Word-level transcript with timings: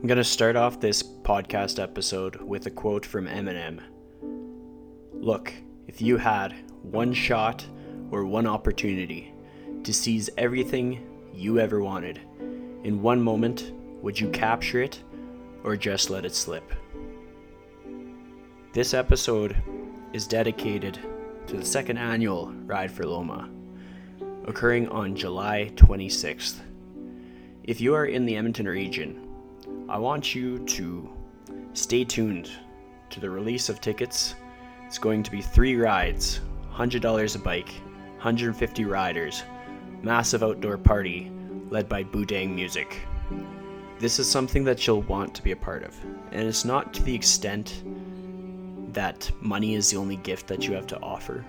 I'm 0.00 0.06
going 0.06 0.16
to 0.16 0.24
start 0.24 0.56
off 0.56 0.80
this 0.80 1.02
podcast 1.02 1.78
episode 1.78 2.36
with 2.36 2.64
a 2.64 2.70
quote 2.70 3.04
from 3.04 3.26
Eminem. 3.26 3.82
Look, 5.12 5.52
if 5.88 6.00
you 6.00 6.16
had 6.16 6.54
one 6.80 7.12
shot 7.12 7.66
or 8.10 8.24
one 8.24 8.46
opportunity 8.46 9.34
to 9.84 9.92
seize 9.92 10.30
everything 10.38 11.06
you 11.34 11.58
ever 11.58 11.82
wanted, 11.82 12.18
in 12.82 13.02
one 13.02 13.20
moment, 13.20 13.74
would 14.00 14.18
you 14.18 14.30
capture 14.30 14.80
it 14.80 15.02
or 15.64 15.76
just 15.76 16.08
let 16.08 16.24
it 16.24 16.34
slip? 16.34 16.72
This 18.72 18.94
episode 18.94 19.54
is 20.14 20.26
dedicated 20.26 20.98
to 21.46 21.58
the 21.58 21.64
second 21.64 21.98
annual 21.98 22.54
Ride 22.64 22.90
for 22.90 23.04
Loma, 23.04 23.50
occurring 24.46 24.88
on 24.88 25.14
July 25.14 25.70
26th. 25.74 26.60
If 27.64 27.82
you 27.82 27.94
are 27.94 28.06
in 28.06 28.24
the 28.24 28.36
Edmonton 28.36 28.66
region, 28.66 29.26
I 29.90 29.98
want 29.98 30.36
you 30.36 30.60
to 30.60 31.10
stay 31.72 32.04
tuned 32.04 32.48
to 33.10 33.18
the 33.18 33.28
release 33.28 33.68
of 33.68 33.80
tickets. 33.80 34.36
It's 34.86 34.98
going 34.98 35.24
to 35.24 35.32
be 35.32 35.42
three 35.42 35.74
rides, 35.74 36.42
$100 36.72 37.34
a 37.34 37.38
bike, 37.40 37.70
150 38.18 38.84
riders, 38.84 39.42
massive 40.00 40.44
outdoor 40.44 40.78
party 40.78 41.32
led 41.70 41.88
by 41.88 42.04
Boudang 42.04 42.54
Music. 42.54 43.00
This 43.98 44.20
is 44.20 44.30
something 44.30 44.62
that 44.62 44.86
you'll 44.86 45.02
want 45.02 45.34
to 45.34 45.42
be 45.42 45.50
a 45.50 45.56
part 45.56 45.82
of, 45.82 45.96
and 46.30 46.46
it's 46.46 46.64
not 46.64 46.94
to 46.94 47.02
the 47.02 47.14
extent 47.14 47.82
that 48.92 49.28
money 49.40 49.74
is 49.74 49.90
the 49.90 49.96
only 49.96 50.16
gift 50.18 50.46
that 50.46 50.68
you 50.68 50.74
have 50.74 50.86
to 50.86 51.00
offer. 51.00 51.44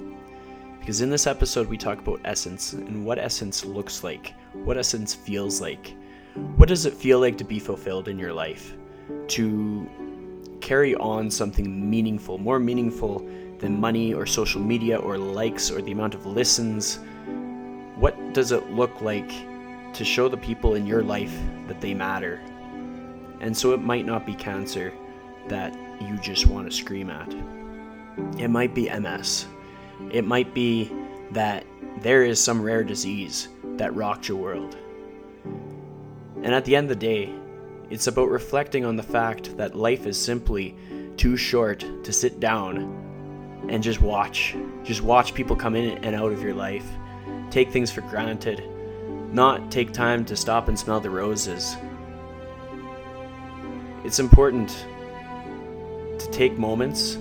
Because 0.79 1.01
in 1.01 1.11
this 1.11 1.27
episode, 1.27 1.67
we 1.67 1.77
talk 1.77 1.99
about 1.99 2.19
essence 2.25 2.73
and 2.73 3.05
what 3.05 3.19
essence 3.19 3.63
looks 3.63 4.03
like, 4.03 4.33
what 4.55 4.79
essence 4.79 5.13
feels 5.13 5.61
like. 5.61 5.95
What 6.33 6.69
does 6.69 6.85
it 6.85 6.93
feel 6.93 7.19
like 7.19 7.37
to 7.39 7.43
be 7.43 7.59
fulfilled 7.59 8.07
in 8.07 8.17
your 8.17 8.33
life? 8.33 8.73
To 9.29 9.89
carry 10.61 10.95
on 10.95 11.29
something 11.29 11.89
meaningful, 11.89 12.37
more 12.37 12.59
meaningful 12.59 13.27
than 13.59 13.79
money 13.79 14.13
or 14.13 14.25
social 14.25 14.61
media 14.61 14.97
or 14.97 15.17
likes 15.17 15.69
or 15.69 15.81
the 15.81 15.91
amount 15.91 16.15
of 16.15 16.25
listens? 16.25 16.99
What 17.95 18.33
does 18.33 18.51
it 18.51 18.71
look 18.71 19.01
like 19.01 19.31
to 19.93 20.05
show 20.05 20.29
the 20.29 20.37
people 20.37 20.75
in 20.75 20.85
your 20.85 21.03
life 21.03 21.37
that 21.67 21.81
they 21.81 21.93
matter? 21.93 22.41
And 23.41 23.55
so 23.55 23.73
it 23.73 23.81
might 23.81 24.05
not 24.05 24.25
be 24.25 24.33
cancer 24.35 24.93
that 25.47 25.75
you 25.99 26.17
just 26.19 26.47
want 26.47 26.69
to 26.69 26.75
scream 26.75 27.09
at. 27.09 27.33
It 28.39 28.49
might 28.49 28.73
be 28.73 28.89
MS. 28.89 29.47
It 30.11 30.25
might 30.25 30.53
be 30.53 30.91
that 31.31 31.65
there 31.99 32.23
is 32.23 32.41
some 32.41 32.61
rare 32.61 32.83
disease 32.83 33.49
that 33.77 33.95
rocked 33.95 34.27
your 34.27 34.37
world. 34.37 34.77
And 36.43 36.55
at 36.55 36.65
the 36.65 36.75
end 36.75 36.91
of 36.91 36.99
the 36.99 37.05
day, 37.07 37.33
it's 37.89 38.07
about 38.07 38.29
reflecting 38.29 38.85
on 38.85 38.95
the 38.95 39.03
fact 39.03 39.57
that 39.57 39.75
life 39.75 40.05
is 40.05 40.19
simply 40.19 40.75
too 41.17 41.37
short 41.37 41.85
to 42.03 42.13
sit 42.13 42.39
down 42.39 43.67
and 43.69 43.83
just 43.83 44.01
watch. 44.01 44.55
Just 44.83 45.01
watch 45.01 45.33
people 45.33 45.55
come 45.55 45.75
in 45.75 46.03
and 46.03 46.15
out 46.15 46.31
of 46.31 46.41
your 46.41 46.53
life, 46.53 46.85
take 47.49 47.69
things 47.69 47.91
for 47.91 48.01
granted, 48.01 48.63
not 49.31 49.71
take 49.71 49.91
time 49.91 50.25
to 50.25 50.35
stop 50.35 50.67
and 50.67 50.77
smell 50.77 50.99
the 50.99 51.09
roses. 51.09 51.75
It's 54.03 54.19
important 54.19 54.85
to 56.17 56.29
take 56.31 56.57
moments, 56.57 57.17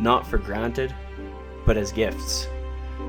not 0.00 0.26
for 0.26 0.38
granted, 0.38 0.94
but 1.66 1.76
as 1.76 1.92
gifts. 1.92 2.48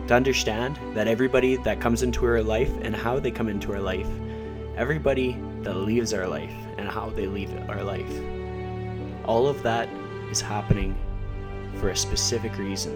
To 0.08 0.14
understand 0.14 0.78
that 0.94 1.08
everybody 1.08 1.56
that 1.58 1.81
comes 1.81 2.03
into 2.03 2.25
our 2.25 2.44
life 2.44 2.72
and 2.81 2.95
how 2.95 3.19
they 3.19 3.31
come 3.31 3.47
into 3.47 3.73
our 3.73 3.80
life, 3.80 4.08
everybody 4.77 5.38
that 5.61 5.75
leaves 5.75 6.14
our 6.14 6.27
life 6.27 6.53
and 6.77 6.88
how 6.88 7.09
they 7.09 7.27
leave 7.27 7.52
our 7.69 7.83
life, 7.83 8.11
all 9.25 9.47
of 9.47 9.61
that 9.63 9.89
is 10.30 10.41
happening 10.41 10.95
for 11.75 11.89
a 11.89 11.95
specific 11.95 12.58
reason. 12.58 12.95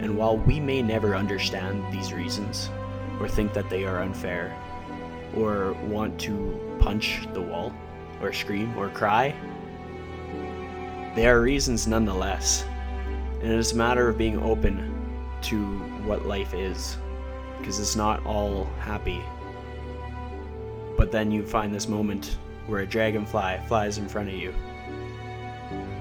And 0.00 0.16
while 0.16 0.36
we 0.36 0.60
may 0.60 0.82
never 0.82 1.16
understand 1.16 1.92
these 1.92 2.12
reasons, 2.12 2.70
or 3.20 3.28
think 3.28 3.52
that 3.52 3.68
they 3.68 3.84
are 3.84 4.00
unfair, 4.00 4.56
or 5.36 5.72
want 5.84 6.20
to 6.20 6.76
punch 6.78 7.26
the 7.34 7.40
wall, 7.40 7.72
or 8.20 8.32
scream, 8.32 8.76
or 8.76 8.88
cry, 8.90 9.34
they 11.14 11.26
are 11.26 11.40
reasons 11.40 11.86
nonetheless. 11.86 12.64
And 13.40 13.52
it 13.52 13.58
is 13.58 13.72
a 13.72 13.76
matter 13.76 14.08
of 14.08 14.18
being 14.18 14.40
open 14.42 14.94
to 15.42 15.64
what 16.04 16.26
life 16.26 16.54
is, 16.54 16.96
because 17.58 17.80
it's 17.80 17.96
not 17.96 18.24
all 18.24 18.64
happy. 18.78 19.22
But 20.98 21.12
then 21.12 21.30
you 21.30 21.46
find 21.46 21.72
this 21.72 21.86
moment 21.86 22.36
where 22.66 22.80
a 22.80 22.86
dragonfly 22.86 23.60
flies 23.68 23.98
in 23.98 24.08
front 24.08 24.30
of 24.30 24.34
you, 24.34 24.52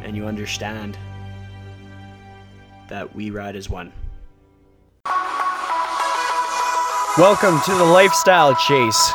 and 0.02 0.18
you 0.18 0.26
understand 0.26 0.98
that 2.90 3.16
we 3.16 3.30
ride 3.30 3.56
as 3.56 3.70
one. 3.70 3.94
Welcome 7.16 7.62
to 7.66 7.76
the 7.76 7.86
Lifestyle 7.86 8.56
Chase. 8.56 9.12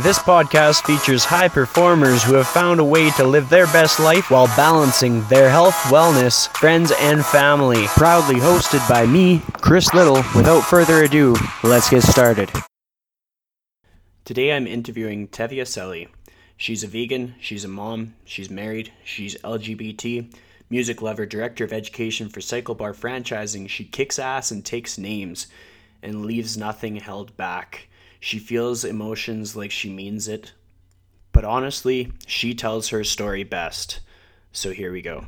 This 0.00 0.18
podcast 0.18 0.82
features 0.86 1.24
high 1.24 1.48
performers 1.48 2.24
who 2.24 2.34
have 2.34 2.48
found 2.48 2.80
a 2.80 2.84
way 2.84 3.10
to 3.12 3.24
live 3.24 3.48
their 3.48 3.66
best 3.66 4.00
life 4.00 4.28
while 4.28 4.48
balancing 4.56 5.22
their 5.26 5.50
health, 5.50 5.74
wellness, 5.84 6.48
friends, 6.56 6.92
and 6.98 7.24
family. 7.24 7.86
Proudly 7.86 8.40
hosted 8.40 8.86
by 8.88 9.06
me, 9.06 9.40
Chris 9.60 9.94
Liddle. 9.94 10.24
Without 10.34 10.62
further 10.62 11.04
ado, 11.04 11.36
let's 11.62 11.88
get 11.88 12.02
started. 12.02 12.50
Today 14.32 14.54
I'm 14.54 14.66
interviewing 14.66 15.28
Tevia 15.28 15.66
Celli. 15.66 16.08
She's 16.56 16.82
a 16.82 16.86
vegan, 16.86 17.34
she's 17.38 17.66
a 17.66 17.68
mom, 17.68 18.14
she's 18.24 18.48
married, 18.48 18.90
she's 19.04 19.36
LGBT, 19.42 20.34
music 20.70 21.02
lover, 21.02 21.26
director 21.26 21.64
of 21.64 21.72
education 21.74 22.30
for 22.30 22.40
Cycle 22.40 22.74
Bar 22.74 22.94
Franchising. 22.94 23.68
She 23.68 23.84
kicks 23.84 24.18
ass 24.18 24.50
and 24.50 24.64
takes 24.64 24.96
names 24.96 25.48
and 26.02 26.24
leaves 26.24 26.56
nothing 26.56 26.96
held 26.96 27.36
back. 27.36 27.88
She 28.20 28.38
feels 28.38 28.86
emotions 28.86 29.54
like 29.54 29.70
she 29.70 29.90
means 29.90 30.26
it. 30.28 30.54
But 31.32 31.44
honestly, 31.44 32.10
she 32.26 32.54
tells 32.54 32.88
her 32.88 33.04
story 33.04 33.44
best. 33.44 34.00
So 34.50 34.70
here 34.70 34.92
we 34.92 35.02
go. 35.02 35.26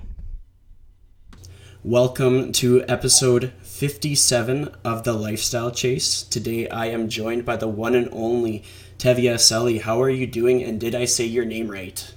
Welcome 1.83 2.53
to 2.53 2.83
episode 2.89 3.53
57 3.61 4.75
of 4.83 5.05
the 5.05 5.13
Lifestyle 5.13 5.71
Chase. 5.71 6.23
Today 6.23 6.67
I 6.71 6.87
am 6.87 7.11
joined 7.11 7.45
by 7.45 7.57
the 7.57 7.69
one 7.69 7.95
and 7.95 8.09
only 8.11 8.65
Tevia 8.99 9.35
Celli. 9.35 9.81
How 9.81 10.01
are 10.03 10.11
you 10.11 10.27
doing? 10.27 10.63
And 10.63 10.81
did 10.81 10.95
I 10.95 11.05
say 11.05 11.25
your 11.25 11.45
name 11.45 11.71
right? 11.71 12.13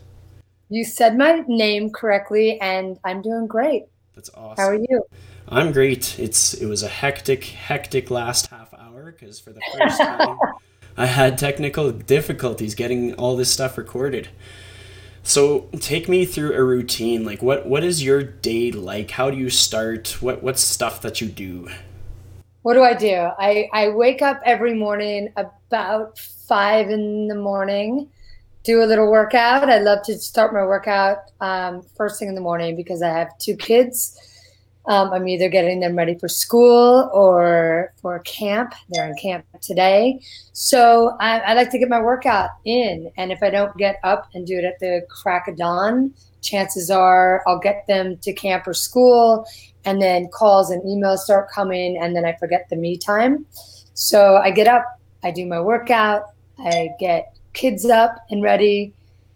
You 0.69 0.83
said 0.83 1.17
my 1.17 1.43
name 1.47 1.89
correctly, 1.91 2.59
and 2.59 2.97
I'm 3.03 3.21
doing 3.21 3.47
great. 3.47 3.83
That's 4.15 4.29
awesome. 4.33 4.63
How 4.63 4.69
are 4.69 4.75
you? 4.75 5.03
I'm 5.47 5.71
great. 5.71 6.19
It's 6.19 6.53
it 6.53 6.65
was 6.65 6.83
a 6.83 6.87
hectic, 6.89 7.45
hectic 7.45 8.11
last 8.11 8.47
half 8.47 8.73
hour 8.73 9.11
because 9.11 9.39
for 9.39 9.51
the 9.53 9.61
first 9.77 9.97
time 9.97 10.37
I 10.97 11.05
had 11.05 11.37
technical 11.37 11.91
difficulties 11.91 12.75
getting 12.75 13.13
all 13.13 13.37
this 13.37 13.51
stuff 13.51 13.77
recorded. 13.77 14.29
So 15.23 15.69
take 15.79 16.09
me 16.09 16.25
through 16.25 16.53
a 16.53 16.63
routine. 16.63 17.23
Like 17.23 17.41
what 17.41 17.65
what 17.65 17.83
is 17.83 18.03
your 18.03 18.23
day 18.23 18.71
like? 18.71 19.11
How 19.11 19.29
do 19.29 19.37
you 19.37 19.49
start? 19.49 20.21
What 20.21 20.43
what's 20.43 20.61
stuff 20.61 21.01
that 21.01 21.21
you 21.21 21.27
do? 21.27 21.69
What 22.63 22.73
do 22.73 22.83
I 22.83 22.95
do? 22.95 23.29
I, 23.39 23.69
I 23.71 23.89
wake 23.89 24.21
up 24.21 24.41
every 24.43 24.73
morning 24.73 25.31
about 25.37 26.19
five 26.47 26.89
in 26.89 27.27
the 27.27 27.35
morning, 27.35 28.09
do 28.63 28.83
a 28.83 28.85
little 28.85 29.11
workout. 29.11 29.69
I 29.69 29.79
love 29.79 30.03
to 30.05 30.17
start 30.17 30.53
my 30.53 30.63
workout 30.63 31.17
um, 31.41 31.83
first 31.95 32.19
thing 32.19 32.29
in 32.29 32.35
the 32.35 32.41
morning 32.41 32.75
because 32.75 33.01
I 33.01 33.09
have 33.09 33.37
two 33.37 33.55
kids 33.55 34.17
um, 34.87 35.11
I'm 35.11 35.27
either 35.27 35.49
getting 35.49 35.81
them 35.81 35.97
ready 35.97 36.15
for 36.15 36.29
school 36.29 37.09
or 37.13 37.93
for 38.01 38.19
camp. 38.19 38.73
They're 38.89 39.07
in 39.07 39.15
camp 39.17 39.45
today. 39.61 40.21
So 40.53 41.17
I, 41.19 41.39
I, 41.39 41.53
like 41.55 41.71
to 41.71 41.77
get 41.77 41.89
my 41.89 41.99
workout 41.99 42.51
in. 42.63 43.11
And 43.17 43.33
if 43.33 43.43
I 43.43 43.49
don't 43.49 43.75
get 43.75 43.99
up 44.03 44.29
and 44.33 44.47
do 44.47 44.57
it 44.57 44.63
at 44.63 44.79
the 44.79 45.05
crack 45.09 45.49
of 45.49 45.57
dawn, 45.57 46.13
chances 46.41 46.89
are 46.89 47.43
I'll 47.47 47.59
get 47.59 47.85
them 47.87 48.17
to 48.19 48.31
camp 48.31 48.65
or 48.65 48.73
school. 48.73 49.45
And 49.83 50.01
then 50.01 50.29
calls 50.29 50.71
and 50.71 50.81
emails 50.83 51.19
start 51.19 51.51
coming. 51.51 51.97
And 51.97 52.15
then 52.15 52.23
I 52.23 52.37
forget 52.37 52.69
the 52.69 52.77
me 52.77 52.97
time. 52.97 53.45
So 53.93 54.37
I 54.37 54.51
get 54.51 54.67
up, 54.67 54.85
I 55.21 55.31
do 55.31 55.45
my 55.45 55.59
workout, 55.59 56.23
I 56.59 56.89
get 56.99 57.37
kids 57.53 57.85
up 57.85 58.25
and 58.29 58.43
ready. 58.43 58.93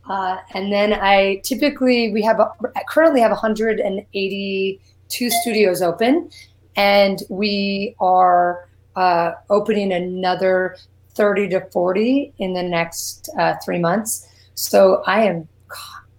Uh, 0.07 0.37
and 0.53 0.71
then 0.71 0.93
I 0.93 1.41
typically, 1.43 2.11
we 2.11 2.21
have, 2.23 2.39
a, 2.39 2.51
currently 2.89 3.21
have 3.21 3.31
182 3.31 5.29
studios 5.29 5.81
open, 5.81 6.29
and 6.75 7.21
we 7.29 7.95
are 7.99 8.67
uh, 8.95 9.33
opening 9.49 9.93
another 9.93 10.77
30 11.13 11.49
to 11.49 11.61
40 11.71 12.33
in 12.39 12.53
the 12.53 12.63
next 12.63 13.29
uh, 13.37 13.55
three 13.63 13.79
months. 13.79 14.27
So 14.55 15.03
I 15.05 15.23
am 15.23 15.47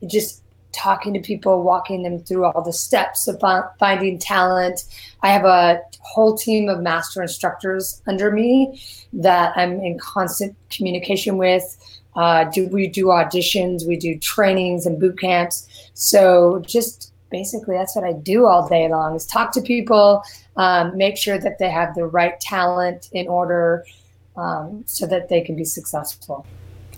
just 0.06 0.41
talking 0.72 1.14
to 1.14 1.20
people, 1.20 1.62
walking 1.62 2.02
them 2.02 2.18
through 2.18 2.44
all 2.44 2.62
the 2.62 2.72
steps 2.72 3.28
of 3.28 3.40
finding 3.78 4.18
talent. 4.18 4.84
I 5.22 5.30
have 5.30 5.44
a 5.44 5.80
whole 6.00 6.36
team 6.36 6.68
of 6.68 6.80
master 6.80 7.22
instructors 7.22 8.02
under 8.06 8.30
me 8.30 8.82
that 9.12 9.52
I'm 9.56 9.80
in 9.80 9.98
constant 9.98 10.56
communication 10.70 11.36
with. 11.36 11.64
Uh, 12.14 12.44
do 12.44 12.68
we 12.68 12.88
do 12.88 13.06
auditions? 13.06 13.86
We 13.86 13.96
do 13.96 14.18
trainings 14.18 14.84
and 14.84 14.98
boot 14.98 15.18
camps. 15.18 15.68
So 15.94 16.62
just 16.66 17.12
basically, 17.30 17.76
that's 17.76 17.96
what 17.96 18.04
I 18.04 18.12
do 18.12 18.46
all 18.46 18.68
day 18.68 18.88
long: 18.88 19.14
is 19.14 19.24
talk 19.24 19.52
to 19.52 19.62
people, 19.62 20.22
um, 20.56 20.96
make 20.96 21.16
sure 21.16 21.38
that 21.38 21.58
they 21.58 21.70
have 21.70 21.94
the 21.94 22.04
right 22.04 22.38
talent 22.40 23.08
in 23.12 23.28
order, 23.28 23.84
um, 24.36 24.84
so 24.86 25.06
that 25.06 25.28
they 25.28 25.40
can 25.40 25.56
be 25.56 25.64
successful. 25.64 26.44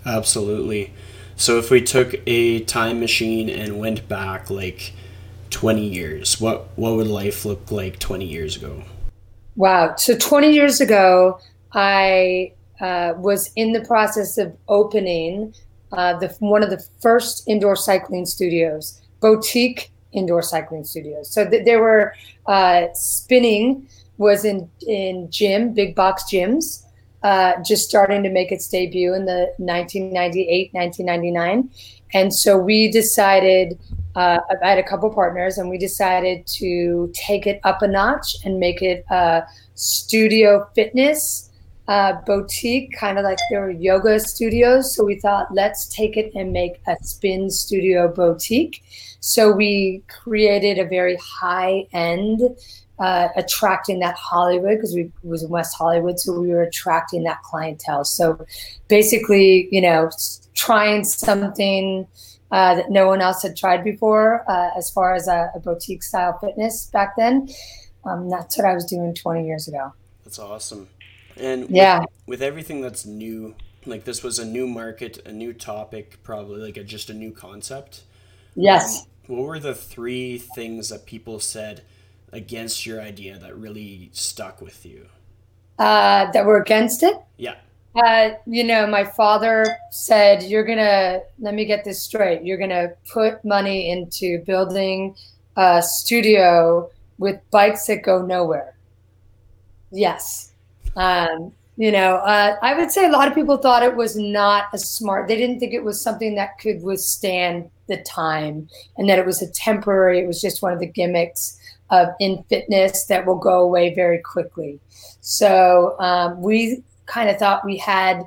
Absolutely. 0.07 0.93
So 1.37 1.59
if 1.59 1.71
we 1.71 1.83
took 1.83 2.15
a 2.27 2.61
time 2.61 3.01
machine 3.01 3.51
and 3.51 3.79
went 3.79 4.09
back 4.09 4.51
like 4.51 4.93
20 5.51 5.87
years, 5.87 6.41
what 6.41 6.69
what 6.77 6.95
would 6.95 7.07
life 7.07 7.45
look 7.45 7.71
like 7.71 7.99
20 7.99 8.25
years 8.25 8.57
ago? 8.57 8.83
Wow. 9.57 9.95
So 9.97 10.17
20 10.17 10.53
years 10.53 10.81
ago, 10.81 11.41
I 11.73 12.53
uh, 12.81 13.15
was 13.17 13.51
in 13.57 13.73
the 13.73 13.85
process 13.85 14.39
of 14.39 14.57
opening 14.69 15.55
uh, 15.93 16.19
the 16.19 16.29
one 16.41 16.63
of 16.63 16.71
the 16.71 16.85
first 17.01 17.45
indoor 17.47 17.77
cycling 17.77 18.27
studios, 18.27 19.01
boutique 19.21 19.91
indoor 20.13 20.43
cycling 20.43 20.85
studios. 20.85 21.33
So 21.33 21.49
th- 21.49 21.65
there 21.65 21.81
were 21.81 22.15
uh, 22.47 22.87
spinning 22.95 23.89
was 24.19 24.45
in 24.45 24.71
in 24.87 25.31
gym, 25.31 25.73
big 25.73 25.95
box 25.95 26.25
gyms 26.25 26.84
uh, 27.25 27.55
just 27.65 27.89
starting 27.89 28.23
to 28.23 28.31
make 28.31 28.53
its 28.53 28.69
debut 28.69 29.15
in 29.15 29.25
the 29.25 29.53
1998, 29.57 30.73
1999. 30.75 31.71
And 32.13 32.33
so 32.33 32.59
we 32.59 32.91
decided, 32.91 33.79
uh, 34.15 34.41
I 34.63 34.69
had 34.69 34.79
a 34.79 34.83
couple 34.83 35.13
partners, 35.13 35.57
and 35.57 35.71
we 35.71 35.79
decided 35.79 36.47
to 36.59 37.11
take 37.15 37.47
it 37.47 37.61
up 37.65 37.81
a 37.81 37.89
notch 37.89 38.37
and 38.45 38.61
make 38.61 38.83
it 38.83 39.07
a 39.11 39.43
studio 39.75 40.69
fitness 40.75 41.51
uh, 41.89 42.15
boutique, 42.27 42.93
kind 42.93 43.19
of 43.19 43.25
like 43.25 43.39
there 43.51 43.63
were 43.63 43.71
yoga 43.71 44.21
studios. 44.21 44.95
So 44.95 45.03
we 45.05 45.19
thought, 45.19 45.53
let's 45.53 45.89
take 45.89 46.17
it 46.17 46.31
and 46.35 46.53
make 46.53 46.81
a 46.87 46.97
spin 47.03 47.51
studio 47.51 48.09
boutique. 48.09 48.83
So 49.21 49.51
we 49.51 50.03
created 50.09 50.79
a 50.79 50.85
very 50.85 51.17
high 51.17 51.87
end 51.93 52.43
uh, 52.99 53.29
attracting 53.37 54.01
that 54.01 54.17
Hollywood 54.17 54.77
because 54.77 54.95
we 54.95 55.11
was 55.23 55.43
in 55.43 55.51
West 55.51 55.77
Hollywood, 55.77 56.21
so 56.21 56.39
we 56.39 56.51
were 56.51 56.63
attracting 56.63 57.25
that 57.25 57.43
clientele. 57.43 58.05
So 58.05 58.45
basically, 58.89 59.69
you 59.71 59.81
know, 59.81 60.11
trying 60.55 61.05
something 61.05 62.07
uh, 62.51 62.77
that 62.77 62.91
no 62.91 63.09
one 63.09 63.21
else 63.21 63.43
had 63.43 63.57
tried 63.57 63.83
before, 63.83 64.49
uh, 64.49 64.71
as 64.77 64.91
far 64.91 65.15
as 65.15 65.27
a, 65.27 65.51
a, 65.57 65.59
boutique 65.59 66.05
style 66.05 66.39
fitness 66.39 66.87
back 66.87 67.17
then. 67.17 67.49
Um, 68.05 68.31
that's 68.31 68.57
what 68.57 68.65
I 68.65 68.75
was 68.75 68.85
doing 68.85 69.13
20 69.13 69.45
years 69.45 69.67
ago. 69.67 69.93
That's 70.25 70.39
awesome. 70.39 70.89
And 71.37 71.69
yeah, 71.69 72.01
with, 72.01 72.09
with 72.27 72.43
everything 72.43 72.81
that's 72.81 73.05
new, 73.05 73.57
like 73.87 74.05
this 74.05 74.23
was 74.23 74.39
a 74.39 74.45
new 74.45 74.69
market, 74.69 75.27
a 75.27 75.33
new 75.33 75.53
topic, 75.53 76.23
probably 76.23 76.61
like 76.61 76.77
a, 76.77 76.85
just 76.85 77.11
a 77.11 77.15
new 77.15 77.33
concept. 77.33 78.05
Yes. 78.55 79.01
Um, 79.01 79.37
what 79.37 79.47
were 79.47 79.59
the 79.59 79.75
three 79.75 80.39
things 80.39 80.91
that 80.91 81.07
people 81.07 81.41
said? 81.41 81.83
Against 82.35 82.85
your 82.85 83.01
idea 83.01 83.39
that 83.39 83.57
really 83.57 84.11
stuck 84.13 84.61
with 84.61 84.85
you? 84.85 85.07
Uh, 85.79 86.31
that 86.33 86.45
were 86.45 86.61
against 86.61 87.03
it? 87.03 87.17
Yeah. 87.39 87.55
Uh, 87.97 88.31
you 88.47 88.65
know, 88.65 88.87
my 88.87 89.05
father 89.05 89.65
said, 89.91 90.43
You're 90.43 90.65
going 90.65 90.79
to, 90.79 91.23
let 91.39 91.55
me 91.55 91.65
get 91.65 91.85
this 91.85 92.03
straight. 92.03 92.43
You're 92.45 92.59
going 92.59 92.71
to 92.71 92.93
put 93.13 93.45
money 93.45 93.91
into 93.91 94.43
building 94.45 95.15
a 95.57 95.81
studio 95.83 96.91
with 97.19 97.41
bikes 97.51 97.87
that 97.87 98.03
go 98.03 98.21
nowhere. 98.23 98.77
Yes. 99.93 100.53
Um, 100.97 101.53
you 101.77 101.93
know, 101.93 102.17
uh, 102.17 102.57
I 102.63 102.75
would 102.75 102.91
say 102.91 103.07
a 103.07 103.11
lot 103.11 103.29
of 103.29 103.35
people 103.35 103.57
thought 103.57 103.83
it 103.83 103.95
was 103.95 104.17
not 104.17 104.67
a 104.73 104.79
smart, 104.79 105.29
they 105.29 105.37
didn't 105.37 105.61
think 105.61 105.73
it 105.73 105.83
was 105.83 106.01
something 106.01 106.35
that 106.37 106.59
could 106.59 106.83
withstand 106.83 107.71
the 107.87 108.03
time 108.03 108.69
and 108.97 109.09
that 109.09 109.19
it 109.19 109.27
was 109.27 109.43
a 109.43 109.51
temporary, 109.51 110.21
it 110.21 110.27
was 110.27 110.41
just 110.41 110.63
one 110.63 110.73
of 110.73 110.81
the 110.81 110.87
gimmicks 110.87 111.59
of 111.91 112.09
in 112.19 112.43
fitness 112.49 113.07
that 113.07 113.27
will 113.27 113.39
go 113.39 113.61
away 113.61 113.95
very 113.95 114.19
quickly. 114.19 114.81
So 115.21 115.97
um, 115.99 116.41
we 116.41 116.83
kind 117.07 117.29
of 117.29 117.37
thought 117.37 117.65
we 117.65 117.77
had 117.77 118.23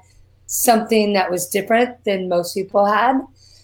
something 0.46 1.14
that 1.14 1.30
was 1.30 1.48
different 1.48 2.04
than 2.04 2.30
most 2.30 2.54
people 2.54 2.86
had. 2.86 3.20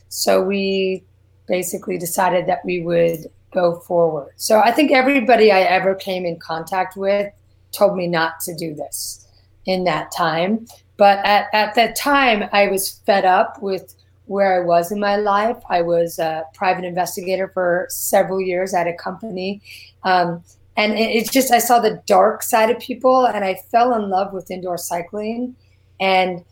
So 0.09 0.41
we 0.41 1.03
basically 1.47 1.97
decided 1.97 2.47
that 2.47 2.65
we 2.65 2.81
would 2.81 3.27
go 3.53 3.79
forward. 3.81 4.33
So 4.35 4.59
I 4.59 4.71
think 4.71 4.91
everybody 4.91 5.51
I 5.51 5.61
ever 5.61 5.95
came 5.95 6.25
in 6.25 6.39
contact 6.39 6.97
with 6.97 7.31
told 7.71 7.95
me 7.95 8.07
not 8.07 8.39
to 8.41 8.55
do 8.55 8.73
this 8.73 9.27
in 9.65 9.83
that 9.85 10.11
time. 10.11 10.67
But 10.97 11.25
at, 11.25 11.47
at 11.53 11.75
that 11.75 11.95
time, 11.95 12.49
I 12.51 12.67
was 12.67 13.01
fed 13.05 13.25
up 13.25 13.61
with 13.61 13.95
where 14.33 14.59
I 14.59 14.65
was 14.65 14.91
in 14.91 14.99
my 14.99 15.15
life. 15.15 15.61
I 15.69 15.83
was 15.83 16.17
a 16.17 16.43
private 16.55 16.85
investigator 16.85 17.47
for 17.53 17.85
several 17.89 18.41
years 18.41 18.73
at 18.73 18.87
a 18.87 18.93
company. 18.93 19.61
Um, 20.01 20.43
and 20.75 20.93
it's 20.93 21.29
it 21.29 21.31
just, 21.31 21.51
I 21.51 21.59
saw 21.59 21.79
the 21.79 22.01
dark 22.07 22.41
side 22.41 22.71
of 22.71 22.79
people 22.79 23.27
and 23.27 23.45
I 23.45 23.53
fell 23.71 23.93
in 23.93 24.09
love 24.09 24.33
with 24.33 24.49
indoor 24.49 24.79
cycling. 24.79 25.55
And 25.99 26.43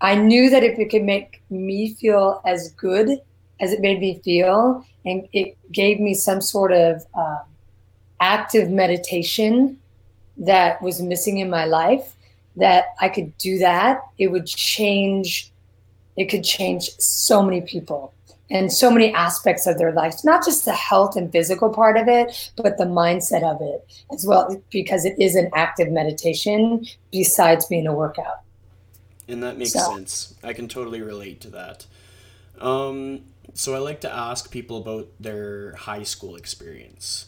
I 0.00 0.16
knew 0.16 0.50
that 0.50 0.64
if 0.64 0.80
it 0.80 0.90
could 0.90 1.04
make 1.04 1.40
me 1.48 1.94
feel 1.94 2.42
as 2.44 2.72
good 2.72 3.20
as 3.60 3.72
it 3.72 3.80
made 3.80 4.00
me 4.00 4.20
feel, 4.24 4.84
and 5.04 5.28
it 5.32 5.56
gave 5.72 6.00
me 6.00 6.14
some 6.14 6.40
sort 6.40 6.72
of 6.72 7.06
um, 7.14 7.42
active 8.20 8.68
meditation 8.68 9.78
that 10.36 10.82
was 10.82 11.00
missing 11.00 11.38
in 11.38 11.48
my 11.50 11.66
life, 11.66 12.16
that 12.56 12.86
I 13.00 13.08
could 13.08 13.36
do 13.38 13.58
that, 13.58 14.00
it 14.18 14.28
would 14.28 14.46
change 14.46 15.52
it 16.18 16.28
could 16.28 16.44
change 16.44 16.90
so 16.98 17.42
many 17.42 17.60
people 17.60 18.12
and 18.50 18.72
so 18.72 18.90
many 18.90 19.12
aspects 19.12 19.66
of 19.66 19.78
their 19.78 19.92
lives, 19.92 20.24
not 20.24 20.44
just 20.44 20.64
the 20.64 20.72
health 20.72 21.16
and 21.16 21.30
physical 21.30 21.68
part 21.68 21.96
of 21.96 22.08
it, 22.08 22.50
but 22.56 22.78
the 22.78 22.84
mindset 22.84 23.42
of 23.42 23.60
it 23.60 23.86
as 24.12 24.24
well, 24.26 24.60
because 24.70 25.04
it 25.04 25.18
is 25.20 25.34
an 25.34 25.50
active 25.54 25.90
meditation 25.90 26.84
besides 27.12 27.66
being 27.66 27.86
a 27.86 27.94
workout. 27.94 28.40
And 29.28 29.42
that 29.42 29.58
makes 29.58 29.72
so. 29.72 29.80
sense. 29.94 30.34
I 30.42 30.54
can 30.54 30.68
totally 30.68 31.02
relate 31.02 31.40
to 31.42 31.50
that. 31.50 31.86
Um, 32.58 33.20
so 33.54 33.74
I 33.74 33.78
like 33.78 34.00
to 34.00 34.12
ask 34.12 34.50
people 34.50 34.78
about 34.78 35.08
their 35.20 35.74
high 35.74 36.02
school 36.02 36.34
experience. 36.36 37.26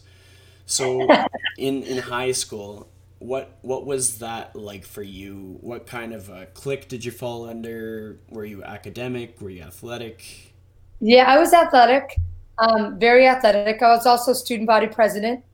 So 0.65 1.07
in, 1.59 1.83
in 1.83 1.99
high 1.99 2.33
school, 2.33 2.89
what 3.21 3.59
what 3.61 3.85
was 3.85 4.19
that 4.19 4.57
like 4.57 4.85
for 4.85 5.03
you? 5.03 5.59
What 5.61 5.87
kind 5.87 6.15
of 6.15 6.31
a 6.31 6.47
clique 6.47 6.89
did 6.89 7.05
you 7.05 7.13
fall 7.13 7.49
under? 7.49 8.19
Were 8.31 8.47
you 8.47 8.65
academic? 8.65 9.41
Were 9.41 9.51
you 9.51 9.63
athletic? 9.63 10.55
Yeah, 11.01 11.25
I 11.25 11.39
was 11.39 11.53
athletic, 11.53 12.17
um, 12.59 12.99
very 12.99 13.27
athletic. 13.27 13.83
I 13.83 13.91
was 13.91 14.07
also 14.07 14.33
student 14.33 14.67
body 14.67 14.87
president, 14.87 15.45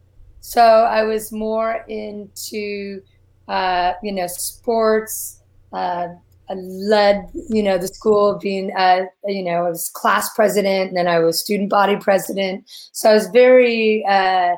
so 0.41 0.63
I 0.63 1.03
was 1.03 1.33
more 1.33 1.85
into 1.89 3.03
uh, 3.49 3.95
you 4.01 4.13
know 4.13 4.29
sports. 4.29 5.43
Uh, 5.73 6.09
I 6.49 6.55
led 6.55 7.29
you 7.49 7.65
know 7.65 7.79
the 7.79 7.89
school 7.89 8.39
being 8.41 8.73
uh, 8.77 9.07
you 9.27 9.43
know 9.43 9.67
I 9.67 9.69
was 9.69 9.91
class 9.93 10.33
president, 10.35 10.91
and 10.91 10.97
then 10.97 11.09
I 11.09 11.19
was 11.19 11.41
student 11.41 11.69
body 11.69 11.97
president. 11.97 12.65
So 12.93 13.11
I 13.11 13.15
was 13.15 13.27
very 13.27 14.07
uh, 14.07 14.55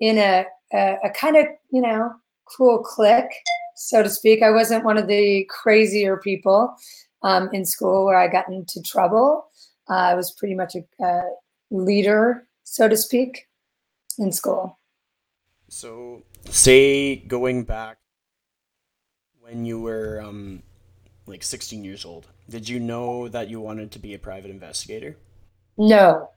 in 0.00 0.18
a, 0.18 0.46
a, 0.72 0.96
a 1.04 1.10
kind 1.10 1.36
of 1.36 1.46
you 1.70 1.82
know 1.82 2.12
cool 2.56 2.78
clique, 2.78 3.32
so 3.76 4.02
to 4.02 4.10
speak. 4.10 4.42
I 4.42 4.50
wasn't 4.50 4.84
one 4.84 4.98
of 4.98 5.06
the 5.06 5.46
crazier 5.48 6.16
people 6.16 6.74
um, 7.22 7.50
in 7.52 7.64
school 7.64 8.04
where 8.04 8.18
I 8.18 8.28
got 8.28 8.48
into 8.48 8.82
trouble. 8.82 9.46
Uh, 9.88 9.94
I 9.94 10.14
was 10.14 10.32
pretty 10.32 10.54
much 10.54 10.74
a, 10.74 11.04
a 11.04 11.22
leader, 11.70 12.46
so 12.64 12.88
to 12.88 12.96
speak, 12.96 13.48
in 14.18 14.32
school. 14.32 14.78
So, 15.68 16.22
say 16.48 17.16
going 17.16 17.64
back 17.64 17.98
when 19.40 19.64
you 19.64 19.80
were 19.80 20.20
um, 20.20 20.62
like 21.26 21.42
16 21.42 21.84
years 21.84 22.04
old, 22.04 22.26
did 22.48 22.68
you 22.68 22.80
know 22.80 23.28
that 23.28 23.48
you 23.48 23.60
wanted 23.60 23.92
to 23.92 23.98
be 23.98 24.14
a 24.14 24.18
private 24.18 24.50
investigator? 24.50 25.16
No, 25.78 26.30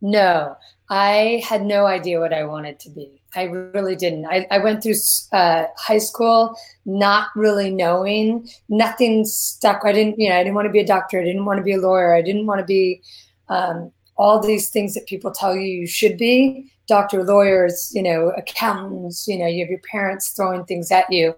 no, 0.00 0.56
I 0.90 1.42
had 1.48 1.64
no 1.64 1.86
idea 1.86 2.20
what 2.20 2.32
I 2.32 2.44
wanted 2.44 2.78
to 2.80 2.90
be. 2.90 3.22
I 3.36 3.44
really 3.44 3.96
didn't. 3.96 4.26
I, 4.26 4.46
I 4.50 4.58
went 4.58 4.82
through 4.82 4.94
uh, 5.32 5.66
high 5.76 5.98
school 5.98 6.56
not 6.84 7.28
really 7.36 7.70
knowing. 7.70 8.48
Nothing 8.68 9.24
stuck. 9.24 9.82
I 9.84 9.92
didn't, 9.92 10.18
you 10.18 10.28
know, 10.28 10.36
I 10.36 10.42
didn't 10.42 10.54
want 10.54 10.66
to 10.66 10.72
be 10.72 10.80
a 10.80 10.86
doctor. 10.86 11.20
I 11.20 11.24
didn't 11.24 11.44
want 11.44 11.58
to 11.58 11.64
be 11.64 11.72
a 11.72 11.80
lawyer. 11.80 12.14
I 12.14 12.22
didn't 12.22 12.46
want 12.46 12.60
to 12.60 12.64
be 12.64 13.02
um, 13.48 13.92
all 14.16 14.40
these 14.40 14.70
things 14.70 14.94
that 14.94 15.06
people 15.06 15.30
tell 15.30 15.54
you 15.54 15.62
you 15.62 15.86
should 15.86 16.16
be. 16.16 16.72
Doctor, 16.88 17.24
lawyers, 17.24 17.90
you 17.94 18.02
know, 18.02 18.32
accountants. 18.36 19.26
You 19.28 19.38
know, 19.38 19.46
you 19.46 19.64
have 19.64 19.70
your 19.70 19.80
parents 19.90 20.30
throwing 20.30 20.64
things 20.64 20.90
at 20.90 21.10
you. 21.10 21.34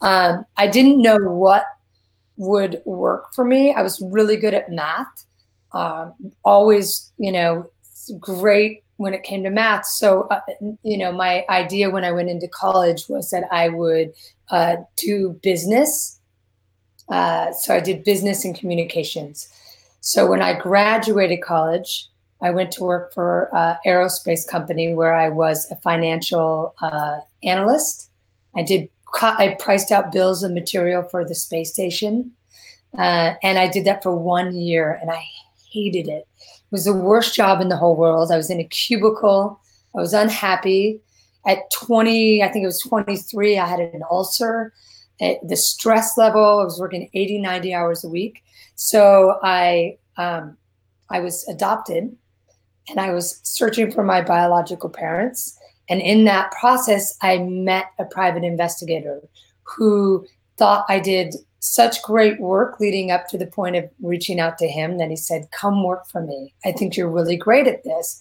Um, 0.00 0.44
I 0.56 0.66
didn't 0.66 1.00
know 1.00 1.18
what 1.18 1.64
would 2.36 2.82
work 2.84 3.32
for 3.34 3.44
me. 3.44 3.72
I 3.72 3.82
was 3.82 4.00
really 4.00 4.36
good 4.36 4.54
at 4.54 4.70
math. 4.70 5.24
Um, 5.72 6.14
always, 6.44 7.12
you 7.18 7.32
know, 7.32 7.70
great 8.20 8.81
when 8.96 9.14
it 9.14 9.22
came 9.24 9.42
to 9.44 9.50
math. 9.50 9.86
So, 9.86 10.28
uh, 10.30 10.40
you 10.82 10.98
know, 10.98 11.12
my 11.12 11.44
idea 11.48 11.90
when 11.90 12.04
I 12.04 12.12
went 12.12 12.30
into 12.30 12.48
college 12.48 13.08
was 13.08 13.30
that 13.30 13.44
I 13.50 13.68
would 13.68 14.12
uh, 14.50 14.76
do 14.96 15.38
business 15.42 16.18
Uh, 17.08 17.52
so 17.52 17.74
I 17.74 17.80
did 17.80 18.04
business 18.04 18.44
and 18.44 18.58
communications. 18.58 19.48
So 20.00 20.26
when 20.26 20.40
I 20.40 20.54
graduated 20.58 21.42
college, 21.42 22.08
I 22.40 22.50
went 22.50 22.72
to 22.72 22.84
work 22.84 23.12
for 23.12 23.50
an 23.52 23.76
aerospace 23.84 24.46
company 24.46 24.94
where 24.94 25.14
I 25.14 25.28
was 25.28 25.70
a 25.70 25.76
financial 25.76 26.74
uh, 26.80 27.20
analyst. 27.42 28.10
I 28.56 28.62
did 28.62 28.88
I 29.20 29.56
priced 29.60 29.92
out 29.92 30.10
bills 30.12 30.42
of 30.42 30.52
material 30.52 31.02
for 31.02 31.24
the 31.24 31.34
space 31.34 31.70
station, 31.72 32.32
uh, 32.96 33.34
and 33.42 33.58
I 33.58 33.68
did 33.68 33.84
that 33.84 34.02
for 34.02 34.16
one 34.16 34.56
year, 34.56 34.98
and 35.02 35.10
I 35.10 35.22
hated 35.70 36.08
it. 36.08 36.26
Was 36.72 36.84
the 36.84 36.92
worst 36.92 37.34
job 37.34 37.60
in 37.60 37.68
the 37.68 37.76
whole 37.76 37.96
world. 37.96 38.32
I 38.32 38.36
was 38.36 38.50
in 38.50 38.58
a 38.58 38.64
cubicle. 38.64 39.60
I 39.94 40.00
was 40.00 40.12
unhappy. 40.12 41.00
At 41.46 41.70
20, 41.72 42.42
I 42.42 42.48
think 42.48 42.62
it 42.62 42.66
was 42.66 42.80
23, 42.80 43.58
I 43.58 43.66
had 43.66 43.80
an 43.80 44.02
ulcer. 44.10 44.72
At 45.20 45.36
the 45.46 45.56
stress 45.56 46.16
level, 46.16 46.60
I 46.60 46.64
was 46.64 46.80
working 46.80 47.08
80, 47.14 47.38
90 47.38 47.74
hours 47.74 48.04
a 48.04 48.08
week. 48.08 48.42
So 48.74 49.38
I 49.42 49.98
um, 50.16 50.56
I 51.10 51.20
was 51.20 51.46
adopted 51.48 52.16
and 52.88 53.00
I 53.00 53.12
was 53.12 53.40
searching 53.42 53.92
for 53.92 54.02
my 54.02 54.22
biological 54.22 54.90
parents. 54.90 55.56
And 55.88 56.00
in 56.00 56.24
that 56.24 56.52
process, 56.52 57.16
I 57.22 57.38
met 57.38 57.86
a 57.98 58.04
private 58.04 58.44
investigator 58.44 59.20
who 59.62 60.26
thought 60.56 60.84
I 60.88 60.98
did 60.98 61.34
such 61.64 62.02
great 62.02 62.40
work 62.40 62.80
leading 62.80 63.12
up 63.12 63.28
to 63.28 63.38
the 63.38 63.46
point 63.46 63.76
of 63.76 63.88
reaching 64.02 64.40
out 64.40 64.58
to 64.58 64.66
him 64.66 64.98
that 64.98 65.10
he 65.10 65.16
said, 65.16 65.48
Come 65.52 65.84
work 65.84 66.08
for 66.08 66.20
me. 66.20 66.52
I 66.64 66.72
think 66.72 66.96
you're 66.96 67.08
really 67.08 67.36
great 67.36 67.68
at 67.68 67.84
this. 67.84 68.20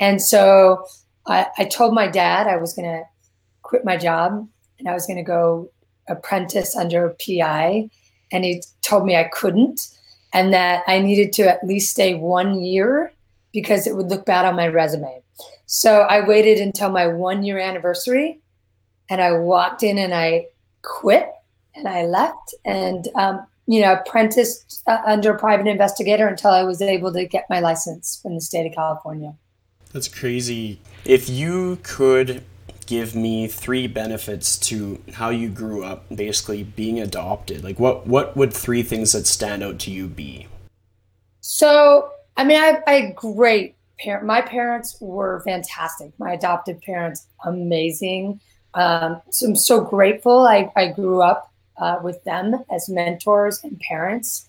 And 0.00 0.20
so 0.20 0.84
I, 1.26 1.46
I 1.56 1.66
told 1.66 1.94
my 1.94 2.08
dad 2.08 2.48
I 2.48 2.56
was 2.56 2.72
going 2.72 2.88
to 2.88 3.04
quit 3.62 3.84
my 3.84 3.96
job 3.96 4.48
and 4.80 4.88
I 4.88 4.92
was 4.92 5.06
going 5.06 5.18
to 5.18 5.22
go 5.22 5.70
apprentice 6.08 6.74
under 6.74 7.06
a 7.06 7.14
PI. 7.14 7.88
And 8.32 8.44
he 8.44 8.64
told 8.82 9.06
me 9.06 9.14
I 9.14 9.30
couldn't 9.32 9.80
and 10.32 10.52
that 10.52 10.82
I 10.88 10.98
needed 10.98 11.32
to 11.34 11.42
at 11.48 11.64
least 11.64 11.92
stay 11.92 12.14
one 12.14 12.60
year 12.60 13.12
because 13.52 13.86
it 13.86 13.96
would 13.96 14.08
look 14.08 14.26
bad 14.26 14.44
on 14.44 14.56
my 14.56 14.66
resume. 14.66 15.22
So 15.66 16.00
I 16.00 16.26
waited 16.26 16.58
until 16.58 16.90
my 16.90 17.06
one 17.06 17.44
year 17.44 17.60
anniversary 17.60 18.40
and 19.08 19.20
I 19.20 19.38
walked 19.38 19.84
in 19.84 19.96
and 19.96 20.12
I 20.12 20.46
quit 20.82 21.30
and 21.74 21.88
I 21.88 22.04
left 22.04 22.54
and, 22.64 23.08
um, 23.14 23.46
you 23.66 23.80
know, 23.80 23.94
apprenticed 23.94 24.82
uh, 24.86 25.00
under 25.06 25.34
a 25.34 25.38
private 25.38 25.66
investigator 25.66 26.26
until 26.26 26.50
I 26.50 26.62
was 26.62 26.82
able 26.82 27.12
to 27.12 27.24
get 27.26 27.46
my 27.48 27.60
license 27.60 28.18
from 28.22 28.34
the 28.34 28.40
state 28.40 28.66
of 28.66 28.74
California. 28.74 29.34
That's 29.92 30.08
crazy. 30.08 30.80
If 31.04 31.28
you 31.28 31.78
could 31.82 32.44
give 32.90 33.14
me 33.14 33.46
three 33.46 33.86
benefits 33.86 34.58
to 34.58 35.00
how 35.12 35.30
you 35.30 35.48
grew 35.48 35.84
up 35.84 36.04
basically 36.12 36.64
being 36.64 36.98
adopted 36.98 37.62
like 37.62 37.78
what 37.78 38.04
what 38.04 38.36
would 38.36 38.52
three 38.52 38.82
things 38.82 39.12
that 39.12 39.28
stand 39.28 39.62
out 39.62 39.78
to 39.78 39.92
you 39.92 40.08
be 40.08 40.48
so 41.40 42.10
i 42.36 42.42
mean 42.42 42.60
i, 42.60 42.82
I 42.88 43.12
great 43.14 43.76
parent 44.00 44.26
my 44.26 44.40
parents 44.40 44.96
were 45.00 45.40
fantastic 45.44 46.10
my 46.18 46.32
adopted 46.32 46.82
parents 46.82 47.28
amazing 47.44 48.40
um, 48.74 49.22
so 49.30 49.46
i'm 49.46 49.54
so 49.54 49.80
grateful 49.82 50.40
i, 50.40 50.72
I 50.74 50.88
grew 50.88 51.22
up 51.22 51.49
uh, 51.80 51.98
with 52.02 52.22
them 52.24 52.64
as 52.70 52.88
mentors 52.88 53.62
and 53.64 53.78
parents 53.80 54.48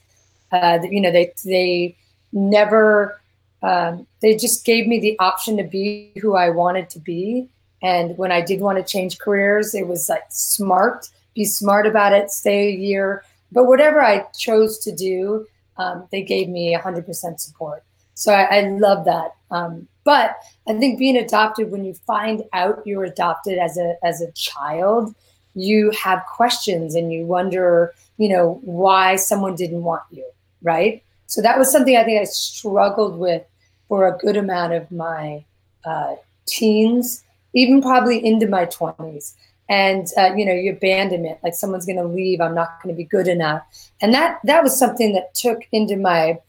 uh, 0.52 0.80
you 0.90 1.02
know 1.02 1.12
they 1.12 1.34
they 1.46 1.96
never 2.32 3.20
um, 3.64 4.08
they 4.22 4.36
just 4.36 4.66
gave 4.66 4.88
me 4.88 5.00
the 5.00 5.18
option 5.20 5.58
to 5.58 5.64
be 5.64 6.12
who 6.22 6.36
i 6.36 6.50
wanted 6.50 6.90
to 6.90 7.00
be 7.00 7.50
and 7.82 8.18
when 8.18 8.32
I 8.32 8.42
did 8.42 8.62
want 8.62 8.78
to 8.78 8.84
change 8.84 9.18
careers, 9.20 9.74
it 9.74 9.88
was 9.88 10.08
like 10.10 10.24
smart, 10.30 11.10
be 11.34 11.46
smart 11.46 11.88
about 11.88 12.14
it, 12.14 12.30
stay 12.30 12.68
a 12.68 12.76
year. 12.76 13.24
But 13.52 13.66
whatever 13.66 14.02
I 14.02 14.26
chose 14.38 14.78
to 14.80 14.96
do, 14.96 15.48
um, 15.78 16.08
they 16.12 16.22
gave 16.22 16.48
me 16.48 16.76
100% 16.76 17.40
support. 17.40 17.84
So 18.14 18.34
I, 18.34 18.60
I 18.60 18.62
love 18.70 19.06
that. 19.06 19.32
Um, 19.50 19.88
but 20.04 20.36
I 20.68 20.74
think 20.74 21.00
being 21.00 21.18
adopted, 21.18 21.72
when 21.72 21.84
you 21.84 21.94
find 21.94 22.44
out 22.54 22.86
you're 22.86 23.04
adopted 23.04 23.58
as 23.58 23.78
a 23.78 23.96
as 24.04 24.22
a 24.22 24.32
child, 24.32 25.16
you 25.56 25.92
have 25.92 26.24
questions 26.26 26.96
and 26.96 27.12
you 27.12 27.26
wonder, 27.26 27.94
you 28.18 28.30
know, 28.30 28.60
why 28.64 29.16
someone 29.16 29.56
didn't 29.56 29.84
want 29.84 30.04
you, 30.12 30.26
right? 30.62 31.04
So 31.28 31.42
that 31.42 31.58
was 31.58 31.72
something 31.72 31.96
I 31.96 32.04
think 32.04 32.20
I 32.22 32.26
struggled 32.26 33.18
with 33.18 33.44
for 33.88 34.08
a 34.08 34.18
good 34.18 34.38
amount 34.38 34.74
of 34.74 34.92
my 34.92 35.44
uh, 35.86 36.16
teens 36.46 37.24
even 37.54 37.82
probably 37.82 38.26
into 38.26 38.48
my 38.48 38.66
20s 38.66 39.34
and 39.70 40.08
uh, 40.18 40.34
you 40.36 40.46
know 40.46 40.54
your 40.54 40.74
abandonment 40.74 41.38
like 41.44 41.54
someone's 41.54 41.86
going 41.86 41.98
to 41.98 42.04
leave 42.04 42.42
i'm 42.42 42.56
not 42.56 42.82
going 42.82 42.94
to 42.94 42.98
be 42.98 43.04
good 43.04 43.28
enough. 43.28 43.64
And 44.02 44.14
that 44.14 44.40
that 44.44 44.64
was 44.64 44.78
something 44.78 45.14
that 45.14 45.34
took 45.34 45.62
into 45.72 45.96
my 45.96 46.40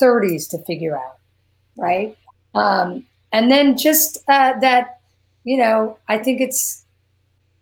30s 0.00 0.48
to 0.50 0.58
figure 0.64 0.96
out 0.96 1.18
right? 1.76 2.16
Um, 2.54 3.04
and 3.32 3.50
then 3.50 3.76
just 3.76 4.18
uh, 4.28 4.58
that 4.60 5.00
you 5.44 5.56
know 5.56 5.98
i 6.08 6.18
think 6.18 6.40
it's 6.40 6.84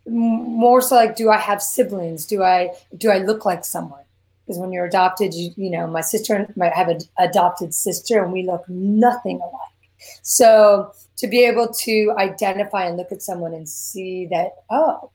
more 0.07 0.81
so 0.81 0.95
like 0.95 1.15
do 1.15 1.29
i 1.29 1.37
have 1.37 1.61
siblings 1.61 2.25
do 2.25 2.43
i 2.43 2.69
do 2.97 3.09
i 3.09 3.17
look 3.17 3.45
like 3.45 3.65
someone 3.65 4.03
because 4.45 4.59
when 4.59 4.71
you're 4.71 4.85
adopted 4.85 5.33
you 5.33 5.51
you 5.57 5.69
know 5.69 5.87
my 5.87 6.01
sister 6.01 6.47
might 6.55 6.73
have 6.73 6.87
an 6.89 6.99
adopted 7.17 7.73
sister 7.73 8.23
and 8.23 8.31
we 8.31 8.43
look 8.43 8.63
nothing 8.69 9.37
alike 9.37 9.75
so 10.21 10.93
to 11.17 11.27
be 11.27 11.45
able 11.45 11.73
to 11.73 12.13
identify 12.17 12.85
and 12.85 12.97
look 12.97 13.11
at 13.11 13.21
someone 13.21 13.53
and 13.53 13.67
see 13.67 14.25
that, 14.27 14.51
oh, 14.69 15.11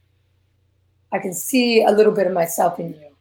I 1.12 1.18
can 1.18 1.34
see 1.34 1.82
a 1.82 1.90
little 1.90 2.12
bit 2.12 2.26
of 2.26 2.32
myself 2.32 2.78
in 2.78 2.90
you, 2.94 3.16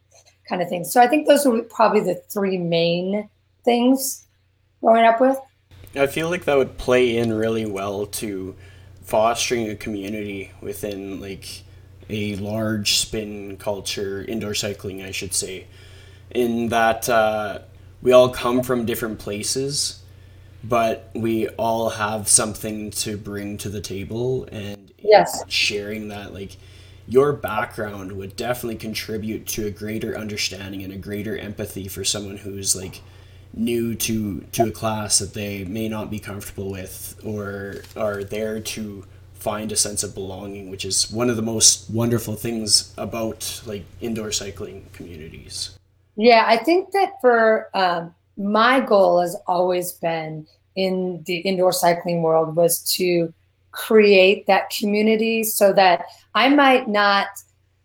kind 0.48 0.62
of 0.62 0.70
thing. 0.70 0.84
So 0.84 1.02
I 1.02 1.08
think 1.08 1.28
those 1.28 1.46
were 1.46 1.62
probably 1.64 2.02
the 2.02 2.16
three 2.16 2.58
main 2.58 3.30
things 3.66 4.26
growing 4.82 5.06
up 5.06 5.20
with. 5.20 5.38
I 5.96 6.08
feel 6.08 6.30
like 6.30 6.46
that 6.46 6.58
would 6.58 6.78
play 6.78 7.18
in 7.18 7.34
really 7.34 7.66
well 7.66 8.06
to 8.06 8.56
fostering 9.10 9.70
a 9.70 9.76
community 9.76 10.52
within 10.62 11.20
like 11.20 11.64
a 12.10 12.36
large 12.38 12.98
spin 12.98 13.58
culture, 13.58 14.24
indoor 14.24 14.54
cycling, 14.54 15.04
I 15.04 15.12
should 15.12 15.34
say, 15.34 15.68
in 16.32 16.70
that 16.70 17.10
uh, 17.10 17.60
we 18.02 18.12
all 18.12 18.30
come 18.30 18.64
from 18.64 18.86
different 18.86 19.20
places 19.20 20.00
but 20.64 21.10
we 21.14 21.48
all 21.50 21.90
have 21.90 22.28
something 22.28 22.92
to 22.92 23.18
bring 23.18 23.58
to 23.58 23.70
the 23.70 23.82
table 23.82 24.48
and 24.52 24.92
yes. 25.00 25.44
sharing 25.48 26.10
that 26.10 26.34
like 26.34 26.58
your 27.08 27.34
background 27.34 28.12
would 28.12 28.36
definitely 28.36 28.76
contribute 28.76 29.48
to 29.48 29.66
a 29.66 29.72
greater 29.72 30.18
understanding 30.18 30.84
and 30.84 30.94
a 30.94 30.98
greater 30.98 31.38
empathy 31.38 31.88
for 31.88 32.04
someone 32.04 32.38
who's 32.38 32.76
like 32.76 33.02
new 33.54 33.96
to 33.96 34.42
to 34.52 34.68
a 34.68 34.72
class 34.72 35.20
that 35.20 35.34
they 35.34 35.64
may 35.66 35.88
not 35.88 36.10
be 36.10 36.20
comfortable 36.20 36.70
with 36.70 37.20
or 37.24 37.82
are 37.96 38.24
there 38.24 38.60
to 38.60 39.06
find 39.34 39.72
a 39.72 39.76
sense 39.76 40.04
of 40.04 40.14
belonging 40.14 40.70
which 40.70 40.86
is 40.86 41.10
one 41.12 41.30
of 41.30 41.36
the 41.36 41.42
most 41.42 41.90
wonderful 41.90 42.36
things 42.36 42.94
about 42.98 43.62
like 43.66 43.84
indoor 44.02 44.32
cycling 44.32 44.86
communities. 44.94 45.78
Yeah 46.16 46.44
i 46.48 46.58
think 46.58 46.92
that 46.92 47.14
for 47.22 47.70
um, 47.74 48.14
my 48.38 48.80
goal 48.80 49.22
has 49.22 49.36
always 49.48 49.94
been 49.94 50.48
in 50.76 51.24
the 51.26 51.38
indoor 51.40 51.72
cycling 51.72 52.22
world 52.22 52.56
was 52.56 52.82
to 52.96 53.34
create 53.72 54.48
that 54.48 54.70
community 54.70 55.44
so 55.44 55.74
that 55.74 56.06
I 56.36 56.50
might 56.50 56.88
not, 56.88 57.28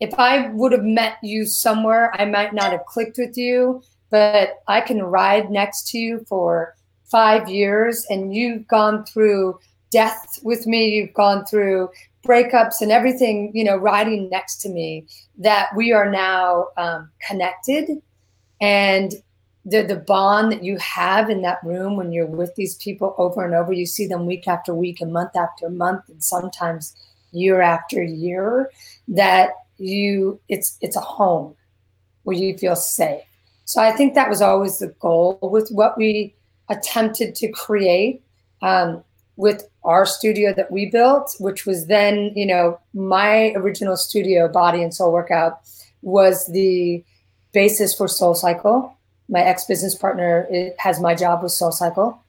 if 0.00 0.14
I 0.14 0.48
would 0.48 0.72
have 0.72 0.84
met 0.84 1.16
you 1.22 1.46
somewhere, 1.46 2.12
I 2.14 2.24
might 2.24 2.54
not 2.54 2.72
have 2.72 2.86
clicked 2.86 3.18
with 3.18 3.36
you, 3.36 3.82
but 4.14 4.62
I 4.68 4.80
can 4.80 5.02
ride 5.02 5.50
next 5.50 5.88
to 5.88 5.98
you 5.98 6.24
for 6.28 6.76
five 7.10 7.48
years 7.48 8.06
and 8.08 8.32
you've 8.32 8.64
gone 8.68 9.04
through 9.04 9.58
death 9.90 10.38
with 10.44 10.68
me, 10.68 10.86
you've 10.86 11.14
gone 11.14 11.44
through 11.46 11.88
breakups 12.24 12.80
and 12.80 12.92
everything, 12.92 13.50
you 13.54 13.64
know, 13.64 13.76
riding 13.76 14.30
next 14.30 14.58
to 14.58 14.68
me, 14.68 15.04
that 15.36 15.70
we 15.74 15.90
are 15.90 16.08
now 16.08 16.68
um, 16.76 17.10
connected. 17.26 17.90
And 18.60 19.14
the 19.64 19.82
the 19.82 19.96
bond 19.96 20.52
that 20.52 20.62
you 20.62 20.76
have 20.76 21.28
in 21.28 21.42
that 21.42 21.58
room 21.64 21.96
when 21.96 22.12
you're 22.12 22.24
with 22.24 22.54
these 22.54 22.76
people 22.76 23.16
over 23.18 23.44
and 23.44 23.54
over 23.54 23.72
you 23.72 23.86
see 23.86 24.06
them 24.06 24.26
week 24.26 24.46
after 24.46 24.72
week 24.74 25.00
and 25.00 25.12
month 25.12 25.34
after 25.34 25.70
month 25.70 26.02
and 26.08 26.22
sometimes 26.22 26.94
year 27.32 27.62
after 27.62 28.02
year 28.02 28.70
that 29.08 29.52
you 29.78 30.38
it's 30.50 30.76
it's 30.82 30.96
a 30.96 31.00
home 31.00 31.56
where 32.24 32.36
you 32.36 32.56
feel 32.58 32.76
safe 32.76 33.24
so 33.64 33.80
i 33.80 33.92
think 33.92 34.14
that 34.14 34.28
was 34.28 34.42
always 34.42 34.78
the 34.78 34.88
goal 35.00 35.38
with 35.42 35.68
what 35.70 35.96
we 35.96 36.34
attempted 36.68 37.34
to 37.34 37.48
create 37.48 38.22
um, 38.62 39.02
with 39.36 39.68
our 39.84 40.06
studio 40.06 40.54
that 40.54 40.70
we 40.70 40.86
built 40.86 41.34
which 41.38 41.66
was 41.66 41.86
then 41.86 42.32
you 42.34 42.46
know 42.46 42.78
my 42.94 43.52
original 43.56 43.96
studio 43.96 44.48
body 44.48 44.82
and 44.82 44.94
soul 44.94 45.12
workout 45.12 45.60
was 46.02 46.46
the 46.48 47.04
basis 47.52 47.94
for 47.94 48.08
soul 48.08 48.34
cycle 48.34 48.94
my 49.28 49.40
ex 49.40 49.64
business 49.64 49.94
partner 49.94 50.48
has 50.78 51.00
my 51.00 51.14
job 51.14 51.42
with 51.42 51.52
Soul 51.52 51.72
Cycle. 51.72 52.22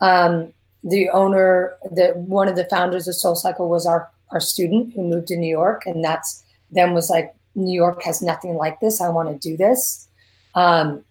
Um, 0.00 0.52
the 0.82 1.08
owner, 1.10 1.74
the 1.90 2.12
one 2.14 2.48
of 2.48 2.56
the 2.56 2.66
founders 2.66 3.08
of 3.08 3.14
Soul 3.14 3.34
Cycle 3.34 3.68
was 3.68 3.86
our 3.86 4.10
our 4.30 4.40
student 4.40 4.92
who 4.94 5.02
moved 5.02 5.28
to 5.28 5.36
New 5.36 5.48
York, 5.48 5.86
and 5.86 6.04
that's 6.04 6.44
then 6.70 6.92
was 6.92 7.08
like 7.08 7.34
New 7.54 7.74
York 7.74 8.02
has 8.02 8.20
nothing 8.20 8.54
like 8.54 8.80
this. 8.80 9.00
I 9.00 9.08
want 9.08 9.30
to 9.30 9.48
do 9.48 9.56
this. 9.56 10.08
Um, 10.54 11.04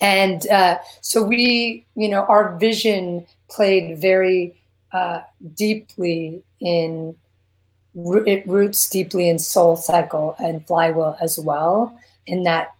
and 0.00 0.46
uh, 0.48 0.78
so 1.00 1.22
we, 1.22 1.86
you 1.94 2.08
know, 2.08 2.24
our 2.24 2.56
vision 2.58 3.26
played 3.48 3.98
very 3.98 4.54
uh, 4.92 5.20
deeply 5.54 6.42
in 6.60 7.16
it 8.26 8.46
roots 8.46 8.88
deeply 8.90 9.28
in 9.28 9.38
soul 9.38 9.74
cycle 9.74 10.36
and 10.38 10.66
flywheel 10.66 11.16
as 11.20 11.38
well 11.38 11.98
in 12.26 12.42
that 12.42 12.74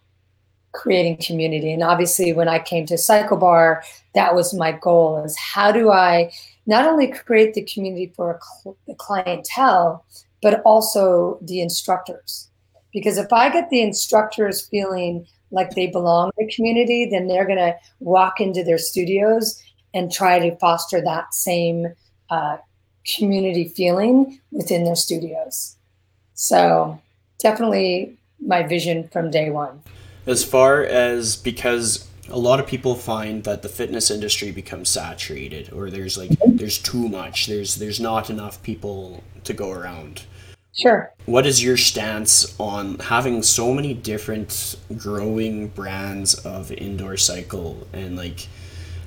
creating 0.73 1.17
community. 1.17 1.73
And 1.73 1.81
obviously 1.81 2.33
when 2.33 2.47
i 2.47 2.59
came 2.59 2.85
to 2.85 2.97
cycle 2.97 3.37
bar 3.37 3.83
that 4.13 4.35
was 4.35 4.53
my 4.53 4.73
goal 4.73 5.23
is 5.23 5.35
how 5.37 5.71
do 5.71 5.89
i 5.91 6.31
not 6.67 6.85
only 6.85 7.07
create 7.07 7.55
the 7.55 7.63
community 7.63 8.13
for 8.15 8.39
the 8.85 8.93
clientele 8.95 10.05
but 10.43 10.61
also 10.61 11.39
the 11.41 11.61
instructors. 11.61 12.49
Because 12.93 13.17
if 13.17 13.33
i 13.33 13.49
get 13.49 13.71
the 13.71 13.81
instructors 13.81 14.67
feeling 14.67 15.25
like 15.51 15.71
they 15.71 15.87
belong 15.87 16.31
in 16.37 16.45
the 16.45 16.53
community 16.53 17.05
then 17.05 17.27
they're 17.27 17.45
going 17.45 17.57
to 17.57 17.75
walk 17.99 18.39
into 18.39 18.63
their 18.63 18.77
studios 18.77 19.61
and 19.93 20.11
try 20.11 20.39
to 20.39 20.55
foster 20.57 21.01
that 21.01 21.33
same 21.33 21.87
uh, 22.29 22.57
community 23.15 23.67
feeling 23.69 24.39
within 24.51 24.83
their 24.83 24.95
studios. 24.95 25.75
So 26.33 27.01
definitely 27.39 28.17
my 28.39 28.63
vision 28.63 29.07
from 29.07 29.31
day 29.31 29.49
one. 29.49 29.81
As 30.25 30.43
far 30.43 30.83
as 30.83 31.35
because 31.35 32.07
a 32.29 32.37
lot 32.37 32.59
of 32.59 32.67
people 32.67 32.95
find 32.95 33.43
that 33.45 33.61
the 33.61 33.69
fitness 33.69 34.11
industry 34.11 34.51
becomes 34.51 34.89
saturated 34.89 35.71
or 35.71 35.89
there's 35.89 36.17
like 36.17 36.29
mm-hmm. 36.31 36.57
there's 36.57 36.77
too 36.77 37.07
much 37.07 37.47
there's 37.47 37.75
there's 37.75 38.01
not 38.01 38.29
enough 38.29 38.61
people 38.63 39.23
to 39.45 39.53
go 39.53 39.71
around 39.71 40.23
sure. 40.77 41.13
What 41.25 41.45
is 41.45 41.63
your 41.63 41.77
stance 41.77 42.55
on 42.59 42.99
having 42.99 43.43
so 43.43 43.73
many 43.73 43.93
different 43.93 44.75
growing 44.97 45.67
brands 45.69 46.35
of 46.45 46.71
indoor 46.71 47.17
cycle? 47.17 47.87
And 47.93 48.15
like 48.15 48.47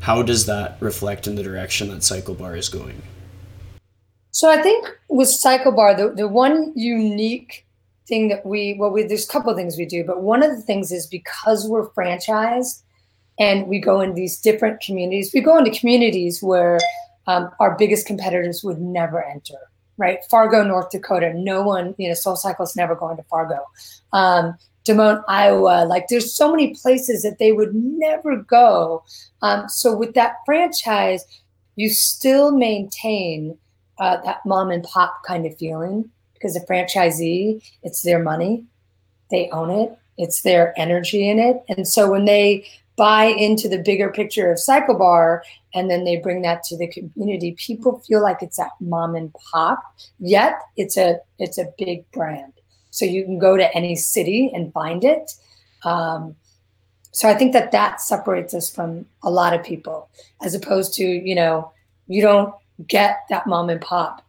how 0.01 0.23
does 0.23 0.47
that 0.47 0.77
reflect 0.81 1.27
in 1.27 1.35
the 1.37 1.43
direction 1.43 1.89
that 1.91 2.03
cycle 2.03 2.35
bar 2.35 2.57
is 2.57 2.69
going? 2.69 3.03
So 4.31 4.49
I 4.49 4.63
think 4.63 4.89
with 5.09 5.29
Cycle 5.29 5.73
Bar, 5.73 5.95
the, 5.95 6.11
the 6.11 6.29
one 6.29 6.73
unique 6.75 7.67
thing 8.07 8.29
that 8.29 8.45
we 8.45 8.75
well 8.79 8.91
we 8.91 9.03
there's 9.05 9.25
a 9.25 9.29
couple 9.29 9.51
of 9.51 9.57
things 9.57 9.77
we 9.77 9.85
do, 9.85 10.05
but 10.05 10.23
one 10.23 10.43
of 10.43 10.51
the 10.51 10.63
things 10.63 10.91
is 10.91 11.07
because 11.07 11.69
we're 11.69 11.89
franchised 11.91 12.83
and 13.39 13.67
we 13.69 13.79
go 13.79 14.01
in 14.01 14.15
these 14.15 14.39
different 14.41 14.81
communities, 14.81 15.33
we 15.35 15.41
go 15.41 15.59
into 15.59 15.71
communities 15.79 16.43
where 16.43 16.79
um, 17.27 17.51
our 17.61 17.77
biggest 17.77 18.07
competitors 18.07 18.63
would 18.65 18.81
never 18.81 19.23
enter. 19.23 19.59
Right, 20.01 20.19
Fargo, 20.31 20.65
North 20.65 20.91
Dakota. 20.91 21.35
No 21.35 21.63
one, 21.63 21.95
you 21.99 22.09
know, 22.09 22.15
Soul 22.15 22.35
Cycle's 22.35 22.75
never 22.75 22.95
going 22.95 23.19
to 23.19 23.23
Fargo. 23.25 23.59
Um, 24.15 24.57
Des 24.85 24.95
Moines, 24.95 25.23
Iowa. 25.29 25.85
Like 25.85 26.07
there's 26.09 26.35
so 26.35 26.51
many 26.51 26.75
places 26.75 27.23
that 27.23 27.39
they 27.39 27.53
would 27.53 27.75
never 27.75 28.37
go. 28.37 29.05
Um, 29.43 29.69
so 29.69 29.95
with 29.95 30.15
that 30.15 30.37
franchise, 30.47 31.23
you 31.77 31.91
still 31.91 32.51
maintain 32.51 33.59
uh, 33.99 34.17
that 34.25 34.41
mom 34.47 34.71
and 34.71 34.83
pop 34.85 35.23
kind 35.27 35.45
of 35.45 35.55
feeling 35.59 36.11
because 36.33 36.55
the 36.55 36.61
franchisee, 36.61 37.63
it's 37.83 38.01
their 38.01 38.23
money, 38.23 38.65
they 39.31 39.51
own 39.51 39.69
it, 39.69 39.99
it's 40.17 40.41
their 40.41 40.73
energy 40.79 41.29
in 41.29 41.39
it. 41.39 41.63
And 41.69 41.87
so 41.87 42.11
when 42.11 42.25
they 42.25 42.67
buy 43.01 43.25
into 43.25 43.67
the 43.67 43.79
bigger 43.79 44.11
picture 44.13 44.53
of 44.53 44.59
Cycle 44.61 44.95
Bar 44.95 45.43
and 45.73 45.91
then 45.91 46.05
they 46.05 46.19
bring 46.19 46.43
that 46.43 46.63
to 46.65 46.77
the 46.77 46.87
community, 46.87 47.53
people 47.53 48.01
feel 48.01 48.23
like 48.23 48.43
it's 48.43 48.59
that 48.59 48.73
mom 48.79 49.15
and 49.15 49.33
pop, 49.33 49.83
yet 50.19 50.61
it's 50.77 50.99
a 50.99 51.19
it's 51.39 51.57
a 51.57 51.73
big 51.79 52.05
brand. 52.13 52.53
So 52.91 53.07
you 53.07 53.25
can 53.25 53.39
go 53.39 53.57
to 53.57 53.75
any 53.75 53.97
city 53.97 54.51
and 54.53 54.71
find 54.75 55.03
it. 55.03 55.33
Um, 55.83 56.37
so 57.13 57.27
I 57.27 57.33
think 57.33 57.55
that 57.55 57.73
that 57.73 58.03
separates 58.03 58.53
us 58.53 58.69
from 58.69 59.07
a 59.23 59.31
lot 59.31 59.55
of 59.55 59.65
people, 59.65 60.11
as 60.43 60.55
opposed 60.55 60.93
to 60.97 61.05
you 61.05 61.35
know 61.35 61.73
you 62.07 62.21
don't 62.21 62.55
get 62.87 63.21
that 63.31 63.47
mom 63.47 63.71
and 63.71 63.81
pop 63.81 64.27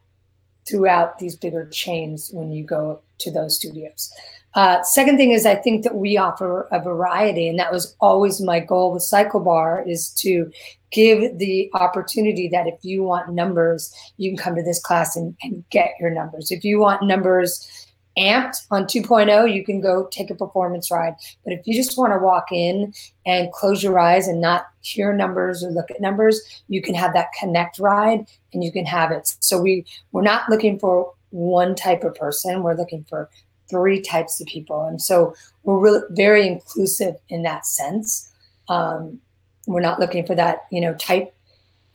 throughout 0.65 1.19
these 1.19 1.35
bigger 1.35 1.65
chains 1.65 2.29
when 2.31 2.53
you 2.53 2.63
go 2.63 3.01
to 3.17 3.31
those 3.31 3.57
studios. 3.57 4.13
Uh, 4.53 4.83
second 4.83 5.17
thing 5.17 5.31
is 5.31 5.45
I 5.45 5.55
think 5.55 5.83
that 5.83 5.95
we 5.95 6.17
offer 6.17 6.67
a 6.71 6.81
variety, 6.81 7.47
and 7.47 7.57
that 7.59 7.71
was 7.71 7.95
always 8.01 8.41
my 8.41 8.59
goal 8.59 8.91
with 8.93 9.03
Cycle 9.03 9.39
Bar 9.39 9.83
is 9.87 10.09
to 10.15 10.51
give 10.91 11.37
the 11.37 11.69
opportunity 11.73 12.49
that 12.49 12.67
if 12.67 12.75
you 12.81 13.03
want 13.03 13.33
numbers, 13.33 13.93
you 14.17 14.29
can 14.29 14.37
come 14.37 14.55
to 14.55 14.63
this 14.63 14.81
class 14.81 15.15
and, 15.15 15.35
and 15.41 15.63
get 15.69 15.91
your 15.99 16.09
numbers. 16.09 16.51
If 16.51 16.65
you 16.65 16.79
want 16.79 17.03
numbers 17.03 17.87
amped 18.17 18.65
on 18.71 18.83
2.0, 18.83 19.53
you 19.53 19.63
can 19.63 19.79
go 19.79 20.07
take 20.11 20.29
a 20.29 20.35
performance 20.35 20.91
ride. 20.91 21.15
But 21.45 21.53
if 21.53 21.65
you 21.65 21.73
just 21.73 21.97
want 21.97 22.11
to 22.13 22.19
walk 22.19 22.51
in 22.51 22.93
and 23.25 23.51
close 23.53 23.81
your 23.81 23.97
eyes 23.99 24.27
and 24.27 24.41
not 24.41 24.65
hear 24.81 25.13
numbers 25.13 25.63
or 25.63 25.71
look 25.71 25.89
at 25.89 26.01
numbers, 26.01 26.41
you 26.67 26.81
can 26.81 26.93
have 26.95 27.13
that 27.13 27.29
connect 27.39 27.79
ride 27.79 28.25
and 28.53 28.63
you 28.63 28.71
can 28.71 28.85
have 28.85 29.11
it. 29.11 29.33
So 29.39 29.61
we 29.61 29.85
we're 30.11 30.21
not 30.21 30.49
looking 30.49 30.77
for 30.77 31.13
one 31.29 31.75
type 31.75 32.03
of 32.03 32.15
person. 32.15 32.63
We're 32.63 32.75
looking 32.75 33.05
for 33.07 33.29
three 33.71 34.01
types 34.01 34.39
of 34.39 34.45
people. 34.45 34.85
And 34.85 35.01
so 35.01 35.33
we're 35.63 35.79
really 35.79 36.01
very 36.11 36.47
inclusive 36.47 37.15
in 37.29 37.41
that 37.43 37.65
sense. 37.65 38.31
Um, 38.69 39.19
we're 39.65 39.81
not 39.81 39.99
looking 39.99 40.25
for 40.25 40.35
that, 40.35 40.65
you 40.71 40.81
know, 40.81 40.93
type 40.95 41.33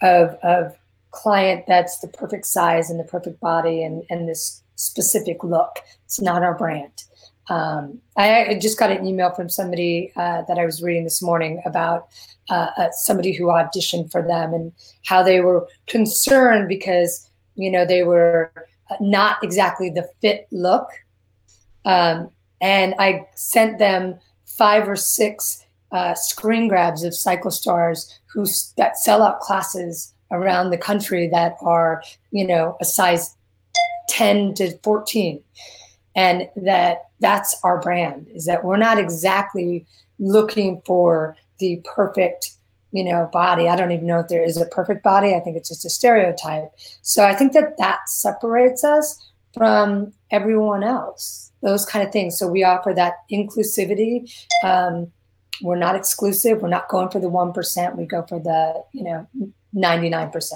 of, 0.03 0.31
of 0.43 0.77
client 1.13 1.65
that's 1.69 1.99
the 2.01 2.09
perfect 2.09 2.47
size 2.47 2.91
and 2.91 2.99
the 2.99 3.05
perfect 3.05 3.41
body 3.41 3.83
and, 3.83 4.03
and 4.11 4.29
this 4.29 4.63
specific 4.77 5.45
look. 5.45 5.79
It's 6.05 6.21
not 6.21 6.43
our 6.43 6.57
brand. 6.57 7.05
Um, 7.49 8.01
I, 8.17 8.59
just 8.61 8.79
got 8.79 8.91
an 8.91 9.07
email 9.07 9.31
from 9.31 9.49
somebody 9.49 10.13
uh, 10.17 10.43
that 10.49 10.59
I 10.59 10.65
was 10.65 10.83
reading 10.83 11.05
this 11.05 11.23
morning 11.23 11.63
about 11.65 12.09
uh, 12.51 12.71
uh, 12.77 12.91
somebody 12.91 13.33
who 13.33 13.45
auditioned 13.45 14.11
for 14.11 14.23
them 14.23 14.53
and 14.53 14.73
how 15.05 15.23
they 15.23 15.41
were 15.41 15.69
concerned 15.87 16.69
because 16.69 17.29
you 17.55 17.71
know 17.71 17.85
they 17.85 18.03
were 18.03 18.53
not 19.01 19.43
exactly 19.43 19.91
the 19.91 20.09
fit 20.21 20.47
look. 20.51 20.89
Um, 21.87 22.31
and 22.61 22.95
I 22.99 23.27
sent 23.35 23.79
them 23.79 24.19
five 24.45 24.89
or 24.89 24.97
six 24.97 25.65
uh, 25.93 26.15
screen 26.15 26.69
grabs 26.69 27.05
of 27.05 27.15
cycle 27.15 27.51
stars 27.51 28.19
who 28.27 28.45
that 28.77 28.99
sell 28.99 29.23
out 29.23 29.41
classes 29.41 30.13
around 30.33 30.71
the 30.71 30.79
country 30.79 31.29
that 31.29 31.57
are 31.61 32.03
you 32.33 32.45
know 32.47 32.77
a 32.81 32.85
size 32.85 33.37
10 34.09 34.55
to 34.55 34.77
14 34.83 35.43
and 36.17 36.49
that 36.57 37.09
that's 37.21 37.57
our 37.63 37.81
brand 37.81 38.27
is 38.35 38.45
that 38.47 38.65
we're 38.65 38.77
not 38.77 38.99
exactly 38.99 39.87
looking 40.19 40.83
for 40.85 41.37
the 41.59 41.81
perfect 41.85 42.53
you 42.93 43.05
know 43.05 43.29
body. 43.33 43.69
I 43.69 43.77
don't 43.77 43.93
even 43.93 44.07
know 44.07 44.21
if 44.21 44.29
there 44.29 44.45
is 44.45 44.57
a 44.57 44.67
perfect 44.67 45.03
body. 45.03 45.35
I 45.35 45.41
think 45.41 45.57
it's 45.57 45.69
just 45.69 45.85
a 45.85 45.91
stereotype. 45.91 46.73
So 47.03 47.25
i 47.25 47.35
think 47.35 47.53
that 47.53 47.77
that 47.79 48.09
separates 48.09 48.83
us 48.83 49.31
from 49.55 50.13
everyone 50.31 50.83
else 50.83 51.46
those 51.63 51.85
kind 51.85 52.07
of 52.07 52.13
things. 52.13 52.39
So 52.39 52.47
we 52.47 52.65
offer 52.65 52.93
that 52.95 53.15
inclusivity. 53.31 54.33
Um, 54.63 55.13
we're 55.63 55.77
not 55.77 55.97
exclusive. 55.97 56.61
We're 56.61 56.69
not 56.69 56.89
going 56.89 57.09
for 57.09 57.19
the 57.19 57.31
1% 57.31 57.97
we 57.97 58.05
go 58.05 58.23
for 58.23 58.39
the 58.39 58.85
you 58.93 59.05
know 59.05 59.27
99% 59.75 60.53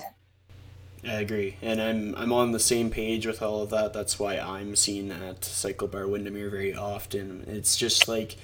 I 1.03 1.15
agree, 1.15 1.57
and 1.63 1.81
I'm 1.81 2.15
I'm 2.15 2.33
on 2.33 2.53
the 2.53 2.61
same 2.61 2.91
page 2.91 3.27
with 3.27 3.41
all 3.41 3.63
of 3.63 3.71
that. 3.71 3.95
That's 3.95 4.19
why 4.19 4.37
I'm 4.39 4.77
seen 4.77 5.11
at 5.11 5.45
Cycle 5.45 5.89
Bar 5.89 6.07
Windermere 6.07 6.51
very 6.51 6.75
often. 6.75 7.45
It's 7.47 7.75
just 7.77 8.07
like 8.07 8.37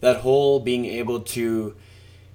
that 0.00 0.18
whole 0.18 0.60
being 0.60 0.84
able 0.84 1.20
to 1.20 1.74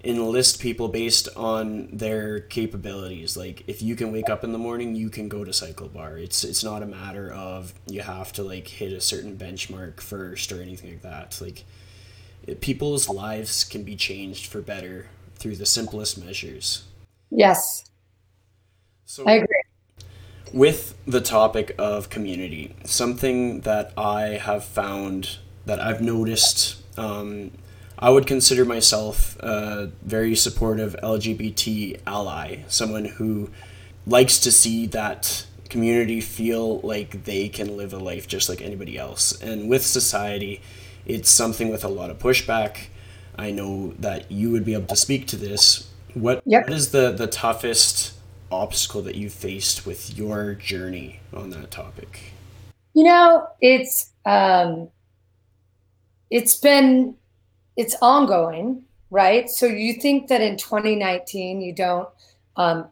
enlist 0.03 0.61
people 0.61 0.87
based 0.87 1.27
on 1.35 1.89
their 1.91 2.39
capabilities. 2.39 3.35
Like 3.35 3.63
if 3.67 3.81
you 3.81 3.95
can 3.95 4.11
wake 4.11 4.29
up 4.29 4.43
in 4.43 4.51
the 4.51 4.57
morning, 4.57 4.95
you 4.95 5.09
can 5.09 5.27
go 5.27 5.43
to 5.43 5.51
Cycle 5.51 5.89
Bar. 5.89 6.17
It's 6.17 6.43
it's 6.43 6.63
not 6.63 6.83
a 6.83 6.87
matter 6.87 7.31
of 7.31 7.73
you 7.87 8.01
have 8.01 8.31
to 8.33 8.43
like 8.43 8.67
hit 8.67 8.93
a 8.93 9.01
certain 9.01 9.37
benchmark 9.37 9.99
first 9.99 10.51
or 10.51 10.61
anything 10.61 10.91
like 10.91 11.01
that. 11.01 11.39
Like 11.41 11.65
it, 12.47 12.61
people's 12.61 13.09
lives 13.09 13.63
can 13.63 13.83
be 13.83 13.95
changed 13.95 14.47
for 14.47 14.61
better 14.61 15.07
through 15.35 15.55
the 15.55 15.65
simplest 15.65 16.23
measures. 16.23 16.83
Yes. 17.29 17.85
So 19.05 19.23
I 19.25 19.33
agree. 19.33 19.61
With 20.53 20.95
the 21.05 21.21
topic 21.21 21.75
of 21.77 22.09
community, 22.09 22.75
something 22.83 23.61
that 23.61 23.93
I 23.97 24.21
have 24.41 24.65
found 24.65 25.37
that 25.65 25.79
I've 25.79 26.01
noticed, 26.01 26.77
um, 26.97 27.51
I 28.01 28.09
would 28.09 28.25
consider 28.25 28.63
myself 28.63 29.37
a 29.41 29.91
very 30.01 30.33
supportive 30.33 30.95
LGBT 31.03 31.99
ally, 32.07 32.63
someone 32.69 33.03
who 33.05 33.49
likes 34.07 34.39
to 34.39 34.51
see 34.53 34.87
that 34.87 35.45
community 35.69 36.21
feel 36.21 36.79
like 36.79 37.25
they 37.25 37.49
can 37.49 37.75
live 37.75 37.91
a 37.91 37.97
life 37.97 38.25
just 38.25 38.47
like 38.47 38.61
anybody 38.61 38.97
else. 38.97 39.39
And 39.41 39.69
with 39.69 39.85
society, 39.85 40.61
it's 41.05 41.29
something 41.29 41.69
with 41.69 41.83
a 41.83 41.89
lot 41.89 42.09
of 42.09 42.19
pushback. 42.19 42.87
I 43.35 43.51
know 43.51 43.93
that 43.99 44.31
you 44.31 44.49
would 44.51 44.63
be 44.63 44.73
able 44.73 44.87
to 44.87 44.95
speak 44.95 45.27
to 45.27 45.35
this. 45.35 45.89
What, 46.13 46.41
yep. 46.45 46.63
what 46.63 46.73
is 46.73 46.91
the, 46.91 47.11
the 47.11 47.27
toughest 47.27 48.13
obstacle 48.49 49.01
that 49.01 49.15
you 49.15 49.29
faced 49.29 49.85
with 49.85 50.17
your 50.17 50.53
journey 50.53 51.19
on 51.33 51.49
that 51.49 51.69
topic? 51.69 52.33
You 52.93 53.03
know, 53.03 53.47
it's 53.61 54.11
um, 54.25 54.89
it's 56.31 56.57
been 56.57 57.15
it's 57.79 57.95
ongoing, 58.01 58.83
right? 59.09 59.49
So 59.49 59.65
you 59.65 59.93
think 59.93 60.27
that 60.27 60.41
in 60.41 60.57
2019 60.57 61.61
you 61.61 61.73
don't 61.73 62.09
um, 62.57 62.89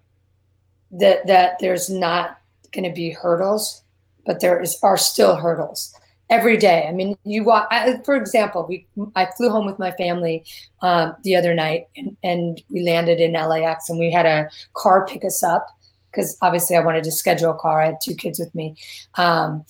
that 0.91 1.27
that 1.27 1.59
there's 1.59 1.89
not 1.89 2.39
going 2.71 2.85
to 2.85 2.95
be 2.95 3.09
hurdles, 3.09 3.83
but 4.25 4.39
there 4.39 4.61
is 4.61 4.79
are 4.81 4.95
still 4.95 5.35
hurdles 5.35 5.93
every 6.29 6.55
day. 6.55 6.85
I 6.87 6.93
mean, 6.93 7.17
you 7.25 7.43
walk. 7.43 7.67
I, 7.69 7.97
for 8.05 8.15
example, 8.15 8.65
we 8.65 8.87
I 9.13 9.25
flew 9.25 9.49
home 9.49 9.65
with 9.65 9.77
my 9.77 9.91
family 9.91 10.45
um, 10.81 11.17
the 11.25 11.35
other 11.35 11.53
night, 11.53 11.87
and, 11.97 12.15
and 12.23 12.63
we 12.69 12.81
landed 12.81 13.19
in 13.19 13.33
LAX, 13.33 13.89
and 13.89 13.99
we 13.99 14.09
had 14.09 14.25
a 14.25 14.49
car 14.73 15.05
pick 15.05 15.25
us 15.25 15.43
up 15.43 15.67
because 16.11 16.37
obviously 16.41 16.77
I 16.77 16.79
wanted 16.79 17.03
to 17.03 17.11
schedule 17.11 17.51
a 17.51 17.57
car. 17.57 17.81
I 17.81 17.87
had 17.87 17.97
two 18.01 18.15
kids 18.15 18.39
with 18.39 18.55
me, 18.55 18.77
um, 19.15 19.65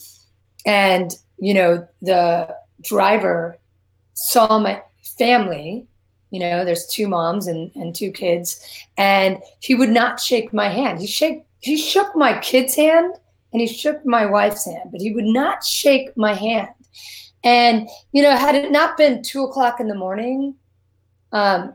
and 0.64 1.16
you 1.40 1.56
know 1.56 1.88
the 2.04 2.56
driver 2.84 3.58
saw 4.14 4.60
my 4.60 4.84
family. 5.18 5.86
You 6.32 6.40
know, 6.40 6.66
there's 6.66 6.88
two 6.88 7.08
moms 7.08 7.48
and, 7.48 7.72
and 7.76 7.96
two 7.96 8.12
kids, 8.12 8.62
and 8.98 9.38
he 9.60 9.76
would 9.76 9.90
not 9.90 10.20
shake 10.20 10.54
my 10.54 10.68
hand. 10.68 11.00
He 11.00 11.08
shake 11.08 11.44
he 11.60 11.78
shook 11.78 12.16
my 12.16 12.38
kid's 12.40 12.76
hand 12.76 13.16
and 13.52 13.62
he 13.62 13.68
shook 13.68 14.06
my 14.06 14.26
wife's 14.26 14.66
hand, 14.66 14.90
but 14.92 15.02
he 15.02 15.14
would 15.14 15.26
not 15.26 15.64
shake 15.64 16.16
my 16.16 16.34
hand. 16.34 16.70
And 17.44 17.88
you 18.12 18.22
know, 18.22 18.36
had 18.36 18.56
it 18.56 18.72
not 18.72 18.98
been 18.98 19.24
two 19.24 19.44
o'clock 19.44 19.80
in 19.80 19.88
the 19.88 19.96
morning, 19.96 20.56
um, 21.32 21.74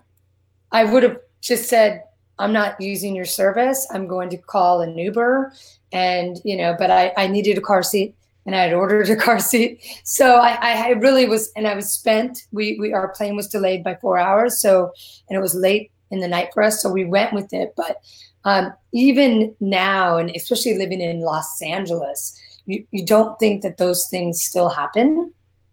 I 0.71 0.85
would 0.85 1.03
have 1.03 1.19
just 1.41 1.69
said, 1.69 2.05
"I'm 2.39 2.53
not 2.53 2.81
using 2.81 3.15
your 3.17 3.25
service. 3.25 3.87
I'm 3.91 4.07
going 4.07 4.29
to 4.31 4.37
call 4.37 4.83
an 4.83 4.99
Uber." 4.99 5.53
And 5.93 6.41
you 6.45 6.57
know, 6.57 6.75
but 6.79 6.91
I, 6.91 7.13
I 7.17 7.27
needed 7.27 7.59
a 7.59 7.63
car 7.63 7.83
seat, 7.83 8.15
and 8.47 8.55
I 8.57 8.63
had 8.63 8.73
ordered 8.73 9.09
a 9.09 9.17
car 9.17 9.39
seat. 9.51 9.83
So 10.05 10.37
I, 10.37 10.59
I 10.61 10.89
really 10.91 11.29
was, 11.29 11.51
and 11.57 11.67
I 11.67 11.75
was 11.75 11.93
spent. 11.93 12.47
We, 12.53 12.77
we 12.79 12.93
our 12.93 13.09
plane 13.09 13.37
was 13.37 13.49
delayed 13.49 13.85
by 13.85 13.97
four 13.97 14.19
hours, 14.19 14.61
so 14.61 14.93
and 15.29 15.39
it 15.39 15.41
was 15.41 15.55
late 15.55 15.91
in 16.11 16.21
the 16.21 16.29
night 16.29 16.49
for 16.53 16.63
us, 16.63 16.83
so 16.83 16.91
we 16.91 17.05
went 17.05 17.33
with 17.33 17.53
it. 17.53 17.73
But 17.77 17.97
um, 18.45 18.73
even 18.93 19.55
now, 19.61 20.19
and 20.19 20.31
especially 20.35 20.77
living 20.77 21.01
in 21.01 21.21
Los 21.21 21.63
Angeles, 21.63 22.39
you, 22.67 22.85
you 22.91 23.05
don't 23.05 23.39
think 23.39 23.63
that 23.63 23.79
those 23.79 24.07
things 24.11 24.43
still 24.43 24.69
happen, 24.69 25.33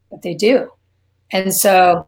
but 0.09 0.21
they 0.21 0.33
do. 0.33 0.71
And 1.31 1.53
so, 1.53 2.07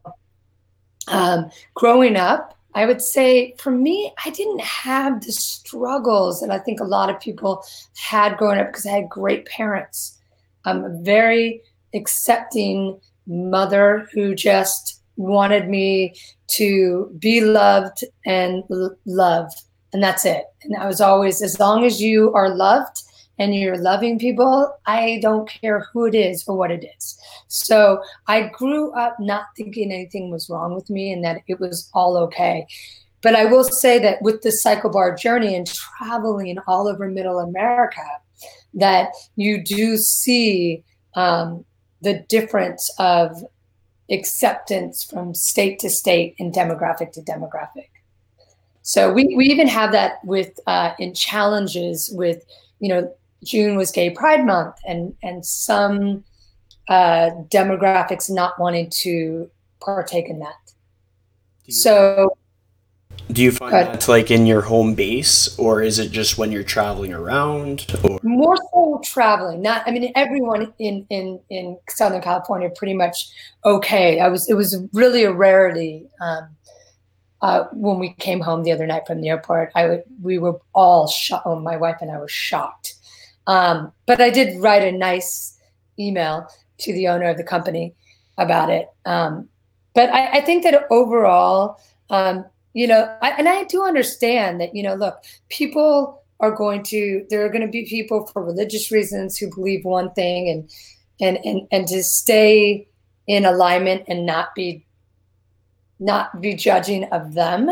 um, 1.08 1.52
growing 1.74 2.16
up, 2.16 2.58
I 2.74 2.86
would 2.86 3.02
say 3.02 3.54
for 3.58 3.72
me, 3.72 4.14
I 4.24 4.30
didn't 4.30 4.62
have 4.62 5.26
the 5.26 5.32
struggles 5.32 6.40
that 6.40 6.52
I 6.52 6.58
think 6.58 6.80
a 6.80 6.86
lot 6.86 7.10
of 7.10 7.20
people 7.20 7.64
had 7.98 8.38
growing 8.38 8.60
up 8.60 8.68
because 8.68 8.86
I 8.86 8.92
had 8.92 9.10
great 9.10 9.46
parents. 9.46 10.18
I'm 10.66 10.84
a 10.84 11.02
very 11.02 11.62
accepting 11.94 13.00
mother 13.28 14.08
who 14.14 14.36
just 14.36 15.02
wanted 15.18 15.70
me 15.70 16.16
to 16.48 17.14
be 17.20 17.42
loved 17.42 18.04
and 18.26 18.64
l- 18.72 18.96
love 19.06 19.52
and 19.94 20.02
that's 20.02 20.26
it. 20.26 20.46
And 20.64 20.76
I 20.76 20.88
was 20.88 21.02
always, 21.02 21.42
as 21.42 21.60
long 21.60 21.84
as 21.84 22.02
you 22.02 22.34
are 22.34 22.54
loved 22.54 23.04
and 23.38 23.56
you're 23.56 23.78
loving 23.78 24.20
people, 24.20 24.74
I 24.86 25.20
don't 25.22 25.50
care 25.50 25.88
who 25.92 26.06
it 26.06 26.16
is 26.16 26.44
or 26.48 26.56
what 26.56 26.72
it 26.72 26.86
is. 26.98 27.20
So 27.48 28.02
I 28.28 28.44
grew 28.54 28.92
up 28.94 29.20
not 29.20 29.46
thinking 29.58 29.92
anything 29.92 30.32
was 30.32 30.50
wrong 30.50 30.76
with 30.76 30.90
me 30.90 31.12
and 31.12 31.24
that 31.24 31.42
it 31.48 31.60
was 31.60 31.90
all 31.94 32.18
okay. 32.18 32.68
But 33.22 33.36
I 33.36 33.46
will 33.46 33.64
say 33.64 34.00
that 34.00 34.22
with 34.22 34.42
the 34.42 34.52
cycle 34.52 34.90
bar 34.90 35.16
journey 35.16 35.56
and 35.56 35.68
traveling 35.68 36.58
all 36.68 36.88
over 36.88 37.08
middle 37.10 37.40
America, 37.40 38.02
that 38.74 39.10
you 39.36 39.64
do 39.64 39.98
see 39.98 40.84
um, 41.16 41.66
the 42.02 42.26
difference 42.30 42.90
of 42.98 43.44
acceptance 44.10 45.04
from 45.04 45.34
state 45.34 45.80
to 45.80 45.90
state 45.90 46.36
and 46.40 46.54
demographic 46.54 47.12
to 47.14 47.22
demographic. 47.22 47.90
So 48.82 49.12
we, 49.12 49.36
we 49.36 49.46
even 49.46 49.68
have 49.68 49.92
that 49.92 50.24
with 50.24 50.60
uh, 50.68 50.94
in 51.00 51.14
challenges 51.14 52.10
with, 52.14 52.44
you 52.80 52.90
know, 52.90 53.14
June 53.44 53.76
was 53.76 53.92
Gay 53.92 54.10
Pride 54.10 54.46
Month 54.46 54.76
and 54.88 55.16
and 55.24 55.46
some 55.46 56.24
uh, 56.90 57.32
demographics 57.50 58.30
not 58.30 58.60
wanting 58.60 58.90
to 59.02 59.50
partake 59.80 60.30
in 60.30 60.40
that. 60.40 60.56
So 61.70 62.38
do 63.32 63.42
you 63.42 63.52
find 63.52 63.74
that's 63.74 64.08
like 64.08 64.32
in 64.32 64.46
your 64.46 64.62
home 64.62 64.94
base 64.94 65.58
or 65.58 65.82
is 65.82 66.00
it 66.00 66.12
just 66.12 66.38
when 66.38 66.52
you're 66.52 66.64
traveling 66.64 67.14
around 67.14 67.86
or 68.04 68.20
more 68.24 68.58
so 68.74 69.02
traveling 69.04 69.62
not 69.62 69.84
i 69.88 69.92
mean 69.92 70.12
everyone 70.16 70.74
in 70.80 71.06
in 71.10 71.40
in 71.50 71.78
southern 71.90 72.22
california 72.22 72.70
pretty 72.76 72.94
much 72.94 73.30
okay 73.66 74.20
i 74.20 74.28
was 74.28 74.50
it 74.50 74.54
was 74.54 74.78
really 74.94 75.24
a 75.24 75.32
rarity 75.32 76.08
um, 76.22 76.50
uh, 77.42 77.66
when 77.74 78.00
we 78.00 78.14
came 78.14 78.40
home 78.40 78.64
the 78.64 78.72
other 78.72 78.86
night 78.86 79.08
from 79.08 79.20
the 79.20 79.30
airport, 79.30 79.72
I 79.76 79.88
would, 79.88 80.04
we 80.22 80.38
were 80.38 80.60
all 80.74 81.08
shocked. 81.08 81.48
Oh, 81.48 81.60
my 81.60 81.76
wife 81.76 81.98
and 82.02 82.12
I 82.12 82.20
were 82.20 82.28
shocked. 82.28 82.96
Um, 83.48 83.92
but 84.06 84.22
I 84.22 84.30
did 84.30 84.62
write 84.62 84.84
a 84.84 84.92
nice 84.92 85.58
email 85.98 86.48
to 86.80 86.94
the 86.94 87.08
owner 87.08 87.30
of 87.30 87.38
the 87.38 87.44
company 87.44 87.96
about 88.38 88.70
it. 88.70 88.88
Um, 89.06 89.50
but 89.94 90.10
I, 90.10 90.38
I, 90.38 90.42
think 90.42 90.64
that 90.64 90.86
overall, 90.90 91.80
um, 92.10 92.46
you 92.74 92.88
know, 92.88 93.16
I, 93.22 93.32
and 93.32 93.50
I 93.50 93.64
do 93.66 93.84
understand 93.84 94.62
that, 94.62 94.76
you 94.76 94.84
know, 94.84 94.96
look, 94.96 95.24
people 95.50 96.24
are 96.40 96.52
going 96.52 96.84
to, 96.84 97.26
there 97.30 97.46
are 97.46 97.50
going 97.50 97.66
to 97.66 97.72
be 97.72 97.86
people 97.86 98.28
for 98.28 98.44
religious 98.44 98.92
reasons 98.92 99.38
who 99.38 99.54
believe 99.54 99.86
one 99.86 100.12
thing 100.14 100.50
and, 100.50 100.70
and, 101.20 101.46
and, 101.46 101.68
and 101.72 101.88
to 101.88 102.04
stay 102.04 102.88
in 103.28 103.46
alignment 103.46 104.04
and 104.08 104.26
not 104.26 104.54
be 104.56 104.86
not 106.00 106.42
be 106.42 106.56
judging 106.56 107.06
of 107.06 107.36
them 107.36 107.70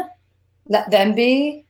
let 0.70 0.90
them 0.92 1.16
be. 1.16 1.66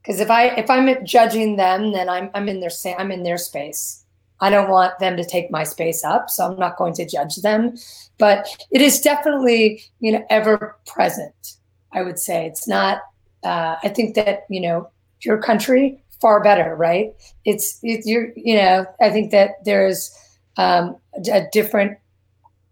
Because 0.00 0.20
if 0.20 0.30
i 0.30 0.46
if 0.46 0.70
i'm 0.70 1.04
judging 1.04 1.56
them 1.56 1.92
then 1.92 2.08
i'm 2.08 2.30
i'm 2.34 2.48
in 2.48 2.60
their 2.60 2.70
i'm 2.98 3.10
in 3.10 3.24
their 3.24 3.38
space. 3.38 4.04
I 4.38 4.50
don't 4.50 4.70
want 4.70 4.98
them 4.98 5.16
to 5.16 5.24
take 5.24 5.50
my 5.50 5.64
space 5.64 6.04
up 6.04 6.30
so 6.30 6.46
i'm 6.46 6.58
not 6.58 6.76
going 6.76 6.94
to 6.94 7.06
judge 7.06 7.36
them. 7.36 7.76
But 8.18 8.48
it 8.70 8.80
is 8.80 9.00
definitely 9.00 9.82
you 10.00 10.12
know 10.12 10.24
ever 10.30 10.76
present 10.86 11.56
i 11.92 12.02
would 12.02 12.18
say 12.18 12.46
it's 12.46 12.68
not 12.68 13.00
uh, 13.44 13.76
i 13.82 13.88
think 13.88 14.14
that 14.14 14.44
you 14.48 14.60
know 14.60 14.88
your 15.22 15.38
country 15.38 16.02
far 16.20 16.42
better 16.42 16.74
right 16.74 17.12
it's 17.44 17.78
it, 17.82 18.02
you're 18.04 18.30
you 18.36 18.56
know 18.56 18.86
i 19.00 19.10
think 19.10 19.30
that 19.30 19.64
there's 19.64 20.10
um, 20.58 20.96
a 21.30 21.42
different 21.52 21.98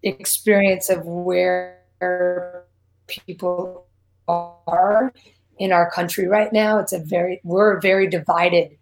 experience 0.03 0.89
of 0.89 1.05
where 1.05 2.65
people 3.07 3.87
are 4.29 5.13
in 5.59 5.73
our 5.73 5.91
country 5.91 6.27
right 6.27 6.53
now. 6.53 6.79
It's 6.79 6.93
a 6.93 6.99
very 6.99 7.41
we're 7.45 7.77
a 7.77 7.81
very 7.81 8.09
divided 8.09 8.77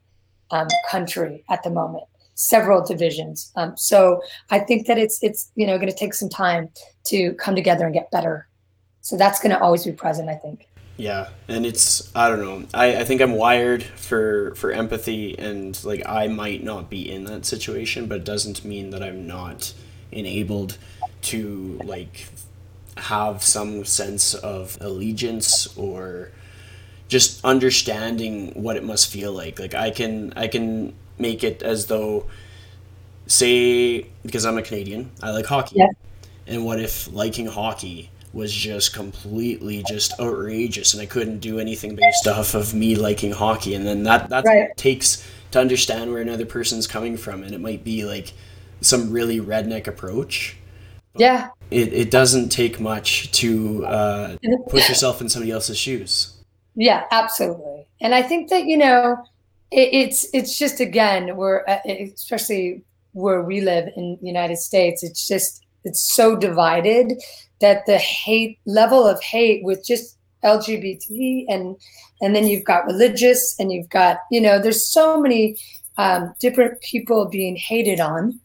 um, 0.50 0.68
country 0.90 1.44
at 1.50 1.62
the 1.62 1.70
moment. 1.70 2.04
Several 2.34 2.84
divisions. 2.84 3.52
Um, 3.56 3.76
so 3.76 4.22
I 4.50 4.58
think 4.58 4.86
that 4.86 4.98
it's 4.98 5.22
it's 5.22 5.50
you 5.54 5.66
know 5.66 5.76
going 5.76 5.90
to 5.90 5.96
take 5.96 6.14
some 6.14 6.28
time 6.28 6.70
to 7.06 7.34
come 7.34 7.54
together 7.54 7.84
and 7.84 7.94
get 7.94 8.10
better. 8.10 8.48
So 9.02 9.16
that's 9.16 9.40
going 9.40 9.54
to 9.54 9.60
always 9.60 9.84
be 9.84 9.92
present. 9.92 10.28
I 10.28 10.34
think. 10.34 10.66
Yeah, 10.96 11.28
and 11.48 11.66
it's 11.66 12.14
I 12.14 12.28
don't 12.28 12.40
know. 12.40 12.66
I, 12.74 12.96
I 13.00 13.04
think 13.04 13.20
I'm 13.20 13.32
wired 13.32 13.82
for 13.82 14.54
for 14.54 14.72
empathy 14.72 15.38
and 15.38 15.82
like 15.84 16.02
I 16.06 16.28
might 16.28 16.62
not 16.62 16.88
be 16.88 17.10
in 17.10 17.24
that 17.24 17.44
situation, 17.44 18.06
but 18.06 18.18
it 18.18 18.24
doesn't 18.24 18.64
mean 18.64 18.90
that 18.90 19.02
I'm 19.02 19.26
not 19.26 19.74
enabled 20.12 20.78
to 21.22 21.80
like 21.84 22.28
have 22.96 23.42
some 23.42 23.84
sense 23.84 24.34
of 24.34 24.76
allegiance 24.80 25.76
or 25.76 26.30
just 27.08 27.44
understanding 27.44 28.50
what 28.54 28.76
it 28.76 28.84
must 28.84 29.10
feel 29.10 29.32
like 29.32 29.58
like 29.58 29.74
i 29.74 29.90
can 29.90 30.32
i 30.36 30.46
can 30.46 30.94
make 31.18 31.42
it 31.42 31.62
as 31.62 31.86
though 31.86 32.26
say 33.26 34.06
because 34.24 34.44
i'm 34.44 34.58
a 34.58 34.62
canadian 34.62 35.10
i 35.22 35.30
like 35.30 35.46
hockey 35.46 35.76
yeah. 35.76 35.86
and 36.46 36.64
what 36.64 36.78
if 36.78 37.10
liking 37.12 37.46
hockey 37.46 38.10
was 38.32 38.52
just 38.52 38.94
completely 38.94 39.82
just 39.88 40.18
outrageous 40.18 40.94
and 40.94 41.02
i 41.02 41.06
couldn't 41.06 41.38
do 41.38 41.58
anything 41.58 41.94
based 41.94 42.26
off 42.26 42.54
of 42.54 42.72
me 42.74 42.94
liking 42.94 43.32
hockey 43.32 43.74
and 43.74 43.86
then 43.86 44.02
that 44.02 44.28
that 44.30 44.44
right. 44.44 44.76
takes 44.76 45.26
to 45.50 45.60
understand 45.60 46.10
where 46.10 46.22
another 46.22 46.46
person's 46.46 46.86
coming 46.86 47.16
from 47.16 47.42
and 47.42 47.54
it 47.54 47.60
might 47.60 47.84
be 47.84 48.04
like 48.04 48.32
some 48.80 49.10
really 49.10 49.38
redneck 49.38 49.86
approach 49.86 50.56
yeah 51.16 51.50
it, 51.72 51.92
it 51.92 52.10
doesn't 52.10 52.50
take 52.50 52.78
much 52.78 53.30
to 53.32 53.84
uh, 53.86 54.36
put 54.68 54.88
yourself 54.88 55.20
in 55.20 55.28
somebody 55.28 55.50
else's 55.50 55.78
shoes. 55.78 56.34
Yeah, 56.74 57.04
absolutely. 57.10 57.86
And 58.00 58.14
I 58.14 58.22
think 58.22 58.50
that 58.50 58.66
you 58.66 58.76
know, 58.76 59.16
it, 59.70 59.88
it's 59.92 60.26
it's 60.32 60.58
just 60.58 60.80
again 60.80 61.36
we're 61.36 61.64
uh, 61.66 61.78
especially 61.86 62.82
where 63.12 63.42
we 63.42 63.60
live 63.60 63.88
in 63.96 64.18
the 64.20 64.26
United 64.26 64.58
States. 64.58 65.02
It's 65.02 65.26
just 65.26 65.64
it's 65.84 66.00
so 66.14 66.36
divided 66.36 67.20
that 67.62 67.86
the 67.86 67.98
hate 67.98 68.58
level 68.66 69.06
of 69.06 69.22
hate 69.22 69.64
with 69.64 69.84
just 69.86 70.18
LGBT 70.44 71.46
and 71.48 71.76
and 72.20 72.36
then 72.36 72.46
you've 72.46 72.64
got 72.64 72.84
religious 72.84 73.56
and 73.58 73.72
you've 73.72 73.88
got 73.88 74.18
you 74.30 74.40
know 74.40 74.58
there's 74.58 74.86
so 74.86 75.18
many 75.18 75.56
um, 75.96 76.34
different 76.40 76.80
people 76.82 77.28
being 77.28 77.56
hated 77.56 78.00
on 78.00 78.38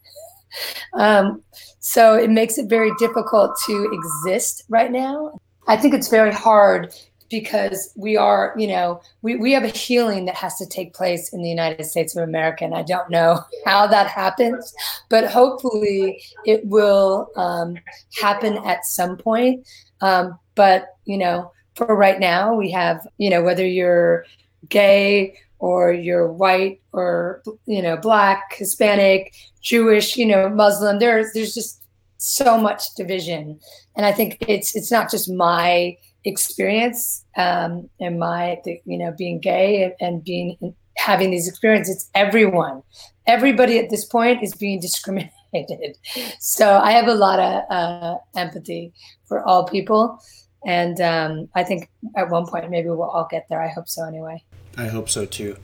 um, 0.94 1.42
so 1.80 2.14
it 2.14 2.30
makes 2.30 2.58
it 2.58 2.68
very 2.68 2.90
difficult 2.98 3.56
to 3.66 3.90
exist 3.92 4.64
right 4.68 4.90
now. 4.90 5.40
I 5.68 5.76
think 5.76 5.94
it's 5.94 6.08
very 6.08 6.32
hard 6.32 6.94
because 7.30 7.92
we 7.96 8.16
are, 8.16 8.54
you 8.56 8.66
know, 8.66 9.00
we, 9.22 9.36
we 9.36 9.52
have 9.52 9.64
a 9.64 9.68
healing 9.68 10.24
that 10.24 10.34
has 10.34 10.56
to 10.56 10.66
take 10.66 10.94
place 10.94 11.32
in 11.32 11.42
the 11.42 11.48
United 11.48 11.84
States 11.84 12.16
of 12.16 12.22
America. 12.22 12.64
And 12.64 12.74
I 12.74 12.82
don't 12.82 13.10
know 13.10 13.40
how 13.66 13.86
that 13.86 14.06
happens, 14.06 14.74
but 15.08 15.30
hopefully 15.30 16.22
it 16.44 16.64
will 16.66 17.30
um, 17.36 17.76
happen 18.20 18.58
at 18.58 18.84
some 18.84 19.16
point. 19.16 19.66
Um, 20.00 20.38
but, 20.54 20.96
you 21.04 21.18
know, 21.18 21.52
for 21.74 21.94
right 21.94 22.18
now, 22.18 22.54
we 22.54 22.70
have, 22.70 23.06
you 23.18 23.30
know, 23.30 23.42
whether 23.42 23.66
you're 23.66 24.24
gay 24.68 25.38
or 25.58 25.92
you're 25.92 26.32
white 26.32 26.80
or, 26.92 27.42
you 27.66 27.82
know, 27.82 27.96
black, 27.96 28.54
Hispanic, 28.56 29.34
Jewish, 29.60 30.16
you 30.16 30.26
know, 30.26 30.48
Muslim, 30.48 30.98
there's, 30.98 31.32
there's 31.34 31.54
just 31.54 31.82
so 32.16 32.58
much 32.58 32.94
division. 32.96 33.60
And 33.96 34.06
I 34.06 34.12
think 34.12 34.38
it's, 34.40 34.74
it's 34.74 34.90
not 34.90 35.10
just 35.10 35.30
my, 35.30 35.96
experience 36.24 37.24
um, 37.36 37.88
and 38.00 38.18
my 38.18 38.60
you 38.84 38.98
know 38.98 39.12
being 39.16 39.38
gay 39.38 39.94
and, 40.00 40.24
being 40.24 40.74
having 40.96 41.30
these 41.30 41.48
experiences 41.48 41.96
it's 41.96 42.10
everyone. 42.14 42.82
Everybody 43.26 43.78
at 43.78 43.90
this 43.90 44.04
point 44.04 44.42
is 44.42 44.54
being 44.54 44.80
discriminated. 44.88 45.96
So 46.40 46.78
i 46.78 46.90
have 46.92 47.08
a 47.08 47.14
lot 47.14 47.38
of 47.38 47.62
uh, 47.70 48.16
empathy 48.36 48.92
for 49.26 49.42
all 49.42 49.66
people. 49.66 50.20
And 50.66 51.00
um, 51.00 51.48
i 51.54 51.62
think 51.62 51.88
at 52.16 52.30
one 52.30 52.46
point 52.46 52.68
maybe 52.70 52.88
we'll 52.88 53.02
all 53.02 53.28
get 53.30 53.46
there. 53.48 53.62
I 53.62 53.68
hope 53.68 53.88
so 53.88 54.04
anyway. 54.04 54.42
I 54.76 54.86
hope 54.88 55.08
so 55.08 55.24
too. 55.24 55.56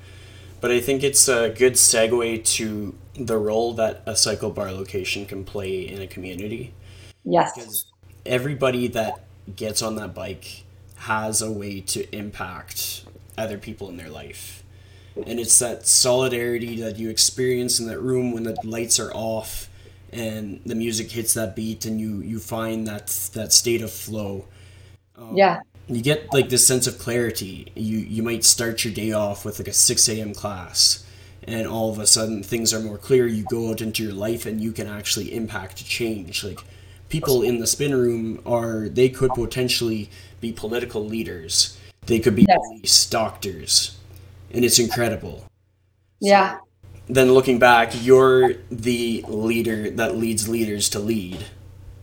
But 0.60 0.70
i 0.70 0.80
think 0.80 1.02
it's 1.02 1.28
a 1.28 1.50
good 1.50 1.74
segue 1.74 2.44
to 2.56 2.94
the 3.16 3.38
role 3.38 3.74
that 3.74 4.02
a 4.06 4.16
cycle 4.16 4.50
bar 4.50 4.72
location 4.72 5.26
can 5.26 5.44
play 5.44 5.86
in 5.86 6.00
a 6.00 6.06
community. 6.06 6.74
Yes. 7.24 7.52
Because 7.54 7.86
everybody 8.26 8.88
that 8.88 9.23
gets 9.56 9.82
on 9.82 9.96
that 9.96 10.14
bike 10.14 10.64
has 10.96 11.42
a 11.42 11.50
way 11.50 11.80
to 11.80 12.16
impact 12.16 13.04
other 13.36 13.58
people 13.58 13.88
in 13.88 13.96
their 13.96 14.08
life. 14.08 14.62
And 15.16 15.38
it's 15.38 15.58
that 15.60 15.86
solidarity 15.86 16.80
that 16.80 16.96
you 16.96 17.08
experience 17.08 17.78
in 17.78 17.86
that 17.86 18.00
room 18.00 18.32
when 18.32 18.44
the 18.44 18.56
lights 18.64 18.98
are 18.98 19.12
off 19.12 19.68
and 20.12 20.60
the 20.64 20.74
music 20.74 21.10
hits 21.10 21.34
that 21.34 21.54
beat 21.56 21.84
and 21.84 22.00
you 22.00 22.20
you 22.20 22.38
find 22.38 22.86
that 22.86 23.08
that 23.34 23.52
state 23.52 23.82
of 23.82 23.92
flow. 23.92 24.46
Um, 25.16 25.36
yeah. 25.36 25.60
You 25.88 26.00
get 26.02 26.32
like 26.32 26.48
this 26.48 26.66
sense 26.66 26.86
of 26.86 26.98
clarity. 26.98 27.70
You 27.74 27.98
you 27.98 28.22
might 28.22 28.44
start 28.44 28.84
your 28.84 28.94
day 28.94 29.12
off 29.12 29.44
with 29.44 29.58
like 29.58 29.68
a 29.68 29.72
six 29.72 30.08
a.m. 30.08 30.32
class, 30.34 31.04
and 31.46 31.66
all 31.66 31.90
of 31.90 31.98
a 31.98 32.06
sudden 32.06 32.42
things 32.42 32.72
are 32.72 32.80
more 32.80 32.98
clear. 32.98 33.26
You 33.26 33.44
go 33.44 33.70
out 33.70 33.80
into 33.82 34.02
your 34.02 34.14
life 34.14 34.46
and 34.46 34.60
you 34.60 34.72
can 34.72 34.86
actually 34.86 35.34
impact 35.34 35.84
change. 35.84 36.42
Like 36.42 36.60
people 37.14 37.42
in 37.42 37.60
the 37.60 37.66
spin 37.66 37.94
room 37.94 38.42
are 38.44 38.88
they 38.88 39.08
could 39.08 39.30
potentially 39.30 40.10
be 40.40 40.52
political 40.52 41.06
leaders. 41.06 41.78
They 42.06 42.18
could 42.18 42.34
be 42.34 42.44
yes. 42.48 42.58
police, 42.58 43.06
doctors, 43.06 43.96
and 44.50 44.64
it's 44.64 44.80
incredible. 44.80 45.44
Yeah. 46.18 46.56
So, 46.56 46.60
then 47.06 47.32
looking 47.32 47.60
back, 47.60 47.92
you're 48.02 48.54
the 48.68 49.24
leader 49.28 49.90
that 49.90 50.16
leads 50.16 50.48
leaders 50.48 50.88
to 50.88 50.98
lead. 50.98 51.46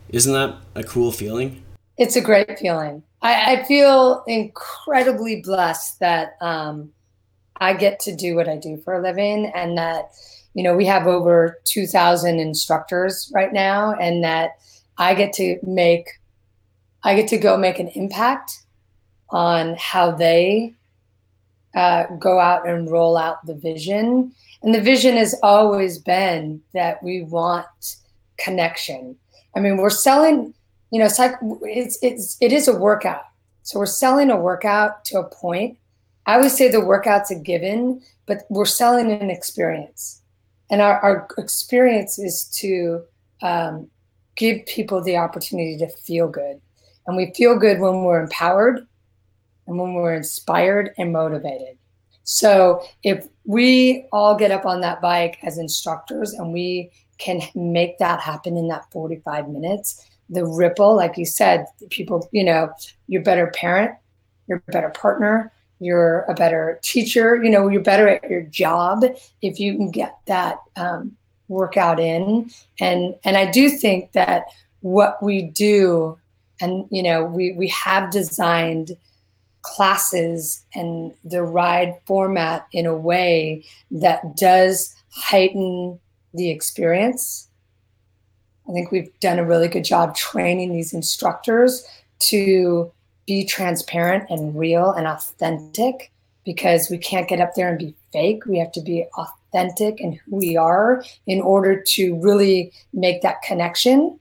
Isn't 0.08 0.32
that 0.32 0.56
a 0.74 0.82
cool 0.82 1.12
feeling? 1.12 1.62
It's 1.98 2.16
a 2.16 2.22
great 2.22 2.58
feeling. 2.58 3.02
I, 3.20 3.56
I 3.56 3.64
feel 3.64 4.24
incredibly 4.26 5.42
blessed 5.42 6.00
that 6.00 6.38
um, 6.40 6.90
I 7.56 7.74
get 7.74 8.00
to 8.00 8.16
do 8.16 8.34
what 8.34 8.48
I 8.48 8.56
do 8.56 8.78
for 8.78 8.94
a 8.94 9.02
living 9.02 9.52
and 9.54 9.76
that, 9.76 10.12
you 10.54 10.62
know, 10.62 10.74
we 10.74 10.86
have 10.86 11.06
over 11.06 11.60
2,000 11.64 12.40
instructors 12.40 13.30
right 13.34 13.52
now 13.52 13.92
and 13.92 14.24
that 14.24 14.52
I 14.98 15.14
get 15.14 15.32
to 15.34 15.58
make, 15.62 16.08
I 17.02 17.14
get 17.14 17.28
to 17.28 17.38
go 17.38 17.56
make 17.56 17.78
an 17.78 17.88
impact 17.88 18.62
on 19.30 19.74
how 19.78 20.10
they 20.12 20.74
uh, 21.74 22.04
go 22.18 22.38
out 22.38 22.68
and 22.68 22.90
roll 22.90 23.16
out 23.16 23.44
the 23.46 23.54
vision. 23.54 24.32
And 24.62 24.74
the 24.74 24.80
vision 24.80 25.16
has 25.16 25.34
always 25.42 25.98
been 25.98 26.62
that 26.74 27.02
we 27.02 27.22
want 27.22 27.96
connection. 28.38 29.16
I 29.56 29.60
mean, 29.60 29.76
we're 29.76 29.90
selling, 29.90 30.54
you 30.90 30.98
know, 30.98 31.06
it's, 31.06 31.18
like 31.18 31.34
it's, 31.62 31.98
it 32.02 32.14
is 32.14 32.36
it 32.40 32.52
is 32.52 32.68
a 32.68 32.76
workout. 32.76 33.24
So 33.62 33.78
we're 33.78 33.86
selling 33.86 34.30
a 34.30 34.36
workout 34.36 35.04
to 35.06 35.18
a 35.18 35.24
point. 35.24 35.78
I 36.26 36.38
would 36.38 36.50
say 36.50 36.68
the 36.68 36.84
workout's 36.84 37.30
a 37.30 37.34
given, 37.34 38.02
but 38.26 38.44
we're 38.48 38.64
selling 38.64 39.10
an 39.10 39.30
experience. 39.30 40.20
And 40.70 40.80
our, 40.80 40.98
our 41.00 41.28
experience 41.38 42.18
is 42.18 42.44
to 42.60 43.02
um, 43.42 43.88
give 44.42 44.66
people 44.66 45.00
the 45.00 45.16
opportunity 45.16 45.78
to 45.78 45.88
feel 45.88 46.26
good. 46.26 46.60
And 47.06 47.16
we 47.16 47.32
feel 47.32 47.56
good 47.56 47.78
when 47.78 48.02
we're 48.02 48.20
empowered 48.20 48.84
and 49.68 49.78
when 49.78 49.94
we're 49.94 50.14
inspired 50.14 50.90
and 50.98 51.12
motivated. 51.12 51.78
So 52.24 52.82
if 53.04 53.28
we 53.44 54.06
all 54.10 54.34
get 54.36 54.50
up 54.50 54.66
on 54.66 54.80
that 54.80 55.00
bike 55.00 55.38
as 55.44 55.58
instructors 55.58 56.32
and 56.32 56.52
we 56.52 56.90
can 57.18 57.40
make 57.54 57.98
that 57.98 58.18
happen 58.18 58.56
in 58.56 58.66
that 58.66 58.90
45 58.90 59.48
minutes, 59.48 60.04
the 60.28 60.44
ripple, 60.44 60.96
like 60.96 61.16
you 61.16 61.24
said, 61.24 61.66
people, 61.90 62.28
you 62.32 62.42
know, 62.42 62.72
you're 63.06 63.22
better 63.22 63.46
parent, 63.54 63.92
you're 64.48 64.60
better 64.72 64.90
partner, 64.90 65.52
you're 65.78 66.22
a 66.22 66.34
better 66.34 66.80
teacher, 66.82 67.40
you 67.42 67.50
know, 67.50 67.68
you're 67.68 67.80
better 67.80 68.08
at 68.08 68.28
your 68.28 68.42
job 68.42 69.04
if 69.40 69.60
you 69.60 69.76
can 69.76 69.92
get 69.92 70.18
that 70.26 70.58
um, 70.74 71.16
workout 71.52 72.00
in. 72.00 72.50
And 72.80 73.14
and 73.24 73.36
i 73.36 73.50
do 73.50 73.68
think 73.68 74.12
that 74.12 74.46
what 74.80 75.22
we 75.22 75.42
do 75.42 76.18
and 76.60 76.86
you 76.90 77.02
know 77.02 77.24
we 77.24 77.52
we 77.52 77.68
have 77.68 78.10
designed 78.10 78.96
classes 79.62 80.64
and 80.74 81.12
the 81.24 81.42
ride 81.42 81.94
format 82.04 82.66
in 82.72 82.84
a 82.84 82.96
way 82.96 83.64
that 83.90 84.36
does 84.36 84.94
heighten 85.10 85.98
the 86.34 86.50
experience. 86.50 87.48
I 88.68 88.72
think 88.72 88.90
we've 88.90 89.10
done 89.20 89.38
a 89.38 89.44
really 89.44 89.68
good 89.68 89.84
job 89.84 90.16
training 90.16 90.72
these 90.72 90.92
instructors 90.92 91.84
to 92.20 92.92
be 93.26 93.44
transparent 93.44 94.28
and 94.30 94.58
real 94.58 94.90
and 94.90 95.06
authentic 95.06 96.10
because 96.44 96.90
we 96.90 96.98
can't 96.98 97.28
get 97.28 97.40
up 97.40 97.54
there 97.54 97.68
and 97.68 97.78
be 97.78 97.94
fake. 98.12 98.46
We 98.46 98.58
have 98.58 98.72
to 98.72 98.80
be 98.80 99.04
authentic 99.16 99.41
authentic 99.52 100.00
and 100.00 100.14
who 100.14 100.36
we 100.36 100.56
are 100.56 101.04
in 101.26 101.40
order 101.40 101.80
to 101.80 102.18
really 102.20 102.72
make 102.92 103.22
that 103.22 103.42
connection. 103.42 104.18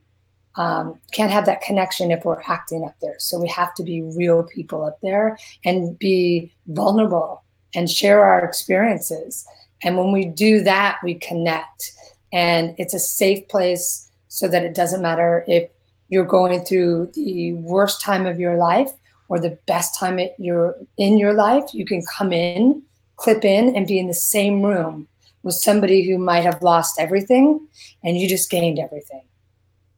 Um, 0.56 1.00
can't 1.14 1.32
have 1.32 1.46
that 1.46 1.62
connection 1.62 2.12
if 2.12 2.26
we're 2.26 2.42
acting 2.46 2.84
up 2.84 2.96
there. 3.02 3.16
So 3.20 3.40
we 3.40 3.48
have 3.50 3.74
to 3.76 3.84
be 3.84 4.02
real 4.02 4.44
people 4.44 4.84
up 4.84 5.00
there 5.02 5.38
and 5.64 5.98
be 5.98 6.54
vulnerable 6.68 7.44
and 7.74 7.90
share 7.90 8.24
our 8.24 8.44
experiences. 8.44 9.46
And 9.84 9.98
when 9.98 10.12
we 10.12 10.26
do 10.26 10.62
that, 10.64 11.00
we 11.04 11.16
connect. 11.16 11.94
And 12.34 12.76
it's 12.78 12.94
a 12.94 13.00
safe 13.00 13.48
place 13.48 14.10
so 14.28 14.48
that 14.50 14.64
it 14.64 14.76
doesn't 14.76 15.02
matter 15.02 15.46
if 15.48 15.70
you're 16.10 16.26
going 16.26 16.64
through 16.66 17.12
the 17.14 17.54
worst 17.54 18.02
time 18.02 18.26
of 18.26 18.40
your 18.40 18.58
life 18.58 18.90
or 19.30 19.40
the 19.40 19.58
best 19.66 19.98
time 19.98 20.20
you're 20.38 20.76
in 20.98 21.18
your 21.18 21.34
life, 21.34 21.74
you 21.74 21.86
can 21.86 22.04
come 22.18 22.34
in, 22.34 22.84
clip 23.16 23.46
in, 23.46 23.74
and 23.74 23.88
be 23.88 23.98
in 23.98 24.08
the 24.08 24.14
same 24.14 24.62
room 24.62 25.08
with 25.44 25.56
somebody 25.56 26.04
who 26.04 26.18
might 26.18 26.42
have 26.42 26.62
lost 26.62 27.00
everything 27.00 27.68
and 28.04 28.18
you 28.18 28.28
just 28.28 28.50
gained 28.50 28.80
everything. 28.80 29.24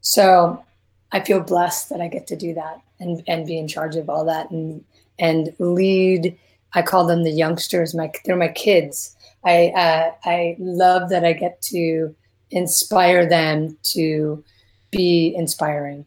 So 0.02 0.64
I 1.12 1.20
feel 1.20 1.40
blessed 1.40 1.90
that 1.90 2.02
I 2.02 2.08
get 2.08 2.28
to 2.28 2.36
do 2.36 2.54
that 2.54 2.82
and, 3.00 3.24
and 3.28 3.46
be 3.46 3.58
in 3.58 3.68
charge 3.68 3.96
of 3.96 4.10
all 4.10 4.26
that 4.26 4.52
and 4.52 4.84
and 5.20 5.54
lead. 5.60 6.38
I 6.74 6.82
call 6.82 7.06
them 7.06 7.24
the 7.24 7.32
youngsters. 7.32 7.94
My 7.94 8.12
they're 8.26 8.36
my 8.36 8.48
kids. 8.48 9.16
I 9.46 9.68
uh, 9.68 10.12
I 10.26 10.56
love 10.60 11.10
that 11.10 11.24
I 11.24 11.34
get 11.34 11.62
to 11.64 12.16
inspire 12.50 13.28
them 13.28 13.78
to 13.84 14.44
be 14.92 15.34
inspiring. 15.36 16.06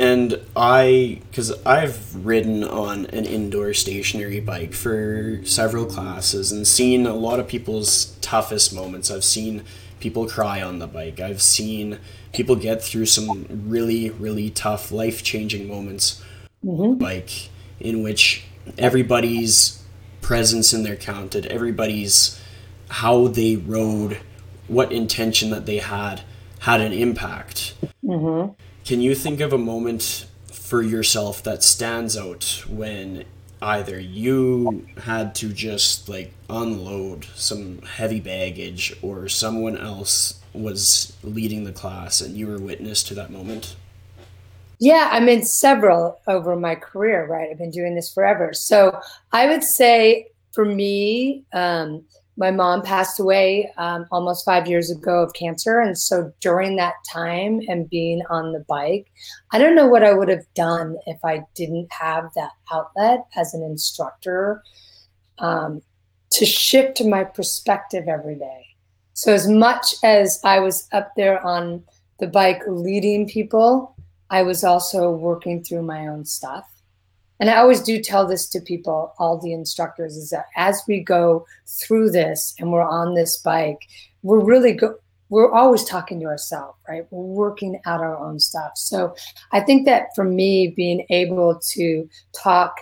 And 0.00 0.40
I, 0.56 1.20
because 1.28 1.52
I've 1.66 2.24
ridden 2.24 2.64
on 2.64 3.04
an 3.06 3.26
indoor 3.26 3.74
stationary 3.74 4.40
bike 4.40 4.72
for 4.72 5.42
several 5.44 5.84
classes 5.84 6.50
and 6.50 6.66
seen 6.66 7.06
a 7.06 7.12
lot 7.12 7.38
of 7.38 7.46
people's 7.46 8.16
toughest 8.22 8.74
moments. 8.74 9.10
I've 9.10 9.24
seen 9.24 9.62
people 10.00 10.26
cry 10.26 10.62
on 10.62 10.78
the 10.78 10.86
bike. 10.86 11.20
I've 11.20 11.42
seen 11.42 11.98
people 12.32 12.56
get 12.56 12.82
through 12.82 13.04
some 13.04 13.46
really, 13.50 14.08
really 14.08 14.48
tough, 14.48 14.90
life 14.90 15.22
changing 15.22 15.68
moments 15.68 16.24
mm-hmm. 16.64 16.94
bike 16.94 17.50
in 17.78 18.02
which 18.02 18.46
everybody's 18.78 19.82
presence 20.22 20.72
in 20.72 20.82
there 20.82 20.96
counted, 20.96 21.44
everybody's 21.48 22.40
how 22.88 23.28
they 23.28 23.56
rode, 23.56 24.18
what 24.66 24.92
intention 24.92 25.50
that 25.50 25.66
they 25.66 25.76
had, 25.76 26.22
had 26.60 26.80
an 26.80 26.94
impact. 26.94 27.74
Mm-hmm 28.02 28.52
can 28.84 29.00
you 29.00 29.14
think 29.14 29.40
of 29.40 29.52
a 29.52 29.58
moment 29.58 30.26
for 30.50 30.82
yourself 30.82 31.42
that 31.42 31.62
stands 31.62 32.16
out 32.16 32.64
when 32.68 33.24
either 33.62 33.98
you 34.00 34.86
had 35.04 35.34
to 35.34 35.52
just 35.52 36.08
like 36.08 36.32
unload 36.48 37.26
some 37.34 37.82
heavy 37.82 38.20
baggage 38.20 38.96
or 39.02 39.28
someone 39.28 39.76
else 39.76 40.40
was 40.52 41.16
leading 41.22 41.64
the 41.64 41.72
class 41.72 42.20
and 42.20 42.36
you 42.36 42.46
were 42.46 42.58
witness 42.58 43.02
to 43.02 43.14
that 43.14 43.30
moment? 43.30 43.76
Yeah, 44.78 45.10
I'm 45.12 45.28
in 45.28 45.44
several 45.44 46.20
over 46.26 46.56
my 46.56 46.74
career, 46.74 47.26
right? 47.26 47.50
I've 47.50 47.58
been 47.58 47.70
doing 47.70 47.94
this 47.94 48.12
forever. 48.12 48.54
So 48.54 48.98
I 49.30 49.46
would 49.46 49.62
say 49.62 50.28
for 50.52 50.64
me, 50.64 51.44
um, 51.52 52.04
my 52.40 52.50
mom 52.50 52.80
passed 52.80 53.20
away 53.20 53.70
um, 53.76 54.06
almost 54.10 54.46
five 54.46 54.66
years 54.66 54.90
ago 54.90 55.22
of 55.22 55.34
cancer. 55.34 55.78
And 55.78 55.96
so 55.96 56.32
during 56.40 56.76
that 56.76 56.94
time 57.06 57.60
and 57.68 57.88
being 57.88 58.22
on 58.30 58.52
the 58.52 58.64
bike, 58.66 59.12
I 59.52 59.58
don't 59.58 59.74
know 59.74 59.86
what 59.86 60.02
I 60.02 60.14
would 60.14 60.30
have 60.30 60.46
done 60.54 60.96
if 61.06 61.22
I 61.22 61.42
didn't 61.54 61.92
have 61.92 62.30
that 62.36 62.52
outlet 62.72 63.26
as 63.36 63.52
an 63.52 63.62
instructor 63.62 64.62
um, 65.38 65.82
to 66.30 66.46
shift 66.46 67.04
my 67.04 67.24
perspective 67.24 68.08
every 68.08 68.36
day. 68.36 68.66
So, 69.12 69.34
as 69.34 69.46
much 69.46 69.94
as 70.02 70.40
I 70.42 70.60
was 70.60 70.88
up 70.92 71.12
there 71.16 71.44
on 71.44 71.84
the 72.20 72.26
bike 72.26 72.62
leading 72.66 73.28
people, 73.28 73.94
I 74.30 74.42
was 74.42 74.64
also 74.64 75.10
working 75.10 75.62
through 75.62 75.82
my 75.82 76.06
own 76.06 76.24
stuff. 76.24 76.64
And 77.40 77.48
I 77.48 77.56
always 77.56 77.80
do 77.80 78.00
tell 78.00 78.26
this 78.26 78.46
to 78.50 78.60
people, 78.60 79.14
all 79.18 79.38
the 79.38 79.52
instructors, 79.52 80.16
is 80.16 80.30
that 80.30 80.46
as 80.56 80.82
we 80.86 81.00
go 81.00 81.46
through 81.66 82.10
this 82.10 82.54
and 82.58 82.70
we're 82.70 82.82
on 82.82 83.14
this 83.14 83.38
bike, 83.38 83.88
we're 84.22 84.44
really 84.44 84.78
we're 85.30 85.50
always 85.50 85.84
talking 85.84 86.20
to 86.20 86.26
ourselves, 86.26 86.76
right? 86.88 87.06
We're 87.10 87.22
working 87.22 87.80
out 87.86 88.00
our 88.00 88.18
own 88.18 88.38
stuff. 88.40 88.72
So 88.76 89.14
I 89.52 89.60
think 89.60 89.86
that 89.86 90.08
for 90.14 90.24
me, 90.24 90.68
being 90.68 91.06
able 91.08 91.58
to 91.70 92.08
talk 92.32 92.76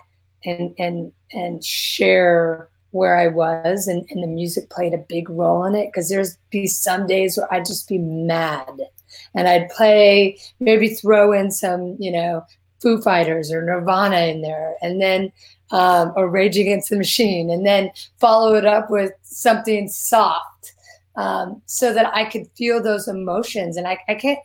and 0.45 0.75
and 0.79 1.13
and 1.33 1.65
share 1.65 2.69
where 2.91 3.17
I 3.17 3.29
was 3.29 3.87
and, 3.87 4.07
and 4.11 4.23
the 4.23 4.27
music 4.27 4.71
played 4.71 4.95
a 4.95 4.99
big 4.99 5.29
role 5.29 5.65
in 5.65 5.75
it 5.75 5.89
because 5.89 6.09
there's 6.09 6.39
be 6.51 6.67
some 6.67 7.07
days 7.07 7.37
where 7.37 7.53
I'd 7.53 7.67
just 7.67 7.87
be 7.87 7.99
mad 7.99 8.81
and 9.35 9.47
I'd 9.47 9.69
play, 9.69 10.39
maybe 10.59 10.89
throw 10.89 11.33
in 11.33 11.51
some, 11.51 11.97
you 11.99 12.11
know, 12.11 12.45
Foo 12.81 13.01
Fighters 13.01 13.51
or 13.51 13.63
Nirvana 13.63 14.27
in 14.27 14.43
there, 14.43 14.75
and 14.83 15.01
then 15.01 15.33
um, 15.71 16.13
or 16.17 16.29
Rage 16.29 16.57
Against 16.57 16.91
the 16.91 16.97
Machine, 16.97 17.51
and 17.51 17.67
then 17.67 17.91
follow 18.19 18.55
it 18.55 18.65
up 18.65 18.91
with 18.91 19.13
something 19.23 19.89
soft, 19.89 20.73
um, 21.17 21.61
so 21.67 21.93
that 21.93 22.15
I 22.15 22.25
could 22.25 22.49
feel 22.57 22.83
those 22.83 23.09
emotions. 23.09 23.77
And 23.77 23.87
I, 23.87 23.99
I 24.09 24.15
can't 24.15 24.39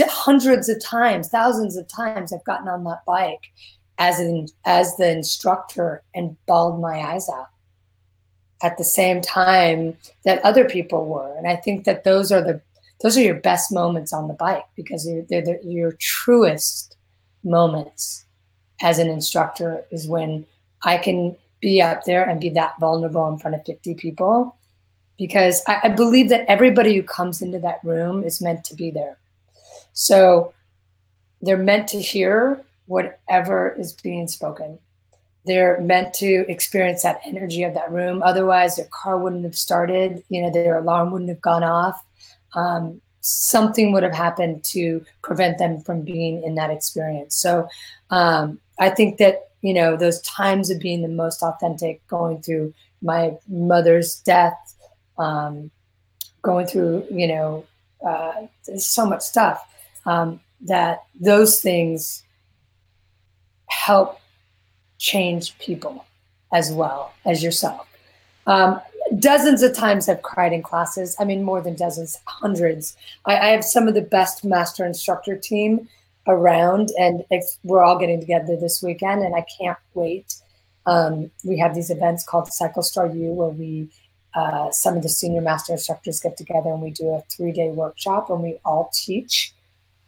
hundreds 0.00 0.68
of 0.68 0.82
times, 0.82 1.28
thousands 1.28 1.76
of 1.76 1.86
times, 1.88 2.32
I've 2.32 2.44
gotten 2.44 2.68
on 2.68 2.84
that 2.84 3.04
bike 3.06 3.52
as 3.98 4.20
an 4.20 4.46
as 4.64 4.96
the 4.96 5.10
instructor 5.10 6.02
and 6.14 6.36
bawled 6.46 6.80
my 6.80 7.00
eyes 7.00 7.28
out 7.28 7.48
at 8.62 8.78
the 8.78 8.84
same 8.84 9.20
time 9.20 9.96
that 10.24 10.44
other 10.44 10.64
people 10.64 11.06
were. 11.06 11.36
And 11.36 11.46
I 11.46 11.56
think 11.56 11.84
that 11.84 12.04
those 12.04 12.32
are 12.32 12.42
the 12.42 12.60
those 13.02 13.16
are 13.16 13.22
your 13.22 13.40
best 13.40 13.72
moments 13.72 14.12
on 14.12 14.26
the 14.26 14.34
bike 14.34 14.64
because 14.74 15.04
they're, 15.28 15.42
they're 15.42 15.62
your 15.62 15.92
truest 16.00 16.96
moments 17.44 18.24
as 18.80 18.98
an 18.98 19.08
instructor 19.08 19.84
is 19.90 20.06
when 20.06 20.46
I 20.82 20.98
can 20.98 21.36
be 21.60 21.82
up 21.82 22.04
there 22.04 22.24
and 22.24 22.40
be 22.40 22.50
that 22.50 22.78
vulnerable 22.78 23.28
in 23.28 23.38
front 23.38 23.56
of 23.56 23.64
50 23.64 23.94
people 23.94 24.56
because 25.18 25.62
I, 25.66 25.80
I, 25.84 25.88
believe 25.88 26.28
that 26.28 26.48
everybody 26.48 26.94
who 26.94 27.02
comes 27.02 27.42
into 27.42 27.58
that 27.58 27.80
room 27.82 28.22
is 28.22 28.40
meant 28.40 28.64
to 28.66 28.76
be 28.76 28.92
there. 28.92 29.18
So 29.92 30.54
they're 31.42 31.56
meant 31.56 31.88
to 31.88 32.00
hear 32.00 32.64
whatever 32.86 33.74
is 33.78 33.92
being 33.92 34.28
spoken. 34.28 34.78
They're 35.44 35.80
meant 35.80 36.14
to 36.14 36.44
experience 36.48 37.02
that 37.02 37.20
energy 37.24 37.64
of 37.64 37.74
that 37.74 37.90
room. 37.90 38.22
Otherwise, 38.22 38.76
their 38.76 38.88
car 38.90 39.18
wouldn't 39.18 39.44
have 39.44 39.56
started, 39.56 40.22
you 40.28 40.42
know, 40.42 40.52
their 40.52 40.78
alarm 40.78 41.10
wouldn't 41.10 41.30
have 41.30 41.40
gone 41.40 41.64
off 41.64 42.00
um, 42.54 43.00
something 43.28 43.92
would 43.92 44.02
have 44.02 44.14
happened 44.14 44.64
to 44.64 45.04
prevent 45.22 45.58
them 45.58 45.80
from 45.80 46.02
being 46.02 46.42
in 46.42 46.54
that 46.54 46.70
experience. 46.70 47.36
So 47.36 47.68
um, 48.10 48.58
I 48.78 48.90
think 48.90 49.18
that, 49.18 49.50
you 49.60 49.74
know, 49.74 49.96
those 49.96 50.20
times 50.22 50.70
of 50.70 50.80
being 50.80 51.02
the 51.02 51.08
most 51.08 51.42
authentic, 51.42 52.06
going 52.08 52.40
through 52.42 52.72
my 53.02 53.36
mother's 53.48 54.20
death, 54.20 54.74
um, 55.18 55.70
going 56.42 56.66
through, 56.66 57.06
you 57.10 57.26
know, 57.28 57.66
uh, 58.06 58.46
so 58.76 59.04
much 59.04 59.22
stuff 59.22 59.62
um, 60.06 60.40
that 60.60 61.04
those 61.20 61.60
things 61.60 62.22
help 63.66 64.20
change 64.98 65.56
people 65.58 66.04
as 66.52 66.72
well 66.72 67.12
as 67.24 67.42
yourself. 67.42 67.86
Um, 68.46 68.80
dozens 69.18 69.62
of 69.62 69.74
times 69.74 70.08
I've 70.08 70.22
cried 70.22 70.52
in 70.52 70.62
classes. 70.62 71.16
I 71.18 71.24
mean, 71.24 71.42
more 71.42 71.60
than 71.60 71.74
dozens, 71.74 72.18
hundreds. 72.26 72.96
I, 73.24 73.36
I 73.36 73.46
have 73.48 73.64
some 73.64 73.88
of 73.88 73.94
the 73.94 74.02
best 74.02 74.44
master 74.44 74.84
instructor 74.84 75.36
team 75.36 75.88
around, 76.26 76.90
and 76.98 77.24
we're 77.62 77.82
all 77.82 77.98
getting 77.98 78.20
together 78.20 78.56
this 78.56 78.82
weekend, 78.82 79.22
and 79.22 79.34
I 79.34 79.44
can't 79.58 79.78
wait. 79.94 80.36
Um, 80.86 81.30
we 81.44 81.58
have 81.58 81.74
these 81.74 81.90
events 81.90 82.24
called 82.24 82.52
Cycle 82.52 82.82
Star 82.82 83.06
U, 83.06 83.32
where 83.32 83.48
we 83.48 83.88
uh, 84.34 84.70
some 84.70 84.96
of 84.96 85.02
the 85.02 85.08
senior 85.08 85.40
master 85.40 85.72
instructors 85.72 86.20
get 86.20 86.36
together 86.36 86.70
and 86.70 86.82
we 86.82 86.90
do 86.90 87.08
a 87.08 87.22
three 87.30 87.50
day 87.50 87.70
workshop 87.70 88.30
and 88.30 88.42
we 88.42 88.58
all 88.64 88.90
teach. 88.92 89.52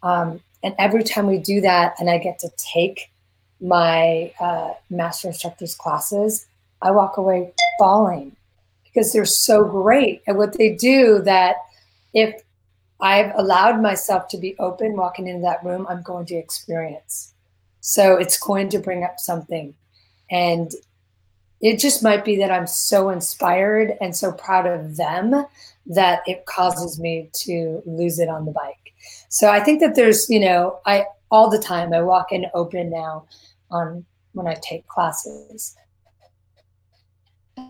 Um, 0.03 0.41
and 0.63 0.75
every 0.79 1.03
time 1.03 1.27
we 1.27 1.39
do 1.39 1.61
that, 1.63 1.95
and 1.99 2.11
I 2.11 2.19
get 2.19 2.39
to 2.41 2.51
take 2.57 3.11
my 3.61 4.33
uh, 4.39 4.75
master 4.89 5.29
instructors 5.29 5.75
classes, 5.75 6.47
I 6.83 6.91
walk 6.91 7.17
away 7.17 7.53
bawling 7.79 8.37
because 8.93 9.13
they're 9.13 9.25
so 9.25 9.65
great 9.65 10.23
at 10.27 10.37
what 10.37 10.57
they 10.57 10.75
do 10.75 11.21
that 11.23 11.57
if 12.15 12.43
I've 13.01 13.33
allowed 13.37 13.81
myself 13.81 14.29
to 14.29 14.39
be 14.39 14.59
open 14.59 14.97
walking 14.97 15.27
into 15.27 15.43
that 15.43 15.65
room, 15.65 15.87
I'm 15.89 16.03
going 16.03 16.27
to 16.27 16.35
experience. 16.35 17.35
So 17.81 18.17
it's 18.17 18.39
going 18.39 18.69
to 18.71 18.79
bring 18.79 19.05
up 19.05 19.19
something. 19.19 19.75
And 20.31 20.73
it 21.61 21.79
just 21.79 22.03
might 22.03 22.25
be 22.25 22.37
that 22.37 22.51
I'm 22.51 22.67
so 22.67 23.11
inspired 23.11 23.97
and 24.01 24.17
so 24.17 24.33
proud 24.33 24.67
of 24.67 24.97
them 24.97 25.47
that 25.87 26.23
it 26.27 26.47
causes 26.47 26.99
me 26.99 27.31
to 27.33 27.83
lose 27.85 28.19
it 28.19 28.29
on 28.29 28.45
the 28.45 28.53
bike. 28.53 28.95
So 29.29 29.49
I 29.49 29.61
think 29.61 29.81
that 29.81 29.95
there's, 29.95 30.29
you 30.29 30.41
know, 30.41 30.81
I 30.87 31.07
all 31.31 31.49
the 31.49 31.59
time 31.59 31.93
I 31.93 32.03
walk 32.03 32.33
in 32.33 32.47
open 32.55 32.91
now 32.91 33.27
on 33.71 34.05
when 34.33 34.47
I 34.47 34.57
take 34.63 34.87
classes. 34.89 35.77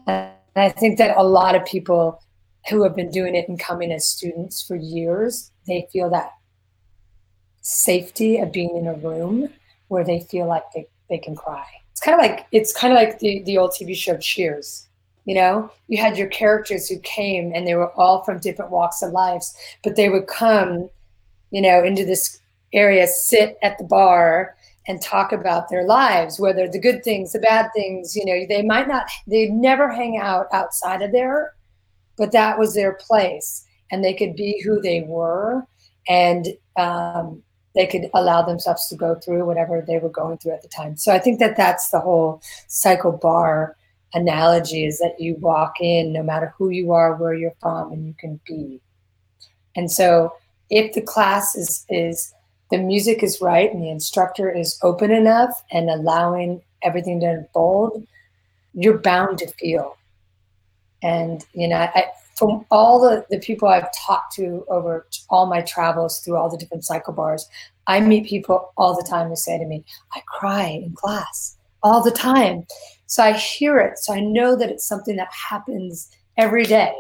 And 0.06 0.32
I 0.60 0.68
think 0.68 0.98
that 0.98 1.16
a 1.16 1.22
lot 1.22 1.54
of 1.54 1.64
people 1.64 2.22
who 2.68 2.82
have 2.82 2.94
been 2.94 3.10
doing 3.10 3.34
it 3.34 3.48
and 3.48 3.58
coming 3.58 3.92
as 3.92 4.06
students 4.06 4.62
for 4.62 4.76
years, 4.76 5.50
they 5.66 5.88
feel 5.92 6.10
that 6.10 6.32
safety 7.62 8.38
of 8.38 8.52
being 8.52 8.76
in 8.76 8.86
a 8.86 8.94
room 8.94 9.48
where 9.88 10.04
they 10.04 10.20
feel 10.20 10.46
like 10.46 10.64
they, 10.74 10.86
they 11.08 11.18
can 11.18 11.34
cry. 11.34 11.64
It's 11.90 12.00
kind 12.00 12.18
of 12.18 12.26
like 12.26 12.46
it's 12.52 12.72
kind 12.72 12.92
of 12.92 12.96
like 12.96 13.18
the, 13.18 13.42
the 13.42 13.58
old 13.58 13.72
TV 13.72 13.94
show 13.94 14.16
Cheers. 14.16 14.86
You 15.26 15.34
know, 15.34 15.70
you 15.88 15.98
had 15.98 16.16
your 16.16 16.28
characters 16.28 16.88
who 16.88 16.98
came 17.00 17.52
and 17.54 17.66
they 17.66 17.74
were 17.74 17.92
all 17.92 18.22
from 18.24 18.38
different 18.38 18.70
walks 18.70 19.02
of 19.02 19.12
lives, 19.12 19.54
but 19.84 19.94
they 19.94 20.08
would 20.08 20.26
come, 20.26 20.88
you 21.50 21.60
know, 21.60 21.84
into 21.84 22.04
this 22.04 22.40
area, 22.72 23.06
sit 23.06 23.58
at 23.62 23.76
the 23.78 23.84
bar, 23.84 24.56
and 24.86 25.02
talk 25.02 25.32
about 25.32 25.68
their 25.68 25.84
lives, 25.84 26.40
whether 26.40 26.66
the 26.66 26.78
good 26.78 27.04
things, 27.04 27.32
the 27.32 27.38
bad 27.38 27.70
things, 27.74 28.16
you 28.16 28.24
know, 28.24 28.46
they 28.48 28.62
might 28.62 28.88
not, 28.88 29.08
they 29.26 29.48
never 29.48 29.88
hang 29.88 30.16
out 30.16 30.46
outside 30.52 31.02
of 31.02 31.12
there, 31.12 31.54
but 32.16 32.32
that 32.32 32.58
was 32.58 32.74
their 32.74 32.94
place. 32.94 33.64
And 33.92 34.04
they 34.04 34.14
could 34.14 34.36
be 34.36 34.60
who 34.62 34.80
they 34.80 35.02
were 35.02 35.66
and 36.08 36.48
um, 36.76 37.42
they 37.74 37.86
could 37.86 38.08
allow 38.14 38.42
themselves 38.42 38.88
to 38.88 38.96
go 38.96 39.14
through 39.16 39.44
whatever 39.44 39.84
they 39.86 39.98
were 39.98 40.08
going 40.08 40.38
through 40.38 40.52
at 40.52 40.62
the 40.62 40.68
time. 40.68 40.96
So 40.96 41.12
I 41.12 41.18
think 41.18 41.38
that 41.38 41.56
that's 41.56 41.90
the 41.90 42.00
whole 42.00 42.42
cycle 42.66 43.12
bar 43.12 43.76
analogy 44.14 44.84
is 44.84 44.98
that 44.98 45.20
you 45.20 45.36
walk 45.36 45.74
in 45.80 46.12
no 46.12 46.22
matter 46.22 46.52
who 46.56 46.70
you 46.70 46.92
are, 46.92 47.14
where 47.14 47.34
you're 47.34 47.54
from, 47.60 47.92
and 47.92 48.06
you 48.06 48.14
can 48.18 48.40
be. 48.46 48.80
And 49.76 49.90
so 49.90 50.34
if 50.68 50.94
the 50.94 51.00
class 51.02 51.54
is, 51.54 51.84
is, 51.88 52.34
the 52.70 52.78
music 52.78 53.22
is 53.22 53.40
right 53.40 53.72
and 53.72 53.82
the 53.82 53.90
instructor 53.90 54.50
is 54.50 54.78
open 54.82 55.10
enough 55.10 55.62
and 55.70 55.90
allowing 55.90 56.62
everything 56.82 57.20
to 57.20 57.26
unfold, 57.26 58.06
you're 58.74 58.98
bound 58.98 59.38
to 59.38 59.48
feel. 59.48 59.96
And, 61.02 61.44
you 61.52 61.66
know, 61.68 61.76
I, 61.76 62.06
from 62.36 62.64
all 62.70 63.00
the, 63.00 63.26
the 63.28 63.38
people 63.38 63.68
I've 63.68 63.92
talked 63.92 64.34
to 64.36 64.64
over 64.68 65.06
all 65.28 65.46
my 65.46 65.62
travels 65.62 66.20
through 66.20 66.36
all 66.36 66.48
the 66.48 66.56
different 66.56 66.84
cycle 66.84 67.12
bars, 67.12 67.48
I 67.86 68.00
meet 68.00 68.26
people 68.26 68.72
all 68.76 68.96
the 68.96 69.06
time 69.08 69.28
who 69.28 69.36
say 69.36 69.58
to 69.58 69.66
me, 69.66 69.84
I 70.14 70.20
cry 70.26 70.66
in 70.66 70.94
class 70.94 71.56
all 71.82 72.02
the 72.02 72.10
time. 72.10 72.66
So 73.06 73.22
I 73.24 73.32
hear 73.32 73.78
it. 73.78 73.98
So 73.98 74.14
I 74.14 74.20
know 74.20 74.54
that 74.56 74.70
it's 74.70 74.86
something 74.86 75.16
that 75.16 75.32
happens 75.32 76.10
every 76.36 76.64
day. 76.64 76.94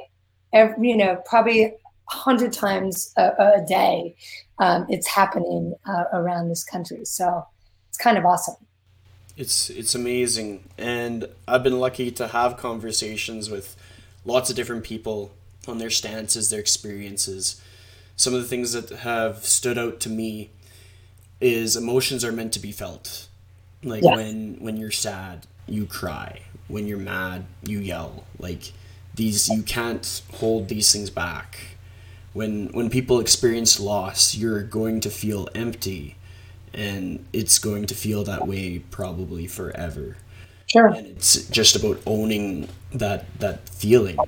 Every, 0.52 0.88
you 0.88 0.96
know, 0.96 1.22
probably 1.26 1.72
hundred 2.10 2.52
times 2.52 3.12
a, 3.16 3.30
a 3.38 3.64
day. 3.66 4.16
Um, 4.60 4.86
it's 4.88 5.08
happening 5.08 5.74
uh, 5.84 6.04
around 6.12 6.48
this 6.48 6.62
country, 6.62 7.04
so 7.04 7.44
it's 7.88 7.98
kind 7.98 8.16
of 8.16 8.24
awesome. 8.24 8.56
It's 9.36 9.70
it's 9.70 9.94
amazing, 9.94 10.64
and 10.78 11.26
I've 11.48 11.64
been 11.64 11.80
lucky 11.80 12.12
to 12.12 12.28
have 12.28 12.56
conversations 12.56 13.50
with 13.50 13.76
lots 14.24 14.50
of 14.50 14.56
different 14.56 14.84
people 14.84 15.32
on 15.66 15.78
their 15.78 15.90
stances, 15.90 16.50
their 16.50 16.60
experiences, 16.60 17.60
some 18.20 18.34
of 18.34 18.42
the 18.42 18.48
things 18.48 18.74
that 18.74 18.90
have 18.98 19.46
stood 19.46 19.78
out 19.78 19.98
to 20.00 20.10
me 20.10 20.50
is 21.40 21.74
emotions 21.74 22.22
are 22.22 22.32
meant 22.32 22.52
to 22.52 22.60
be 22.60 22.70
felt. 22.70 23.28
Like 23.82 24.02
yes. 24.02 24.14
when 24.14 24.56
when 24.60 24.76
you're 24.76 24.90
sad, 24.90 25.46
you 25.66 25.86
cry. 25.86 26.42
When 26.68 26.86
you're 26.86 26.98
mad, 26.98 27.46
you 27.64 27.78
yell. 27.78 28.24
Like 28.38 28.74
these 29.14 29.48
you 29.48 29.62
can't 29.62 30.20
hold 30.34 30.68
these 30.68 30.92
things 30.92 31.08
back. 31.08 31.78
When 32.32 32.68
when 32.68 32.90
people 32.90 33.20
experience 33.20 33.80
loss, 33.80 34.34
you're 34.36 34.62
going 34.62 35.00
to 35.00 35.10
feel 35.10 35.48
empty 35.54 36.16
and 36.72 37.24
it's 37.32 37.58
going 37.58 37.86
to 37.86 37.94
feel 37.94 38.24
that 38.24 38.46
way 38.46 38.78
probably 38.90 39.46
forever. 39.46 40.16
Sure. 40.66 40.86
And 40.86 41.06
it's 41.06 41.46
just 41.48 41.74
about 41.76 42.00
owning 42.06 42.68
that 42.92 43.26
that 43.40 43.68
feeling 43.68 44.18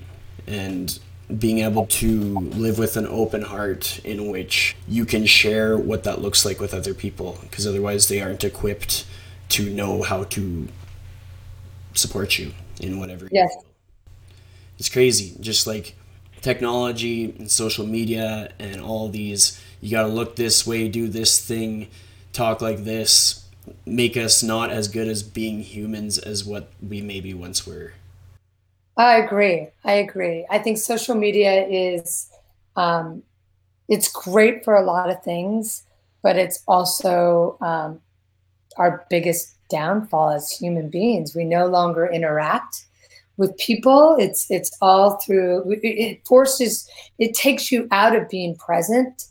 and 0.46 0.98
being 1.38 1.61
able 1.61 1.86
to 1.86 2.11
live 2.40 2.78
with 2.78 2.96
an 2.96 3.07
open 3.07 3.42
heart 3.42 4.00
in 4.05 4.28
which 4.30 4.76
you 4.88 5.05
can 5.07 5.24
share 5.24 5.78
what 5.78 6.05
that 6.05 6.20
looks 6.20 6.44
like 6.44 6.61
with 6.61 6.74
other 6.74 6.92
people 6.94 7.38
because 7.42 7.66
otherwise 7.66 8.09
they 8.09 8.20
aren't 8.20 8.44
equipped 8.44 9.07
to 9.48 9.70
know 9.70 10.03
how 10.03 10.24
to 10.24 10.68
support 11.94 12.38
you 12.38 12.53
in 12.80 12.98
whatever 12.98 13.28
yes. 13.32 13.55
It's 14.78 14.88
crazy. 14.88 15.36
Just 15.40 15.66
like 15.66 15.94
technology 16.43 17.34
and 17.38 17.51
social 17.51 17.86
media 17.86 18.53
and 18.59 18.80
all 18.80 19.09
these 19.09 19.61
you 19.82 19.90
got 19.90 20.03
to 20.03 20.09
look 20.09 20.36
this 20.36 20.64
way, 20.64 20.88
do 20.88 21.09
this 21.09 21.45
thing, 21.45 21.88
talk 22.32 22.62
like 22.62 22.84
this, 22.84 23.45
make 23.84 24.16
us 24.16 24.43
not 24.43 24.70
as 24.70 24.86
good 24.86 25.09
as 25.09 25.24
being 25.24 25.61
humans 25.61 26.18
as 26.18 26.45
what 26.45 26.70
we 26.80 27.03
maybe 27.03 27.34
once 27.34 27.66
were. 27.66 27.93
I 28.97 29.16
agree. 29.16 29.68
I 29.84 29.95
agree. 29.95 30.47
I 30.49 30.61
think 30.61 30.78
social 30.78 31.16
media 31.16 31.66
is 31.66 32.30
um, 32.76 33.24
it's 33.88 34.11
great 34.11 34.64
for 34.64 34.76
a 34.76 34.84
lot 34.84 35.11
of 35.11 35.22
things, 35.24 35.82
but 36.22 36.36
it's 36.36 36.62
also 36.68 37.57
um, 37.61 38.01
our 38.76 39.05
biggest 39.11 39.57
downfall 39.68 40.30
as 40.30 40.53
human 40.53 40.90
beings. 40.90 41.34
We 41.34 41.45
no 41.45 41.66
longer 41.66 42.07
interact 42.07 42.84
with 43.43 43.59
people. 43.59 44.16
It's 44.20 44.49
it's 44.51 44.70
all 44.80 45.18
through. 45.18 45.64
It 45.82 46.24
forces. 46.24 46.88
It 47.18 47.34
takes 47.34 47.72
you 47.72 47.88
out 47.90 48.14
of 48.14 48.28
being 48.28 48.55
present 48.55 49.24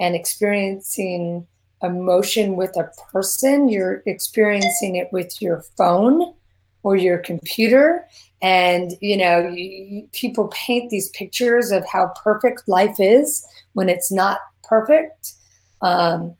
and 0.00 0.16
experiencing 0.16 1.46
emotion 1.82 2.56
with 2.56 2.74
a 2.78 2.90
person. 3.12 3.68
You're 3.68 4.02
experiencing 4.06 4.96
it 4.96 5.12
with 5.12 5.42
your 5.42 5.62
phone 5.76 6.32
or 6.82 6.96
your 6.96 7.18
computer 7.18 8.06
and 8.40 8.92
you 9.02 9.18
know 9.18 9.48
you, 9.48 10.08
people 10.12 10.48
paint 10.48 10.88
these 10.88 11.10
pictures 11.10 11.70
of 11.70 11.84
how 11.86 12.10
perfect 12.24 12.66
life 12.66 12.96
is 12.98 13.46
when 13.74 13.90
it's 13.90 14.10
not 14.10 14.38
perfect 14.64 15.34
um, 15.82 16.34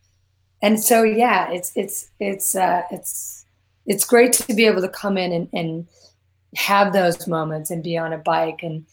and 0.63 0.83
so 0.83 1.03
yeah 1.03 1.51
it's 1.51 1.71
it's 1.77 2.11
it's 2.19 2.57
uh, 2.57 2.81
it's 2.91 3.45
it's 3.85 4.07
great 4.07 4.33
to 4.33 4.55
be 4.55 4.65
able 4.65 4.81
to 4.81 4.89
come 4.89 5.19
in 5.19 5.31
and, 5.31 5.49
and 5.53 5.87
have 6.57 6.93
those 6.93 7.27
moments 7.27 7.71
and 7.71 7.83
be 7.83 7.97
on 7.97 8.13
a 8.13 8.19
bike 8.19 8.61
and 8.63 8.85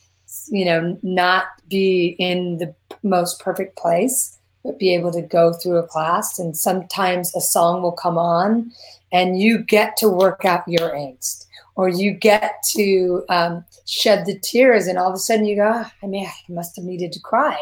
you 0.49 0.65
know 0.65 0.97
not 1.01 1.45
be 1.69 2.15
in 2.19 2.57
the 2.57 2.73
most 3.03 3.39
perfect 3.39 3.77
place 3.77 4.37
but 4.63 4.77
be 4.77 4.93
able 4.93 5.11
to 5.11 5.21
go 5.21 5.53
through 5.53 5.77
a 5.77 5.87
class 5.87 6.37
and 6.37 6.57
sometimes 6.57 7.33
a 7.35 7.41
song 7.41 7.81
will 7.81 7.91
come 7.91 8.17
on 8.17 8.71
and 9.11 9.39
you 9.39 9.57
get 9.57 9.95
to 9.97 10.09
work 10.09 10.43
out 10.43 10.67
your 10.67 10.91
angst 10.91 11.45
or 11.75 11.87
you 11.87 12.11
get 12.11 12.55
to 12.75 13.23
um, 13.29 13.63
shed 13.85 14.25
the 14.25 14.37
tears 14.39 14.87
and 14.87 14.97
all 14.97 15.07
of 15.07 15.15
a 15.15 15.19
sudden 15.19 15.45
you 15.45 15.55
go 15.55 15.71
oh, 15.73 15.91
i 16.03 16.05
mean 16.05 16.25
i 16.25 16.51
must 16.51 16.75
have 16.75 16.85
needed 16.85 17.11
to 17.11 17.19
cry 17.21 17.57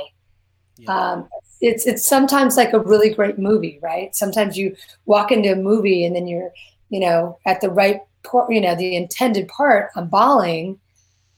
yeah. 0.78 0.92
um, 0.92 1.30
it's 1.62 1.86
it's 1.86 2.06
sometimes 2.06 2.58
like 2.58 2.74
a 2.74 2.80
really 2.80 3.14
great 3.14 3.38
movie 3.38 3.80
right 3.82 4.16
sometimes 4.16 4.58
you 4.58 4.76
walk 5.06 5.32
into 5.32 5.52
a 5.52 5.56
movie 5.56 6.04
and 6.04 6.16
then 6.16 6.28
you're 6.28 6.52
you 6.90 7.00
know 7.00 7.38
at 7.46 7.62
the 7.62 7.70
right 7.70 8.02
you 8.50 8.62
know 8.62 8.76
the 8.76 8.96
intended 8.96 9.48
part 9.48 9.90
i'm 9.96 10.08
bawling 10.08 10.80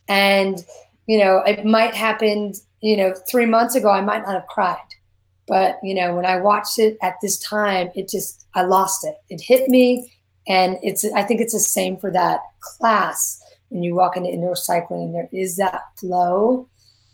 and 0.07 0.65
you 1.05 1.17
know 1.17 1.39
it 1.39 1.65
might 1.65 1.93
happen 1.93 2.53
you 2.81 2.97
know 2.97 3.13
three 3.29 3.45
months 3.45 3.75
ago 3.75 3.89
i 3.89 4.01
might 4.01 4.23
not 4.23 4.33
have 4.33 4.47
cried 4.47 4.77
but 5.47 5.77
you 5.83 5.93
know 5.93 6.15
when 6.15 6.25
i 6.25 6.38
watched 6.38 6.79
it 6.79 6.97
at 7.01 7.15
this 7.21 7.38
time 7.39 7.89
it 7.95 8.07
just 8.09 8.47
i 8.53 8.61
lost 8.61 9.05
it 9.05 9.15
it 9.29 9.41
hit 9.41 9.69
me 9.69 10.11
and 10.47 10.77
it's 10.81 11.05
I 11.13 11.23
think 11.23 11.41
it's 11.41 11.53
the 11.53 11.59
same 11.59 11.97
for 11.97 12.11
that 12.11 12.41
class. 12.61 13.41
When 13.69 13.83
you 13.83 13.95
walk 13.95 14.15
into 14.15 14.29
indoor 14.29 14.55
cycling, 14.55 15.11
there 15.11 15.29
is 15.33 15.57
that 15.57 15.81
flow 15.99 16.69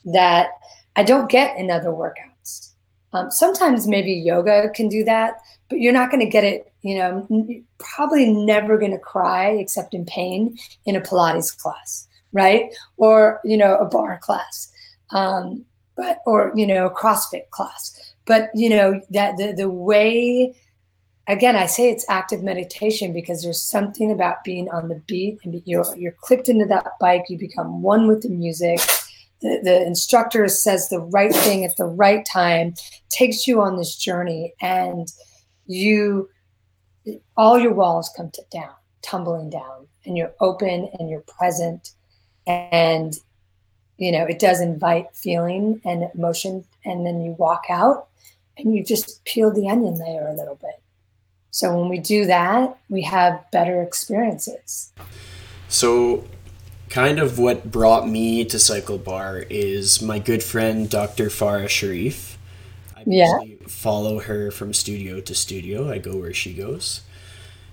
that 0.05 0.49
I 0.95 1.03
don't 1.03 1.29
get 1.29 1.57
in 1.57 1.71
other 1.71 1.89
workouts. 1.89 2.69
Um, 3.11 3.31
sometimes 3.31 3.87
maybe 3.87 4.13
yoga 4.13 4.69
can 4.69 4.87
do 4.87 5.03
that, 5.05 5.39
but 5.69 5.79
you're 5.79 5.93
not 5.93 6.11
going 6.11 6.23
to 6.23 6.29
get 6.29 6.43
it. 6.43 6.71
You 6.83 6.97
know, 6.97 7.63
probably 7.79 8.31
never 8.31 8.77
going 8.77 8.91
to 8.91 8.99
cry 8.99 9.49
except 9.49 9.93
in 9.93 10.05
pain 10.05 10.57
in 10.85 10.95
a 10.95 11.01
Pilates 11.01 11.57
class, 11.57 12.07
right? 12.33 12.73
Or 12.97 13.39
you 13.43 13.57
know, 13.57 13.77
a 13.77 13.85
bar 13.85 14.19
class, 14.21 14.71
um, 15.11 15.65
but 15.95 16.19
or 16.25 16.51
you 16.55 16.67
know, 16.67 16.85
a 16.87 16.93
CrossFit 16.93 17.49
class. 17.49 18.13
But 18.25 18.49
you 18.53 18.69
know 18.69 19.01
that 19.11 19.37
the 19.37 19.53
the 19.53 19.69
way 19.69 20.53
again, 21.27 21.55
I 21.55 21.65
say 21.65 21.89
it's 21.89 22.05
active 22.09 22.43
meditation 22.43 23.13
because 23.13 23.43
there's 23.43 23.61
something 23.61 24.11
about 24.11 24.43
being 24.43 24.69
on 24.69 24.89
the 24.89 25.01
beat 25.07 25.39
and 25.43 25.61
you're 25.65 25.85
you're 25.95 26.15
clicked 26.21 26.49
into 26.49 26.65
that 26.65 26.87
bike. 26.99 27.23
You 27.29 27.37
become 27.37 27.81
one 27.81 28.07
with 28.07 28.23
the 28.23 28.29
music. 28.29 28.79
The, 29.41 29.59
the 29.61 29.85
instructor 29.85 30.47
says 30.47 30.87
the 30.87 31.01
right 31.01 31.33
thing 31.33 31.65
at 31.65 31.75
the 31.75 31.85
right 31.85 32.25
time, 32.25 32.75
takes 33.09 33.45
you 33.45 33.61
on 33.61 33.77
this 33.77 33.95
journey, 33.95 34.53
and 34.61 35.07
you 35.65 36.29
all 37.37 37.59
your 37.59 37.73
walls 37.73 38.11
come 38.15 38.31
to, 38.31 38.41
down, 38.51 38.73
tumbling 39.01 39.49
down, 39.49 39.87
and 40.05 40.17
you're 40.17 40.33
open 40.39 40.89
and 40.99 41.09
you're 41.09 41.21
present, 41.21 41.91
and 42.47 43.19
you 43.97 44.11
know 44.11 44.25
it 44.25 44.39
does 44.39 44.61
invite 44.61 45.15
feeling 45.15 45.81
and 45.85 46.09
emotion, 46.15 46.65
and 46.85 47.05
then 47.05 47.21
you 47.21 47.31
walk 47.31 47.65
out 47.69 48.07
and 48.57 48.75
you 48.75 48.83
just 48.83 49.23
peel 49.25 49.51
the 49.51 49.67
onion 49.67 49.97
layer 49.97 50.27
a 50.27 50.35
little 50.35 50.55
bit 50.55 50.83
so 51.53 51.77
when 51.77 51.87
we 51.87 51.99
do 51.99 52.25
that, 52.25 52.79
we 52.89 53.03
have 53.03 53.45
better 53.51 53.83
experiences. 53.83 54.91
So, 55.69 56.25
kind 56.89 57.19
of 57.19 57.37
what 57.37 57.71
brought 57.71 58.09
me 58.09 58.43
to 58.45 58.57
Cycle 58.57 58.97
Bar 58.97 59.45
is 59.51 60.01
my 60.01 60.17
good 60.17 60.41
friend 60.41 60.89
Dr. 60.89 61.27
Farah 61.27 61.69
Sharif. 61.69 62.39
I 62.97 63.03
yeah. 63.05 63.37
Follow 63.83 64.19
her 64.19 64.49
from 64.49 64.73
studio 64.73 65.19
to 65.19 65.35
studio. 65.35 65.91
I 65.91 65.97
go 65.97 66.15
where 66.15 66.33
she 66.33 66.53
goes. 66.53 67.01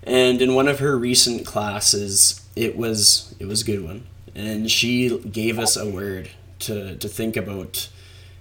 And 0.03 0.43
in 0.43 0.57
one 0.57 0.67
of 0.67 0.81
her 0.81 0.99
recent 0.99 1.47
classes, 1.47 2.45
it 2.57 2.77
was 2.77 3.35
it 3.39 3.47
was 3.47 3.63
a 3.63 3.65
good 3.65 3.85
one. 3.85 4.07
And 4.35 4.69
she 4.69 5.19
gave 5.19 5.57
us 5.57 5.77
a 5.77 5.89
word 5.89 6.31
to, 6.61 6.97
to 6.97 7.09
think 7.09 7.37
about. 7.37 7.89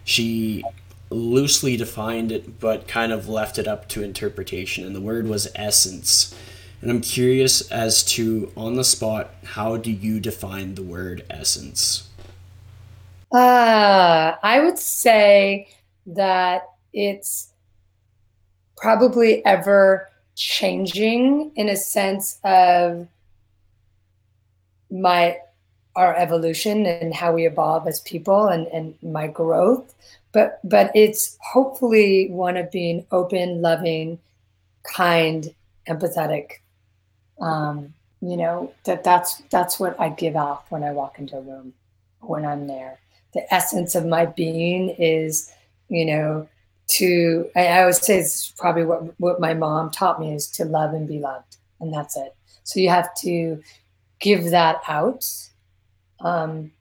She 0.04 0.64
loosely 1.12 1.78
defined 1.78 2.32
it, 2.32 2.60
but 2.60 2.88
kind 2.88 3.12
of 3.12 3.30
left 3.30 3.60
it 3.60 3.68
up 3.68 3.88
to 3.90 4.04
interpretation. 4.04 4.84
And 4.84 4.96
the 4.96 5.02
word 5.02 5.28
was 5.28 5.48
essence. 5.56 6.36
And 6.82 6.90
I'm 6.90 7.02
curious 7.02 7.70
as 7.70 8.04
to, 8.16 8.52
on 8.56 8.76
the 8.76 8.84
spot, 8.84 9.32
how 9.44 9.78
do 9.78 9.92
you 9.92 10.20
define 10.20 10.76
the 10.76 10.84
word 10.84 11.24
essence? 11.30 12.10
Uh, 13.32 14.36
I 14.42 14.60
would 14.64 14.80
say 14.80 15.70
that 16.08 16.64
it's 16.94 17.49
probably 18.82 19.46
ever 19.46 20.10
changing 20.36 21.52
in 21.56 21.70
a 21.70 21.76
sense 21.76 22.40
of 22.44 23.08
my 24.90 25.38
our 25.96 26.16
evolution 26.16 26.86
and 26.86 27.14
how 27.14 27.34
we 27.34 27.46
evolve 27.46 27.88
as 27.88 28.00
people 28.02 28.48
and, 28.48 28.68
and 28.68 28.96
my 29.02 29.28
growth 29.28 29.94
but 30.32 30.60
but 30.64 30.92
it's 30.96 31.38
hopefully 31.42 32.30
one 32.30 32.58
of 32.58 32.72
being 32.72 33.06
open, 33.12 33.62
loving, 33.62 34.20
kind, 34.84 35.54
empathetic. 35.88 36.60
Um, 37.42 37.94
you 38.22 38.38
know 38.38 38.74
that 38.84 39.04
that's 39.04 39.42
that's 39.50 39.80
what 39.80 40.00
I 40.00 40.10
give 40.10 40.36
off 40.36 40.70
when 40.72 40.84
I 40.84 40.92
walk 40.92 41.20
into 41.20 41.38
a 41.38 41.42
room, 41.42 41.74
when 42.20 42.46
I'm 42.46 42.68
there. 42.68 43.00
The 43.34 43.52
essence 43.54 43.96
of 43.96 44.06
my 44.06 44.26
being 44.26 44.90
is, 44.90 45.52
you 45.88 46.06
know, 46.06 46.50
to 46.98 47.50
I 47.56 47.82
always 47.82 48.04
say 48.04 48.20
it's 48.20 48.52
probably 48.58 48.84
what 48.84 49.20
what 49.20 49.40
my 49.40 49.54
mom 49.54 49.92
taught 49.92 50.20
me 50.20 50.34
is 50.34 50.48
to 50.52 50.66
love 50.66 50.94
and 50.94 51.08
be 51.08 51.20
loved, 51.20 51.58
and 51.80 51.94
that's 51.94 52.18
it. 52.18 52.36
So 52.64 52.80
you 52.80 52.90
have 52.90 53.14
to 53.22 53.62
give 54.20 54.52
that 54.52 54.82
out, 54.88 55.26
um, 56.20 56.72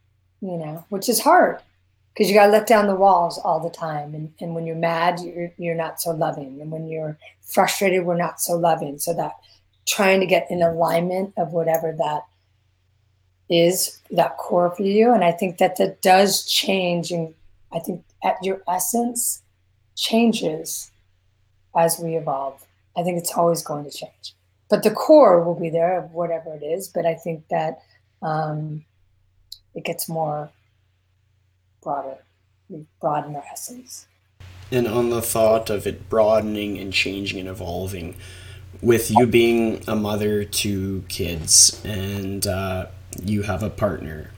you 0.40 0.56
know, 0.56 0.84
which 0.88 1.08
is 1.08 1.20
hard 1.20 1.60
because 2.18 2.28
you 2.28 2.34
got 2.34 2.46
to 2.46 2.52
let 2.52 2.66
down 2.66 2.88
the 2.88 2.96
walls 2.96 3.38
all 3.38 3.60
the 3.60 3.70
time. 3.70 4.12
And, 4.12 4.32
and 4.40 4.52
when 4.52 4.66
you're 4.66 4.74
mad, 4.74 5.20
you're, 5.20 5.52
you're 5.56 5.76
not 5.76 6.00
so 6.00 6.10
loving. 6.10 6.60
And 6.60 6.72
when 6.72 6.88
you're 6.88 7.16
frustrated, 7.42 8.04
we're 8.04 8.16
not 8.16 8.40
so 8.40 8.54
loving. 8.54 8.98
So 8.98 9.14
that 9.14 9.34
trying 9.86 10.18
to 10.18 10.26
get 10.26 10.50
in 10.50 10.60
alignment 10.60 11.32
of 11.36 11.52
whatever 11.52 11.94
that 11.96 12.22
is, 13.48 14.00
that 14.10 14.36
core 14.36 14.74
for 14.74 14.82
you. 14.82 15.12
And 15.12 15.22
I 15.22 15.30
think 15.30 15.58
that 15.58 15.76
that 15.76 16.02
does 16.02 16.44
change. 16.44 17.12
And 17.12 17.34
I 17.72 17.78
think 17.78 18.04
at 18.24 18.36
your 18.42 18.62
essence, 18.68 19.42
changes 19.98 20.90
as 21.76 21.98
we 21.98 22.16
evolve. 22.16 22.64
I 22.96 23.02
think 23.02 23.18
it's 23.18 23.32
always 23.32 23.62
going 23.62 23.84
to 23.84 23.90
change, 23.90 24.34
but 24.70 24.82
the 24.82 24.90
core 24.90 25.42
will 25.42 25.58
be 25.58 25.70
there 25.70 25.98
of 25.98 26.12
whatever 26.12 26.54
it 26.54 26.62
is. 26.62 26.88
But 26.88 27.04
I 27.04 27.14
think 27.14 27.46
that 27.48 27.82
um, 28.22 28.84
it 29.74 29.84
gets 29.84 30.08
more 30.08 30.50
broader. 31.82 32.18
We 32.68 32.86
broaden 33.00 33.36
our 33.36 33.44
essence. 33.52 34.06
And 34.70 34.86
on 34.86 35.10
the 35.10 35.22
thought 35.22 35.70
of 35.70 35.86
it 35.86 36.08
broadening 36.08 36.78
and 36.78 36.92
changing 36.92 37.40
and 37.40 37.48
evolving, 37.48 38.16
with 38.82 39.10
you 39.10 39.26
being 39.26 39.82
a 39.88 39.96
mother 39.96 40.44
to 40.44 41.02
kids 41.08 41.80
and 41.84 42.46
uh, 42.46 42.86
you 43.22 43.42
have 43.42 43.62
a 43.62 43.70
partner, 43.70 44.30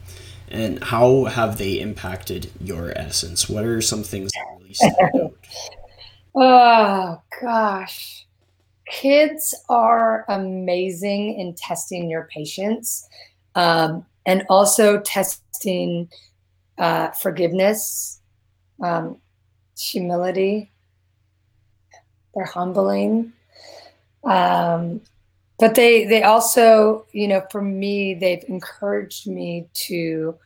and 0.49 0.83
how 0.85 1.25
have 1.25 1.59
they 1.59 1.81
impacted 1.81 2.51
your 2.61 2.97
essence? 2.97 3.49
What 3.49 3.65
are 3.65 3.81
some 3.81 4.03
things 4.03 4.31
Oh 6.35 7.21
gosh. 7.41 8.27
Kids 8.87 9.55
are 9.69 10.25
amazing 10.29 11.39
in 11.39 11.55
testing 11.55 12.11
your 12.11 12.29
patience 12.33 13.09
um, 13.55 14.05
and 14.27 14.45
also 14.49 15.01
testing 15.01 16.09
uh, 16.79 17.11
forgiveness, 17.11 18.21
um, 18.83 19.17
humility. 19.79 20.71
They're 22.35 22.45
humbling. 22.45 23.33
Um, 24.25 25.01
but 25.59 25.75
they 25.75 26.05
they 26.07 26.23
also, 26.23 27.07
you 27.13 27.29
know, 27.29 27.43
for 27.51 27.61
me, 27.61 28.15
they've 28.15 28.45
encouraged 28.49 29.27
me 29.27 29.69
to 29.87 30.37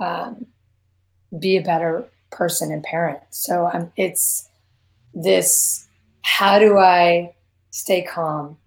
um, 0.00 0.46
be 1.38 1.56
a 1.56 1.62
better 1.62 2.08
person 2.36 2.70
and 2.70 2.82
parent. 2.82 3.20
So 3.30 3.90
it's 3.96 4.48
this 5.14 5.88
how 6.22 6.58
do 6.58 6.76
I 6.76 7.34
stay 7.70 8.02
calm 8.02 8.58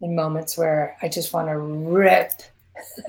in 0.00 0.14
moments 0.14 0.56
where 0.56 0.96
I 1.02 1.08
just 1.08 1.32
want 1.32 1.48
to 1.48 1.58
rip, 1.58 2.32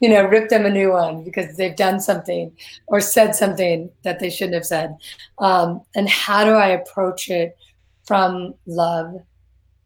you 0.00 0.08
know, 0.08 0.24
rip 0.24 0.50
them 0.50 0.66
a 0.66 0.70
new 0.70 0.92
one 0.92 1.24
because 1.24 1.56
they've 1.56 1.76
done 1.76 2.00
something 2.00 2.52
or 2.88 3.00
said 3.00 3.34
something 3.34 3.90
that 4.02 4.18
they 4.18 4.28
shouldn't 4.28 4.54
have 4.54 4.66
said. 4.66 4.96
Um, 5.38 5.82
and 5.94 6.08
how 6.08 6.44
do 6.44 6.50
I 6.50 6.68
approach 6.68 7.30
it 7.30 7.56
from 8.04 8.54
love, 8.66 9.22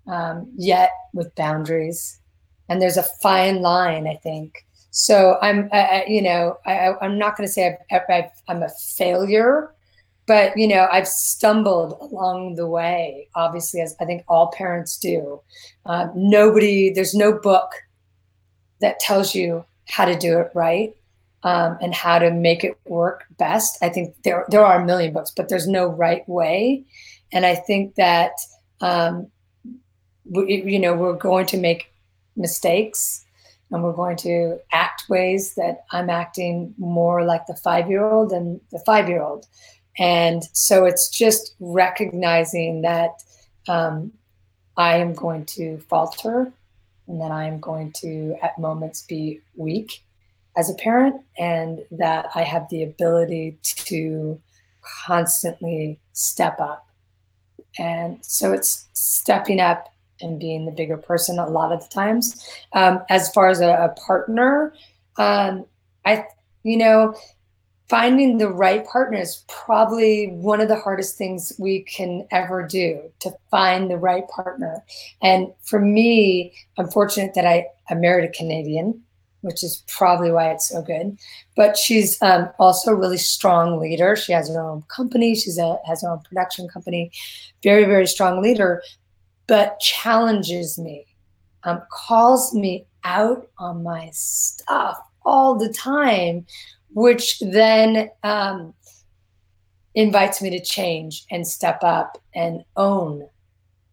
um, 0.08 0.50
yet 0.56 0.90
with 1.12 1.34
boundaries? 1.36 2.18
And 2.68 2.82
there's 2.82 2.96
a 2.96 3.02
fine 3.02 3.62
line, 3.62 4.08
I 4.08 4.16
think. 4.16 4.65
So 4.98 5.36
I'm, 5.42 5.68
I, 5.72 6.06
you 6.08 6.22
know, 6.22 6.56
I, 6.64 6.94
I'm 7.02 7.18
not 7.18 7.36
going 7.36 7.46
to 7.46 7.52
say 7.52 7.76
I've, 7.90 8.00
I've, 8.08 8.30
I'm 8.48 8.62
a 8.62 8.70
failure 8.96 9.74
but 10.26 10.56
you 10.56 10.66
know 10.66 10.88
i've 10.90 11.06
stumbled 11.06 11.96
along 12.00 12.56
the 12.56 12.66
way 12.66 13.28
obviously 13.34 13.80
as 13.80 13.94
i 14.00 14.04
think 14.04 14.24
all 14.28 14.48
parents 14.48 14.98
do. 14.98 15.40
Uh, 15.84 16.08
nobody 16.14 16.92
there's 16.92 17.14
no 17.14 17.32
book 17.32 17.70
that 18.80 18.98
tells 18.98 19.34
you 19.34 19.64
how 19.86 20.04
to 20.04 20.18
do 20.18 20.38
it 20.38 20.50
right 20.54 20.96
um, 21.42 21.78
and 21.80 21.94
how 21.94 22.18
to 22.18 22.30
make 22.32 22.64
it 22.64 22.76
work 22.86 23.24
best. 23.38 23.78
I 23.80 23.88
think 23.88 24.16
there, 24.24 24.44
there 24.48 24.64
are 24.64 24.80
a 24.80 24.84
million 24.84 25.12
books 25.12 25.30
but 25.30 25.48
there's 25.48 25.68
no 25.68 25.86
right 25.86 26.28
way. 26.28 26.84
And 27.32 27.46
i 27.46 27.54
think 27.54 27.94
that 27.96 28.32
um, 28.80 29.28
we, 30.24 30.62
you 30.62 30.78
know 30.78 30.94
we're 30.94 31.12
going 31.16 31.46
to 31.46 31.56
make 31.56 31.92
mistakes 32.36 33.25
and 33.70 33.82
we're 33.82 33.92
going 33.92 34.16
to 34.16 34.58
act 34.72 35.04
ways 35.08 35.54
that 35.54 35.84
i'm 35.92 36.10
acting 36.10 36.74
more 36.78 37.24
like 37.24 37.46
the 37.46 37.56
five 37.56 37.88
year 37.88 38.04
old 38.04 38.30
than 38.30 38.60
the 38.70 38.78
five 38.80 39.08
year 39.08 39.22
old 39.22 39.46
and 39.98 40.44
so 40.52 40.84
it's 40.84 41.08
just 41.08 41.54
recognizing 41.58 42.82
that 42.82 43.22
um, 43.68 44.12
I 44.76 44.98
am 44.98 45.14
going 45.14 45.46
to 45.46 45.78
falter 45.88 46.52
and 47.08 47.20
that 47.20 47.30
I 47.30 47.44
am 47.44 47.60
going 47.60 47.92
to, 48.00 48.36
at 48.42 48.58
moments, 48.58 49.02
be 49.02 49.40
weak 49.54 50.02
as 50.56 50.70
a 50.70 50.74
parent, 50.74 51.22
and 51.38 51.80
that 51.90 52.30
I 52.34 52.42
have 52.42 52.68
the 52.70 52.82
ability 52.82 53.58
to 53.62 54.40
constantly 55.06 55.98
step 56.12 56.58
up. 56.60 56.88
And 57.78 58.24
so 58.24 58.52
it's 58.52 58.86
stepping 58.92 59.60
up 59.60 59.92
and 60.20 60.38
being 60.40 60.64
the 60.66 60.72
bigger 60.72 60.96
person 60.96 61.38
a 61.38 61.48
lot 61.48 61.72
of 61.72 61.82
the 61.82 61.88
times. 61.88 62.48
Um, 62.72 63.02
as 63.08 63.30
far 63.32 63.48
as 63.48 63.60
a, 63.60 63.72
a 63.72 63.88
partner, 64.06 64.74
um, 65.16 65.66
I, 66.04 66.24
you 66.62 66.76
know, 66.76 67.14
finding 67.88 68.38
the 68.38 68.48
right 68.48 68.84
partner 68.86 69.18
is 69.18 69.44
probably 69.48 70.28
one 70.28 70.60
of 70.60 70.68
the 70.68 70.78
hardest 70.78 71.16
things 71.16 71.52
we 71.58 71.82
can 71.82 72.26
ever 72.32 72.66
do 72.66 73.00
to 73.20 73.30
find 73.50 73.90
the 73.90 73.96
right 73.96 74.26
partner. 74.28 74.82
And 75.22 75.48
for 75.62 75.80
me, 75.80 76.52
I'm 76.78 76.88
fortunate 76.88 77.34
that 77.34 77.46
I, 77.46 77.66
I 77.88 77.94
married 77.94 78.28
a 78.28 78.32
Canadian, 78.32 79.02
which 79.42 79.62
is 79.62 79.84
probably 79.86 80.32
why 80.32 80.50
it's 80.50 80.68
so 80.68 80.82
good. 80.82 81.16
But 81.54 81.76
she's 81.76 82.20
um, 82.22 82.48
also 82.58 82.90
a 82.90 82.96
really 82.96 83.18
strong 83.18 83.78
leader. 83.78 84.16
She 84.16 84.32
has 84.32 84.48
her 84.48 84.60
own 84.60 84.82
company. 84.88 85.36
She's 85.36 85.58
a, 85.58 85.78
has 85.86 86.02
her 86.02 86.10
own 86.10 86.20
production 86.20 86.68
company. 86.68 87.12
Very, 87.62 87.84
very 87.84 88.08
strong 88.08 88.42
leader, 88.42 88.82
but 89.46 89.78
challenges 89.80 90.78
me, 90.78 91.06
um, 91.64 91.82
calls 91.90 92.54
me 92.54 92.86
out 93.04 93.48
on 93.58 93.82
my 93.82 94.10
stuff 94.12 94.98
all 95.24 95.56
the 95.56 95.72
time 95.72 96.46
which 96.92 97.40
then 97.40 98.08
um, 98.22 98.72
invites 99.94 100.40
me 100.40 100.50
to 100.50 100.60
change 100.60 101.24
and 101.30 101.46
step 101.46 101.82
up 101.82 102.18
and 102.34 102.64
own 102.76 103.28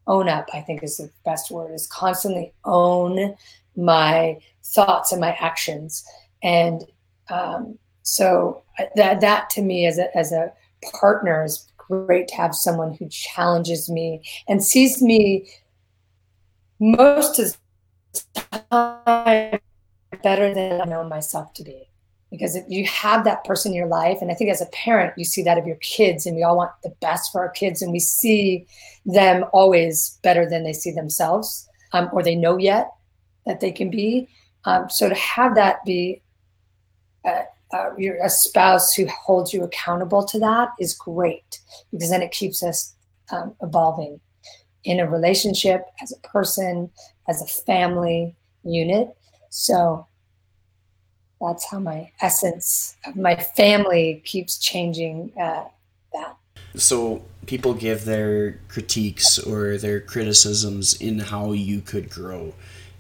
own 0.06 0.28
up 0.28 0.50
i 0.54 0.60
think 0.60 0.84
is 0.84 0.98
the 0.98 1.10
best 1.24 1.50
word 1.50 1.74
is 1.74 1.88
constantly 1.88 2.52
own 2.66 3.36
my 3.76 4.38
thoughts 4.64 5.12
and 5.12 5.22
my 5.22 5.36
actions. 5.40 6.06
And 6.42 6.84
um, 7.30 7.78
so 8.04 8.64
uh, 8.80 8.86
that 8.96 9.22
that 9.22 9.50
to 9.52 9.62
me 9.62 9.86
as 9.86 9.98
a 9.98 10.16
as 10.18 10.32
a 10.32 10.52
partner 10.92 11.46
is 11.46 11.68
great 11.88 12.28
to 12.30 12.36
have 12.36 12.56
someone 12.56 12.94
who 12.94 13.08
challenges 13.10 13.90
me 13.90 14.22
and 14.48 14.64
sees 14.64 15.02
me 15.02 15.48
most 16.80 17.40
of 17.40 17.58
the 18.34 18.64
time 18.72 19.60
better 20.22 20.54
than 20.54 20.82
I 20.82 20.86
know 20.86 21.04
myself 21.08 21.54
to 21.56 21.64
be. 21.64 21.90
Because 22.32 22.56
if 22.56 22.66
you 22.68 22.86
have 22.88 23.24
that 23.26 23.44
person 23.44 23.72
in 23.72 23.78
your 23.78 23.88
life 23.88 24.18
and 24.20 24.32
i 24.32 24.34
think 24.34 24.50
as 24.50 24.60
a 24.60 24.66
parent 24.68 25.14
you 25.18 25.24
see 25.24 25.44
that 25.44 25.60
of 25.60 25.68
your 25.68 25.76
kids 25.78 26.26
and 26.26 26.36
we 26.36 26.42
all 26.42 26.58
want 26.58 26.72
the 26.82 26.90
best 27.00 27.32
for 27.32 27.42
our 27.42 27.50
kids 27.50 27.80
and 27.84 27.92
we 27.92 28.00
see 28.00 28.66
them 29.06 29.46
always 29.54 30.18
better 30.24 30.50
than 30.50 30.64
they 30.64 30.74
see 30.74 30.92
themselves 30.92 31.70
um, 31.92 32.10
or 32.12 32.24
they 32.24 32.36
know 32.36 32.58
yet 32.58 32.90
that 33.46 33.60
they 33.60 33.72
can 33.72 33.90
be. 33.90 34.28
Um, 34.66 34.90
so 34.90 35.10
to 35.10 35.16
have 35.16 35.56
that 35.56 35.86
be 35.86 36.22
a, 37.74 37.90
a, 38.00 38.26
a 38.26 38.30
spouse 38.30 38.94
who 38.94 39.08
holds 39.08 39.54
you 39.54 39.64
accountable 39.64 40.24
to 40.26 40.40
that 40.40 40.70
is 40.80 40.94
great 40.94 41.60
because 41.92 42.10
then 42.10 42.22
it 42.22 42.32
keeps 42.32 42.64
us 42.64 42.96
um, 43.32 43.56
evolving 43.62 44.20
in 44.84 45.00
a 45.00 45.10
relationship 45.10 45.86
as 46.02 46.12
a 46.12 46.28
person 46.28 46.90
as 47.28 47.42
a 47.42 47.48
family 47.66 48.36
unit 48.64 49.10
so 49.50 50.08
that's 51.44 51.70
how 51.70 51.80
my 51.80 52.10
essence 52.22 52.96
of 53.06 53.16
my 53.16 53.36
family 53.36 54.22
keeps 54.26 54.58
changing 54.58 55.32
uh, 55.40 55.66
that. 56.14 56.38
So 56.76 57.24
people 57.46 57.74
give 57.74 58.06
their 58.06 58.60
critiques 58.68 59.38
or 59.38 59.78
their 59.78 60.00
criticisms 60.00 60.96
in 60.96 61.20
how 61.20 61.52
you 61.52 61.82
could 61.82 62.10
grow. 62.10 62.54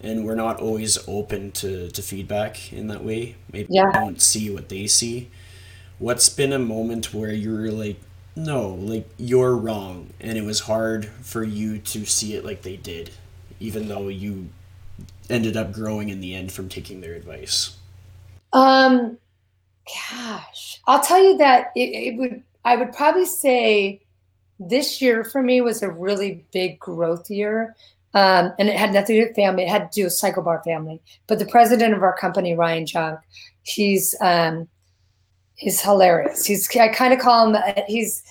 And 0.04 0.26
we're 0.26 0.36
not 0.36 0.60
always 0.60 0.98
open 1.08 1.52
to, 1.54 1.90
to 1.90 2.02
feedback 2.02 2.72
in 2.72 2.88
that 2.88 3.04
way. 3.04 3.36
Maybe 3.52 3.70
yeah. 3.72 3.88
we 3.88 3.94
don't 3.94 4.22
see 4.22 4.54
what 4.54 4.70
they 4.70 4.86
see. 4.86 5.32
What's 5.98 6.28
been 6.30 6.54
a 6.54 6.60
moment 6.60 7.14
where 7.14 7.32
you 7.32 7.54
were 7.54 7.72
like, 7.72 8.00
no, 8.36 8.70
like 8.70 9.08
you're 9.18 9.56
wrong, 9.56 10.10
and 10.20 10.38
it 10.38 10.44
was 10.44 10.62
hard 10.62 11.06
for 11.06 11.44
you 11.44 11.80
to 11.80 12.06
see 12.06 12.36
it 12.36 12.44
like 12.44 12.64
they 12.64 12.76
did, 12.76 13.12
even 13.60 13.88
though 13.88 14.10
you 14.10 14.50
ended 15.30 15.56
up 15.56 15.72
growing 15.72 16.10
in 16.10 16.22
the 16.22 16.34
end 16.36 16.52
from 16.52 16.70
taking 16.70 17.02
their 17.02 17.14
advice? 17.14 17.78
Um, 18.52 19.18
gosh, 20.12 20.82
I'll 20.88 21.02
tell 21.02 21.24
you 21.24 21.38
that 21.38 21.72
it, 21.76 21.90
it 21.90 22.18
would. 22.18 22.44
I 22.66 22.76
would 22.76 22.94
probably 22.94 23.26
say 23.26 24.02
this 24.60 25.02
year 25.02 25.24
for 25.24 25.42
me 25.42 25.62
was 25.62 25.84
a 25.84 25.92
really 25.92 26.46
big 26.54 26.80
growth 26.80 27.30
year. 27.30 27.76
Um, 28.14 28.54
and 28.60 28.70
it 28.70 28.76
had 28.76 28.94
nothing 28.94 29.16
to 29.16 29.22
do 29.22 29.28
with 29.28 29.36
family. 29.36 29.64
It 29.64 29.70
had 29.70 29.92
to 29.92 30.02
do 30.02 30.04
with 30.06 30.14
CycleBar 30.14 30.64
family. 30.64 31.02
But 31.28 31.40
the 31.40 31.48
president 31.48 31.96
of 31.96 32.04
our 32.04 32.16
company, 32.16 32.54
Ryan 32.54 32.86
Junk, 32.86 33.20
he's 33.64 34.16
um, 34.22 34.68
he's 35.56 35.82
hilarious. 35.82 36.46
He's 36.46 36.70
I 36.78 36.90
kind 36.90 37.14
of 37.14 37.20
call 37.20 37.48
him. 37.48 37.56
Uh, 37.56 37.82
he's 37.88 38.24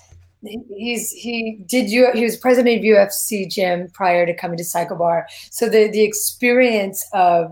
he's 0.76 1.10
he 1.10 1.64
did 1.66 1.90
you 1.90 2.10
he 2.14 2.24
was 2.24 2.36
president 2.36 2.78
of 2.78 2.84
UFC 2.84 3.50
gym 3.50 3.88
prior 3.92 4.24
to 4.26 4.34
coming 4.34 4.56
to 4.56 4.64
CycleBar. 4.64 5.24
So 5.50 5.68
the 5.68 5.88
the 5.88 6.02
experience 6.02 7.04
of 7.12 7.50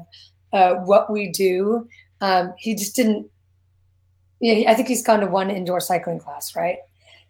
uh, 0.53 0.75
what 0.75 1.11
we 1.11 1.29
do 1.29 1.89
um, 2.21 2.55
he 2.59 2.75
just 2.75 2.95
didn't. 2.95 3.27
Yeah, 4.41 4.71
I 4.71 4.75
think 4.75 4.89
he's 4.89 5.03
gone 5.03 5.21
to 5.21 5.27
one 5.27 5.51
indoor 5.51 5.81
cycling 5.81 6.19
class, 6.19 6.57
right? 6.57 6.79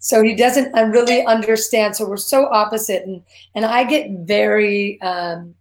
So 0.01 0.23
he 0.23 0.35
doesn't 0.35 0.73
really 0.73 1.25
understand. 1.27 1.95
So 1.95 2.09
we're 2.09 2.17
so 2.17 2.47
opposite, 2.47 3.05
and 3.05 3.23
and 3.55 3.65
I 3.65 3.85
get 3.85 4.11
very 4.27 5.01
um, 5.03 5.55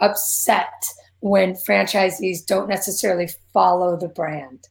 upset 0.00 0.72
when 1.20 1.54
franchisees 1.54 2.46
don't 2.46 2.68
necessarily 2.68 3.28
follow 3.52 3.96
the 3.96 4.08
brand, 4.08 4.68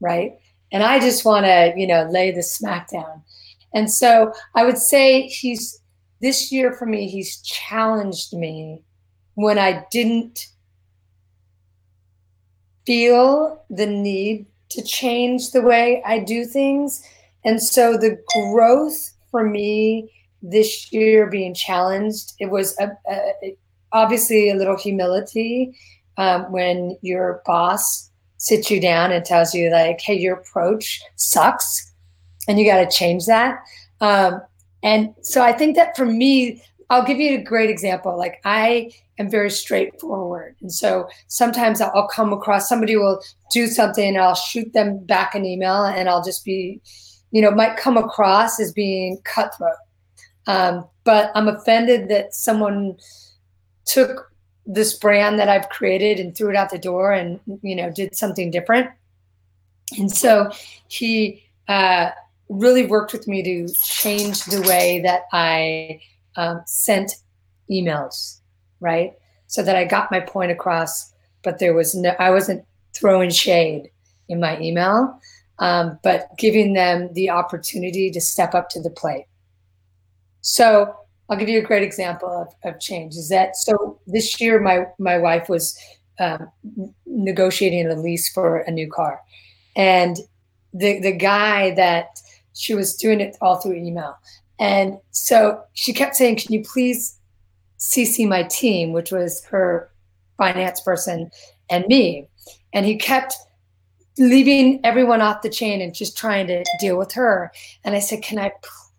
right? 0.00 0.38
And 0.72 0.82
I 0.82 1.00
just 1.00 1.24
want 1.24 1.46
to, 1.46 1.72
you 1.76 1.86
know, 1.86 2.08
lay 2.10 2.30
the 2.30 2.42
smack 2.42 2.90
down. 2.90 3.22
And 3.72 3.90
so 3.90 4.32
I 4.54 4.64
would 4.64 4.78
say 4.78 5.26
he's 5.26 5.80
this 6.20 6.52
year 6.52 6.72
for 6.72 6.86
me, 6.86 7.08
he's 7.08 7.40
challenged 7.42 8.32
me 8.32 8.82
when 9.34 9.58
I 9.58 9.84
didn't 9.90 10.46
feel 12.86 13.64
the 13.70 13.86
need 13.86 14.46
to 14.70 14.82
change 14.82 15.50
the 15.50 15.62
way 15.62 16.02
I 16.04 16.18
do 16.18 16.44
things. 16.44 17.02
And 17.46 17.62
so 17.62 17.96
the 17.96 18.18
growth 18.34 19.14
for 19.30 19.48
me 19.48 20.12
this 20.42 20.92
year 20.92 21.26
being 21.30 21.54
challenged, 21.54 22.34
it 22.38 22.50
was 22.50 22.78
a, 22.78 22.90
a, 23.08 23.56
obviously 23.92 24.50
a 24.50 24.54
little 24.54 24.76
humility 24.76 25.74
um, 26.18 26.50
when 26.52 26.98
your 27.02 27.42
boss 27.46 28.10
sits 28.38 28.70
you 28.70 28.80
down 28.80 29.12
and 29.12 29.24
tells 29.24 29.54
you 29.54 29.70
like, 29.70 30.00
"Hey, 30.00 30.14
your 30.14 30.36
approach 30.36 31.00
sucks, 31.14 31.92
and 32.48 32.58
you 32.58 32.66
got 32.66 32.78
to 32.78 32.96
change 32.96 33.26
that." 33.26 33.58
Um, 34.00 34.42
and 34.82 35.14
so 35.22 35.42
I 35.42 35.52
think 35.52 35.76
that 35.76 35.96
for 35.96 36.04
me, 36.04 36.62
I'll 36.90 37.04
give 37.04 37.18
you 37.18 37.38
a 37.38 37.42
great 37.42 37.70
example. 37.70 38.16
Like 38.16 38.40
I 38.44 38.90
am 39.18 39.30
very 39.30 39.50
straightforward, 39.50 40.56
and 40.60 40.72
so 40.72 41.08
sometimes 41.28 41.80
I'll 41.80 42.08
come 42.08 42.32
across 42.32 42.68
somebody 42.68 42.96
will 42.96 43.22
do 43.52 43.66
something, 43.66 44.08
and 44.08 44.18
I'll 44.18 44.34
shoot 44.34 44.72
them 44.72 45.04
back 45.04 45.34
an 45.34 45.44
email, 45.44 45.84
and 45.84 46.08
I'll 46.08 46.24
just 46.24 46.44
be, 46.44 46.80
you 47.36 47.42
know, 47.42 47.50
might 47.50 47.76
come 47.76 47.98
across 47.98 48.58
as 48.58 48.72
being 48.72 49.18
cutthroat. 49.24 49.76
Um, 50.46 50.86
but 51.04 51.30
I'm 51.34 51.48
offended 51.48 52.08
that 52.08 52.32
someone 52.32 52.96
took 53.84 54.32
this 54.64 54.94
brand 54.94 55.38
that 55.38 55.46
I've 55.46 55.68
created 55.68 56.18
and 56.18 56.34
threw 56.34 56.48
it 56.48 56.56
out 56.56 56.70
the 56.70 56.78
door 56.78 57.12
and 57.12 57.38
you 57.60 57.76
know 57.76 57.90
did 57.90 58.16
something 58.16 58.50
different. 58.50 58.88
And 59.98 60.10
so 60.10 60.50
he 60.88 61.44
uh, 61.68 62.12
really 62.48 62.86
worked 62.86 63.12
with 63.12 63.28
me 63.28 63.42
to 63.42 63.68
change 63.74 64.42
the 64.44 64.62
way 64.62 65.02
that 65.02 65.24
I 65.30 66.00
um, 66.36 66.62
sent 66.64 67.16
emails, 67.70 68.40
right? 68.80 69.12
So 69.46 69.62
that 69.62 69.76
I 69.76 69.84
got 69.84 70.10
my 70.10 70.20
point 70.20 70.52
across, 70.52 71.12
but 71.44 71.58
there 71.58 71.74
was 71.74 71.94
no, 71.94 72.14
I 72.18 72.30
wasn't 72.30 72.64
throwing 72.94 73.28
shade 73.28 73.90
in 74.30 74.40
my 74.40 74.58
email, 74.58 75.20
um, 75.58 75.98
but 76.02 76.28
giving 76.36 76.74
them 76.74 77.12
the 77.14 77.30
opportunity 77.30 78.10
to 78.10 78.20
step 78.20 78.54
up 78.54 78.68
to 78.70 78.80
the 78.80 78.90
plate. 78.90 79.26
So 80.40 80.94
I'll 81.28 81.36
give 81.36 81.48
you 81.48 81.58
a 81.58 81.62
great 81.62 81.82
example 81.82 82.28
of, 82.28 82.54
of 82.68 82.80
change. 82.80 83.14
Is 83.14 83.28
that 83.30 83.56
so? 83.56 83.98
This 84.06 84.40
year, 84.40 84.60
my 84.60 84.86
my 84.98 85.18
wife 85.18 85.48
was 85.48 85.78
um, 86.20 86.48
negotiating 87.04 87.86
a 87.88 87.96
lease 87.96 88.32
for 88.32 88.58
a 88.58 88.70
new 88.70 88.88
car, 88.88 89.20
and 89.74 90.18
the 90.72 91.00
the 91.00 91.12
guy 91.12 91.72
that 91.72 92.20
she 92.54 92.74
was 92.74 92.94
doing 92.94 93.20
it 93.20 93.36
all 93.40 93.56
through 93.56 93.74
email, 93.74 94.16
and 94.60 94.98
so 95.10 95.62
she 95.72 95.92
kept 95.92 96.14
saying, 96.14 96.36
"Can 96.36 96.52
you 96.52 96.62
please 96.62 97.18
CC 97.78 98.28
my 98.28 98.44
team?" 98.44 98.92
Which 98.92 99.10
was 99.10 99.44
her 99.46 99.90
finance 100.38 100.80
person 100.80 101.30
and 101.70 101.84
me, 101.88 102.28
and 102.72 102.86
he 102.86 102.96
kept 102.96 103.34
leaving 104.18 104.80
everyone 104.84 105.20
off 105.20 105.42
the 105.42 105.50
chain 105.50 105.80
and 105.80 105.94
just 105.94 106.16
trying 106.16 106.46
to 106.48 106.64
deal 106.80 106.96
with 106.96 107.12
her. 107.12 107.52
And 107.84 107.94
I 107.94 108.00
said, 108.00 108.22
"Can 108.22 108.38
I?" 108.38 108.52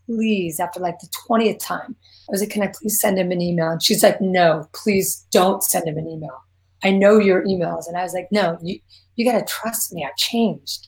please, 0.07 0.59
after 0.59 0.80
like 0.80 0.97
the 0.99 1.09
20th 1.28 1.59
time, 1.59 1.95
I 2.28 2.32
was 2.32 2.41
like, 2.41 2.49
can 2.49 2.63
I 2.63 2.72
please 2.74 2.99
send 2.99 3.20
him 3.20 3.32
an 3.32 3.41
email? 3.41 3.70
And 3.70 3.84
she's 3.84 4.03
like, 4.03 4.20
no, 4.20 4.68
please 4.74 5.26
don't 5.32 5.63
send 5.63 5.88
him 5.88 5.97
an 5.97 6.07
email. 6.07 6.43
I 6.84 6.91
know 6.91 7.20
your 7.20 7.43
emails. 7.45 7.88
And 7.88 7.97
I 7.97 8.03
was 8.03 8.13
like, 8.13 8.28
no, 8.32 8.57
you, 8.61 8.80
you 9.15 9.30
got 9.30 9.39
to 9.39 9.45
trust 9.45 9.93
me. 9.93 10.05
I've 10.05 10.15
changed. 10.18 10.88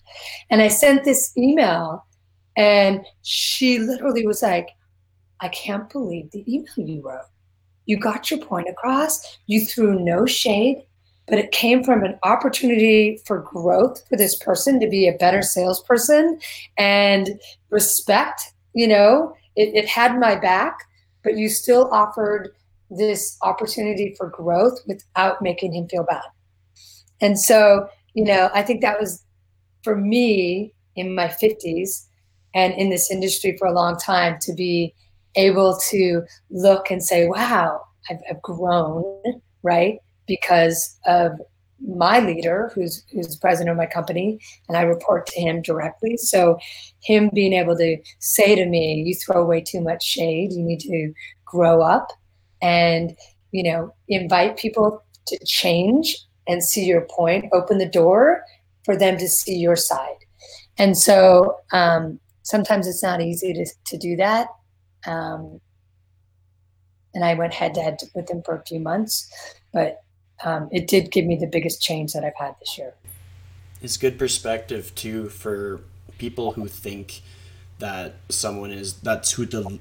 And 0.49 0.61
I 0.61 0.67
sent 0.67 1.03
this 1.03 1.35
email 1.37 2.05
and 2.57 3.05
she 3.21 3.79
literally 3.79 4.25
was 4.25 4.41
like, 4.41 4.69
I 5.41 5.47
can't 5.49 5.89
believe 5.89 6.31
the 6.31 6.43
email 6.51 6.73
you 6.77 7.01
wrote. 7.01 7.21
You 7.85 7.97
got 7.97 8.29
your 8.29 8.39
point 8.39 8.67
across. 8.69 9.37
You 9.47 9.65
threw 9.65 9.99
no 9.99 10.25
shade, 10.25 10.83
but 11.29 11.39
it 11.39 11.51
came 11.51 11.83
from 11.83 12.03
an 12.03 12.17
opportunity 12.23 13.19
for 13.25 13.39
growth 13.41 14.07
for 14.07 14.17
this 14.17 14.35
person 14.35 14.79
to 14.79 14.87
be 14.87 15.07
a 15.07 15.13
better 15.13 15.41
salesperson 15.41 16.39
and 16.77 17.39
respect. 17.69 18.53
You 18.73 18.87
know, 18.87 19.35
it, 19.55 19.75
it 19.75 19.87
had 19.87 20.19
my 20.19 20.35
back 20.35 20.79
but 21.23 21.37
you 21.37 21.49
still 21.49 21.89
offered 21.91 22.55
this 22.89 23.37
opportunity 23.41 24.15
for 24.17 24.29
growth 24.29 24.79
without 24.87 25.41
making 25.41 25.73
him 25.73 25.87
feel 25.87 26.03
bad. 26.03 26.23
And 27.21 27.39
so, 27.39 27.87
you 28.13 28.23
know, 28.23 28.49
I 28.53 28.63
think 28.63 28.81
that 28.81 28.99
was 28.99 29.23
for 29.83 29.95
me 29.95 30.73
in 30.95 31.13
my 31.13 31.27
50s 31.27 32.05
and 32.55 32.73
in 32.73 32.89
this 32.89 33.11
industry 33.11 33.55
for 33.57 33.67
a 33.67 33.73
long 33.73 33.97
time 33.97 34.37
to 34.41 34.53
be 34.53 34.93
able 35.35 35.77
to 35.89 36.23
look 36.49 36.89
and 36.89 37.03
say, 37.03 37.27
wow, 37.27 37.81
I've, 38.09 38.19
I've 38.29 38.41
grown, 38.41 39.21
right? 39.61 39.99
Because 40.29 40.97
of 41.05 41.31
my 41.81 42.19
leader, 42.19 42.71
who's 42.75 43.03
who's 43.11 43.27
the 43.27 43.39
president 43.39 43.71
of 43.71 43.77
my 43.77 43.85
company, 43.85 44.39
and 44.67 44.77
I 44.77 44.81
report 44.81 45.25
to 45.27 45.41
him 45.41 45.61
directly. 45.61 46.17
So, 46.17 46.59
him 47.01 47.29
being 47.33 47.53
able 47.53 47.75
to 47.77 47.97
say 48.19 48.55
to 48.55 48.65
me, 48.65 49.03
"You 49.05 49.15
throw 49.15 49.41
away 49.41 49.61
too 49.61 49.81
much 49.81 50.03
shade. 50.03 50.53
You 50.53 50.63
need 50.63 50.81
to 50.81 51.13
grow 51.45 51.81
up," 51.81 52.11
and 52.61 53.17
you 53.51 53.63
know, 53.63 53.93
invite 54.07 54.57
people 54.57 55.03
to 55.25 55.39
change 55.45 56.17
and 56.47 56.63
see 56.63 56.85
your 56.85 57.07
point. 57.09 57.45
Open 57.51 57.79
the 57.79 57.89
door 57.89 58.43
for 58.85 58.95
them 58.95 59.17
to 59.17 59.27
see 59.27 59.55
your 59.55 59.75
side. 59.75 60.25
And 60.77 60.97
so, 60.97 61.57
um, 61.73 62.19
sometimes 62.43 62.87
it's 62.87 63.03
not 63.03 63.21
easy 63.21 63.53
to 63.53 63.65
to 63.87 63.97
do 63.97 64.15
that. 64.17 64.47
Um, 65.07 65.61
and 67.13 67.23
I 67.23 67.33
went 67.33 67.53
head 67.53 67.73
to 67.75 67.81
head 67.81 67.97
with 68.13 68.29
him 68.29 68.43
for 68.43 68.55
a 68.55 68.65
few 68.65 68.79
months, 68.79 69.29
but 69.73 70.03
um, 70.43 70.69
it 70.71 70.87
did 70.87 71.11
give 71.11 71.25
me 71.25 71.35
the 71.35 71.47
biggest 71.47 71.81
change 71.81 72.13
that 72.13 72.23
I've 72.23 72.35
had 72.35 72.55
this 72.59 72.77
year. 72.77 72.93
It's 73.81 73.97
good 73.97 74.19
perspective 74.19 74.93
too 74.95 75.29
for 75.29 75.81
people 76.17 76.53
who 76.53 76.67
think 76.67 77.21
that 77.79 78.15
someone 78.27 78.71
is 78.71 78.93
that's 78.95 79.31
who 79.31 79.45
the 79.45 79.79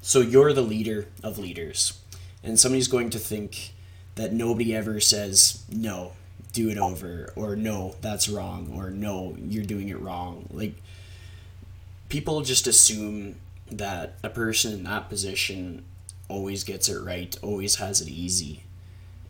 so 0.00 0.20
you're 0.20 0.52
the 0.52 0.62
leader 0.62 1.08
of 1.22 1.38
leaders 1.38 2.00
and 2.42 2.58
somebody's 2.58 2.88
going 2.88 3.10
to 3.10 3.18
think 3.18 3.72
that 4.14 4.32
nobody 4.32 4.74
ever 4.74 5.00
says 5.00 5.64
no 5.68 6.12
do 6.52 6.68
it 6.70 6.78
over 6.78 7.32
or 7.36 7.56
no 7.56 7.96
that's 8.00 8.28
wrong 8.28 8.72
or 8.74 8.90
no 8.90 9.36
you're 9.38 9.64
doing 9.64 9.88
it 9.88 10.00
wrong 10.00 10.48
like 10.52 10.74
people 12.08 12.40
just 12.42 12.66
assume 12.66 13.36
that 13.70 14.14
a 14.22 14.28
person 14.28 14.72
in 14.72 14.84
that 14.84 15.08
position 15.08 15.84
always 16.28 16.64
gets 16.64 16.88
it 16.88 17.00
right 17.00 17.36
always 17.42 17.76
has 17.76 18.00
it 18.00 18.08
easy 18.08 18.62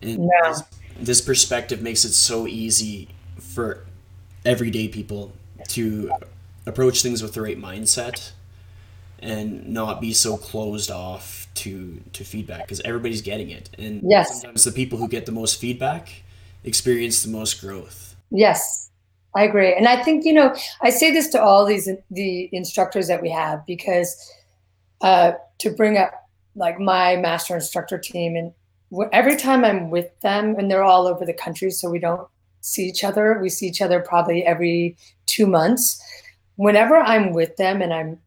and 0.01 0.23
yeah. 0.23 0.49
this, 0.49 0.63
this 0.99 1.21
perspective 1.21 1.81
makes 1.81 2.05
it 2.05 2.13
so 2.13 2.47
easy 2.47 3.09
for 3.39 3.85
everyday 4.45 4.87
people 4.87 5.31
to 5.67 6.11
approach 6.65 7.01
things 7.01 7.21
with 7.21 7.33
the 7.33 7.41
right 7.41 7.59
mindset 7.59 8.31
and 9.19 9.67
not 9.67 10.01
be 10.01 10.13
so 10.13 10.37
closed 10.37 10.89
off 10.89 11.47
to 11.53 12.01
to 12.13 12.23
feedback 12.23 12.61
because 12.61 12.81
everybody's 12.81 13.21
getting 13.21 13.49
it 13.49 13.69
and 13.77 14.01
yes. 14.03 14.41
sometimes 14.41 14.63
the 14.63 14.71
people 14.71 14.97
who 14.97 15.07
get 15.07 15.25
the 15.25 15.31
most 15.31 15.59
feedback 15.59 16.23
experience 16.63 17.23
the 17.23 17.29
most 17.29 17.61
growth 17.61 18.15
yes 18.31 18.89
i 19.35 19.43
agree 19.43 19.73
and 19.73 19.87
i 19.87 20.01
think 20.01 20.25
you 20.25 20.33
know 20.33 20.55
i 20.81 20.89
say 20.89 21.11
this 21.11 21.27
to 21.27 21.41
all 21.41 21.65
these 21.65 21.89
the 22.09 22.49
instructors 22.51 23.07
that 23.07 23.21
we 23.21 23.29
have 23.29 23.65
because 23.65 24.31
uh, 25.01 25.33
to 25.57 25.71
bring 25.71 25.97
up 25.97 26.29
like 26.55 26.79
my 26.79 27.15
master 27.15 27.55
instructor 27.55 27.97
team 27.97 28.35
and 28.35 28.53
every 29.11 29.35
time 29.35 29.63
I'm 29.63 29.89
with 29.89 30.19
them, 30.21 30.55
and 30.57 30.69
they're 30.69 30.83
all 30.83 31.07
over 31.07 31.25
the 31.25 31.33
country, 31.33 31.71
so 31.71 31.89
we 31.89 31.99
don't 31.99 32.27
see 32.61 32.87
each 32.87 33.03
other. 33.03 33.39
We 33.41 33.49
see 33.49 33.67
each 33.67 33.81
other 33.81 34.01
probably 34.01 34.45
every 34.45 34.97
two 35.25 35.47
months. 35.47 36.01
Whenever 36.55 36.97
I'm 36.97 37.33
with 37.33 37.55
them, 37.57 37.81
and 37.81 37.93
I'm, 37.93 38.19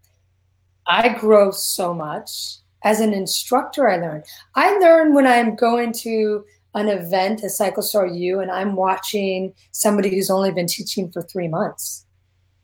I 0.86 1.10
grow 1.10 1.50
so 1.50 1.94
much 1.94 2.56
as 2.82 3.00
an 3.00 3.12
instructor. 3.12 3.88
I 3.88 3.96
learn. 3.96 4.22
I 4.54 4.76
learn 4.78 5.14
when 5.14 5.26
I'm 5.26 5.54
going 5.54 5.92
to 5.92 6.44
an 6.74 6.88
event, 6.88 7.44
a 7.44 7.50
Cycle 7.50 7.82
Star 7.82 8.06
U, 8.06 8.40
and 8.40 8.50
I'm 8.50 8.74
watching 8.74 9.54
somebody 9.70 10.10
who's 10.10 10.30
only 10.30 10.50
been 10.50 10.66
teaching 10.66 11.10
for 11.12 11.22
three 11.22 11.48
months. 11.48 12.04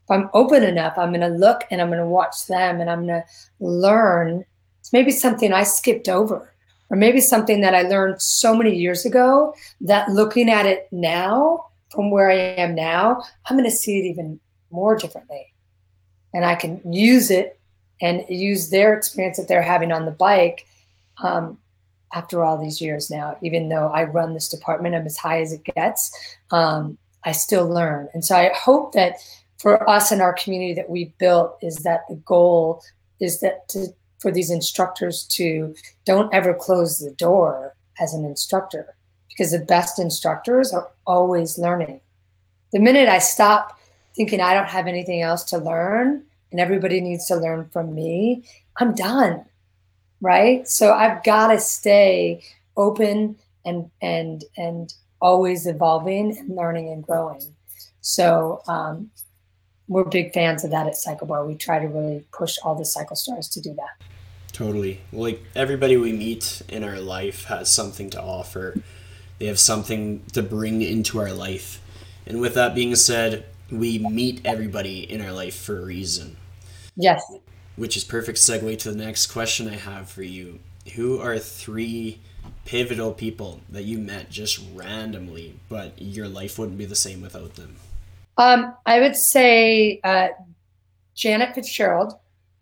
If 0.05 0.11
I'm 0.11 0.29
open 0.35 0.65
enough, 0.65 0.99
I'm 0.99 1.11
going 1.11 1.21
to 1.21 1.29
look 1.29 1.63
and 1.71 1.81
I'm 1.81 1.89
going 1.89 2.01
to 2.01 2.07
watch 2.07 2.47
them, 2.47 2.81
and 2.81 2.91
I'm 2.91 3.07
going 3.07 3.23
to 3.23 3.25
learn. 3.61 4.45
It's 4.81 4.93
maybe 4.93 5.13
something 5.13 5.53
I 5.53 5.63
skipped 5.63 6.09
over 6.09 6.50
or 6.91 6.97
maybe 6.97 7.21
something 7.21 7.61
that 7.61 7.75
I 7.75 7.83
learned 7.83 8.21
so 8.21 8.55
many 8.55 8.75
years 8.77 9.07
ago 9.07 9.55
that 9.81 10.11
looking 10.11 10.51
at 10.51 10.67
it 10.67 10.89
now 10.91 11.67
from 11.91 12.11
where 12.11 12.31
I 12.31 12.35
am 12.35 12.75
now, 12.75 13.23
I'm 13.47 13.57
going 13.57 13.69
to 13.69 13.75
see 13.75 14.01
it 14.01 14.05
even 14.11 14.41
more 14.71 14.97
differently. 14.97 15.47
and 16.33 16.45
I 16.45 16.55
can 16.55 16.81
use 16.93 17.31
it 17.31 17.59
and 18.01 18.25
use 18.29 18.71
their 18.71 18.95
experience 18.95 19.37
that 19.37 19.49
they're 19.49 19.63
having 19.63 19.93
on 19.93 20.05
the 20.05 20.11
bike 20.11 20.67
um, 21.23 21.59
after 22.13 22.45
all 22.45 22.59
these 22.59 22.81
years 22.81 23.11
now, 23.11 23.37
even 23.43 23.69
though 23.69 23.89
I 23.89 24.05
run 24.05 24.35
this 24.35 24.49
department, 24.49 24.95
I'm 24.95 25.07
as 25.07 25.17
high 25.17 25.41
as 25.41 25.53
it 25.53 25.65
gets. 25.65 26.11
Um, 26.51 26.99
I 27.25 27.33
still 27.33 27.69
learn. 27.69 28.09
And 28.15 28.25
so 28.25 28.37
I 28.37 28.53
hope 28.55 28.93
that 28.93 29.17
for 29.59 29.89
us 29.89 30.11
and 30.11 30.23
our 30.23 30.33
community 30.33 30.75
that 30.75 30.89
we've 30.89 31.17
built 31.19 31.59
is 31.63 31.77
that 31.79 32.01
the 32.09 32.17
goal 32.17 32.83
is 33.21 33.41
that 33.41 33.69
to, 33.69 33.89
for 34.21 34.31
these 34.31 34.51
instructors 34.51 35.25
to 35.25 35.75
don't 36.05 36.33
ever 36.33 36.55
close 36.55 36.99
the 36.99 37.11
door 37.13 37.75
as 37.99 38.15
an 38.15 38.25
instructor 38.25 38.95
because 39.29 39.51
the 39.53 39.59
best 39.59 39.99
instructors 39.99 40.73
are 40.73 40.91
always 41.07 41.59
learning. 41.59 42.01
The 42.73 42.79
minute 42.79 43.09
I 43.09 43.19
stop 43.19 43.79
thinking 44.15 44.41
I 44.41 44.55
don't 44.55 44.69
have 44.69 44.87
anything 44.87 45.23
else 45.23 45.45
to 45.45 45.59
learn 45.59 46.23
and 46.51 46.61
everybody 46.61 47.01
needs 47.01 47.27
to 47.27 47.37
learn 47.37 47.69
from 47.73 47.95
me, 47.95 48.45
I'm 48.77 48.95
done. 48.95 49.45
Right? 50.21 50.69
So 50.69 50.93
I've 50.93 51.25
got 51.25 51.49
to 51.49 51.59
stay 51.59 52.43
open 52.77 53.37
and 53.65 53.91
and 54.03 54.45
and 54.57 54.93
always 55.23 55.67
evolving 55.67 56.37
and 56.37 56.55
learning 56.55 56.89
and 56.89 57.03
growing. 57.03 57.43
So 58.01 58.63
um, 58.69 59.11
we're 59.91 60.05
big 60.05 60.33
fans 60.33 60.63
of 60.63 60.71
that 60.71 60.87
at 60.87 60.95
CycleBar. 60.95 61.45
We 61.47 61.57
try 61.57 61.81
to 61.81 61.89
really 61.89 62.25
push 62.33 62.59
all 62.63 62.77
the 62.77 62.85
cycle 62.85 63.17
stars 63.17 63.49
to 63.49 63.61
do 63.61 63.75
that. 63.75 64.07
Totally. 64.53 65.01
Like 65.13 65.43
everybody 65.57 65.97
we 65.97 66.13
meet 66.13 66.63
in 66.69 66.85
our 66.85 67.01
life 67.01 67.47
has 67.47 67.75
something 67.75 68.09
to 68.11 68.23
offer. 68.23 68.81
They 69.41 69.47
have 69.47 69.59
something 69.59 70.23
to 70.33 70.45
bring 70.45 70.81
into 70.81 71.19
our 71.19 71.33
life. 71.33 71.83
And 72.25 72.41
with 72.41 72.55
that 72.55 72.73
being 72.73 72.95
said, 72.95 73.47
we 73.69 73.99
meet 73.99 74.41
everybody 74.45 75.11
in 75.11 75.21
our 75.21 75.33
life 75.33 75.57
for 75.57 75.81
a 75.81 75.85
reason. 75.85 76.37
Yes. 76.95 77.25
Which 77.75 77.97
is 77.97 78.05
perfect 78.05 78.39
segue 78.39 78.79
to 78.79 78.93
the 78.93 79.05
next 79.05 79.27
question 79.27 79.69
I 79.69 79.77
have 79.77 80.09
for 80.09 80.23
you. 80.23 80.61
Who 80.95 81.19
are 81.19 81.37
three 81.37 82.21
pivotal 82.65 83.13
people 83.13 83.61
that 83.69 83.85
you 83.85 83.99
met 83.99 84.31
just 84.31 84.63
randomly, 84.73 85.59
but 85.69 86.01
your 86.01 86.29
life 86.29 86.61
wouldn't 86.61 86.79
be 86.79 86.85
the 86.85 86.95
same 86.95 87.23
without 87.23 87.57
them? 87.57 87.75
Um, 88.41 88.75
I 88.87 89.01
would 89.01 89.17
say 89.17 90.01
uh, 90.03 90.29
Janet 91.15 91.55
Fitzgerald, 91.55 92.15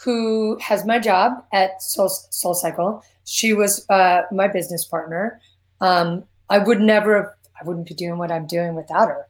who 0.03 0.59
has 0.59 0.85
my 0.85 0.99
job 0.99 1.45
at 1.53 1.81
Soul, 1.81 2.09
Cycle. 2.09 3.05
She 3.25 3.55
was 3.55 3.89
uh, 3.89 4.23
my 4.33 4.49
business 4.49 4.85
partner. 4.85 5.41
Um, 5.81 6.25
I 6.51 6.59
would 6.59 6.81
never, 6.81 7.39
I 7.61 7.65
wouldn't 7.65 7.87
be 7.87 7.95
doing 7.95 8.19
what 8.19 8.33
I'm 8.33 8.49
doing 8.49 8.75
without 8.75 9.07
her, 9.07 9.29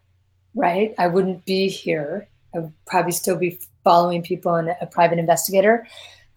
right? 0.55 0.95
I 0.99 1.09
wouldn't 1.09 1.45
be 1.45 1.69
here. 1.69 2.29
I 2.55 2.61
would 2.61 2.73
probably 2.87 3.13
still 3.13 3.37
be 3.37 3.61
following 3.85 4.23
people 4.23 4.55
and 4.55 4.75
a 4.81 4.87
private 4.87 5.19
investigator. 5.19 5.87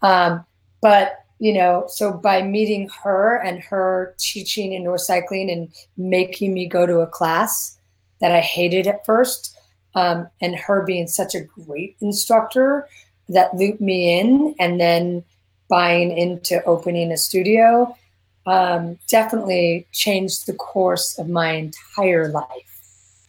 Um, 0.02 0.44
but 0.82 1.20
you 1.38 1.54
know, 1.54 1.86
so 1.88 2.12
by 2.12 2.42
meeting 2.42 2.90
her 3.02 3.36
and 3.36 3.60
her 3.62 4.14
teaching 4.18 4.74
indoor 4.74 4.98
cycling 4.98 5.50
and 5.50 5.72
making 5.96 6.52
me 6.52 6.68
go 6.68 6.84
to 6.84 7.00
a 7.00 7.06
class 7.06 7.78
that 8.20 8.30
I 8.30 8.40
hated 8.40 8.86
at 8.86 9.06
first, 9.06 9.51
um, 9.94 10.28
and 10.40 10.56
her 10.56 10.82
being 10.82 11.06
such 11.06 11.34
a 11.34 11.40
great 11.40 11.96
instructor 12.00 12.88
that 13.28 13.54
looped 13.54 13.80
me 13.80 14.18
in 14.18 14.54
and 14.58 14.80
then 14.80 15.24
buying 15.68 16.16
into 16.16 16.62
opening 16.64 17.12
a 17.12 17.16
studio 17.16 17.94
um, 18.46 18.98
definitely 19.08 19.86
changed 19.92 20.46
the 20.46 20.54
course 20.54 21.18
of 21.18 21.28
my 21.28 21.52
entire 21.52 22.28
life. 22.28 22.80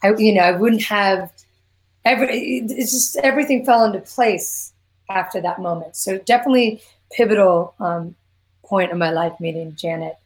I, 0.01 0.13
you 0.17 0.33
know, 0.33 0.41
I 0.41 0.51
wouldn't 0.51 0.83
have 0.83 1.31
every, 2.03 2.57
it's 2.57 2.91
just 2.91 3.15
everything 3.17 3.65
fell 3.65 3.85
into 3.85 3.99
place 3.99 4.73
after 5.09 5.39
that 5.41 5.61
moment. 5.61 5.95
So 5.95 6.17
definitely 6.17 6.81
pivotal 7.11 7.75
um, 7.79 8.15
point 8.65 8.91
in 8.91 8.97
my 8.97 9.11
life 9.11 9.39
meeting 9.39 9.75
Janet. 9.75 10.17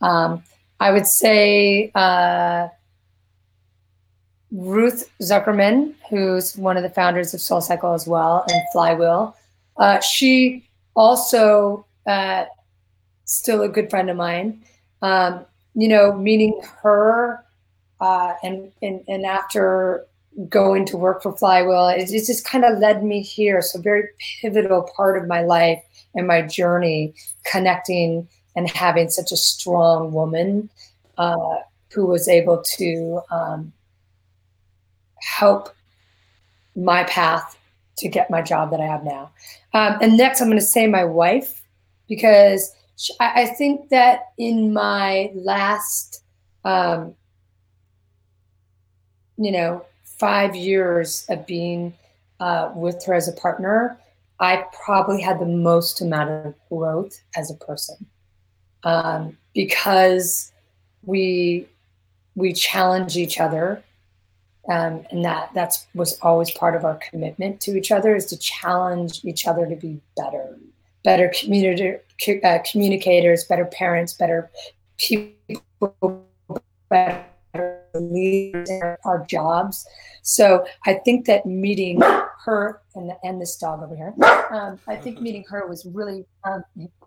Um, 0.00 0.44
I 0.78 0.92
would 0.92 1.06
say, 1.06 1.90
uh, 1.94 2.68
Ruth 4.50 5.10
Zuckerman, 5.20 5.94
who's 6.08 6.56
one 6.56 6.76
of 6.76 6.82
the 6.82 6.90
founders 6.90 7.34
of 7.34 7.40
Soul 7.40 7.60
Cycle 7.60 7.92
as 7.92 8.06
well 8.06 8.44
and 8.48 8.62
Flywheel. 8.72 9.36
Uh, 9.76 10.00
she 10.00 10.68
also 10.96 11.86
uh, 12.06 12.44
still 13.24 13.62
a 13.62 13.68
good 13.68 13.90
friend 13.90 14.10
of 14.10 14.16
mine. 14.16 14.62
Um, 15.02 15.44
you 15.74 15.88
know, 15.88 16.12
meeting 16.12 16.60
her 16.82 17.44
uh, 18.00 18.34
and, 18.42 18.72
and 18.82 19.04
and 19.08 19.26
after 19.26 20.06
going 20.48 20.86
to 20.86 20.96
work 20.96 21.22
for 21.22 21.36
Flywheel, 21.36 21.88
it, 21.88 22.10
it 22.10 22.26
just 22.26 22.44
kind 22.44 22.64
of 22.64 22.78
led 22.78 23.04
me 23.04 23.20
here. 23.20 23.60
So 23.60 23.80
very 23.80 24.04
pivotal 24.40 24.88
part 24.96 25.20
of 25.20 25.28
my 25.28 25.42
life 25.42 25.82
and 26.14 26.26
my 26.26 26.42
journey, 26.42 27.14
connecting 27.44 28.28
and 28.56 28.70
having 28.70 29.10
such 29.10 29.30
a 29.30 29.36
strong 29.36 30.12
woman 30.12 30.70
uh, 31.18 31.56
who 31.92 32.06
was 32.06 32.28
able 32.28 32.62
to. 32.76 33.20
Um, 33.30 33.72
help 35.28 35.68
my 36.74 37.04
path 37.04 37.58
to 37.98 38.08
get 38.08 38.30
my 38.30 38.40
job 38.40 38.70
that 38.70 38.80
I 38.80 38.86
have 38.86 39.04
now. 39.04 39.30
Um, 39.74 39.98
and 40.00 40.16
next, 40.16 40.40
I'm 40.40 40.48
going 40.48 40.58
to 40.58 40.64
say 40.64 40.86
my 40.86 41.04
wife, 41.04 41.62
because 42.08 42.74
she, 42.96 43.12
I, 43.20 43.42
I, 43.42 43.46
think 43.46 43.90
that 43.90 44.30
in 44.38 44.72
my 44.72 45.30
last, 45.34 46.22
um, 46.64 47.14
you 49.36 49.52
know, 49.52 49.84
five 50.04 50.56
years 50.56 51.26
of 51.28 51.46
being 51.46 51.92
uh, 52.40 52.72
with 52.74 53.04
her 53.04 53.14
as 53.14 53.28
a 53.28 53.32
partner, 53.32 53.98
I 54.40 54.64
probably 54.84 55.20
had 55.20 55.40
the 55.40 55.46
most 55.46 56.00
amount 56.00 56.30
of 56.30 56.54
growth 56.68 57.20
as 57.36 57.50
a 57.50 57.54
person 57.54 58.06
um, 58.84 59.36
because 59.54 60.52
we 61.04 61.66
we 62.36 62.52
challenge 62.52 63.16
each 63.16 63.40
other 63.40 63.82
um, 64.68 65.04
and 65.10 65.24
that 65.24 65.50
that's 65.54 65.86
was 65.94 66.18
always 66.20 66.50
part 66.50 66.76
of 66.76 66.84
our 66.84 66.96
commitment 66.96 67.60
to 67.62 67.76
each 67.76 67.90
other 67.90 68.14
is 68.14 68.26
to 68.26 68.36
challenge 68.36 69.24
each 69.24 69.46
other 69.46 69.66
to 69.66 69.76
be 69.76 70.00
better 70.16 70.58
better 71.04 71.32
community 71.38 71.96
uh, 72.44 72.58
communicators 72.70 73.44
better 73.44 73.64
parents 73.66 74.12
better 74.12 74.50
people 74.98 76.26
better 76.90 77.24
leaders 77.94 78.68
our 79.04 79.24
jobs. 79.28 79.86
So 80.22 80.66
i 80.86 80.94
think 80.94 81.26
that 81.26 81.46
meeting 81.46 82.00
her 82.44 82.80
and, 82.94 83.12
and 83.24 83.40
this 83.40 83.56
dog 83.56 83.82
over 83.82 83.96
here 83.96 84.14
um, 84.50 84.78
i 84.86 84.96
think 84.96 85.20
meeting 85.20 85.44
her 85.48 85.66
was 85.66 85.86
really 85.86 86.24
um, 86.44 86.62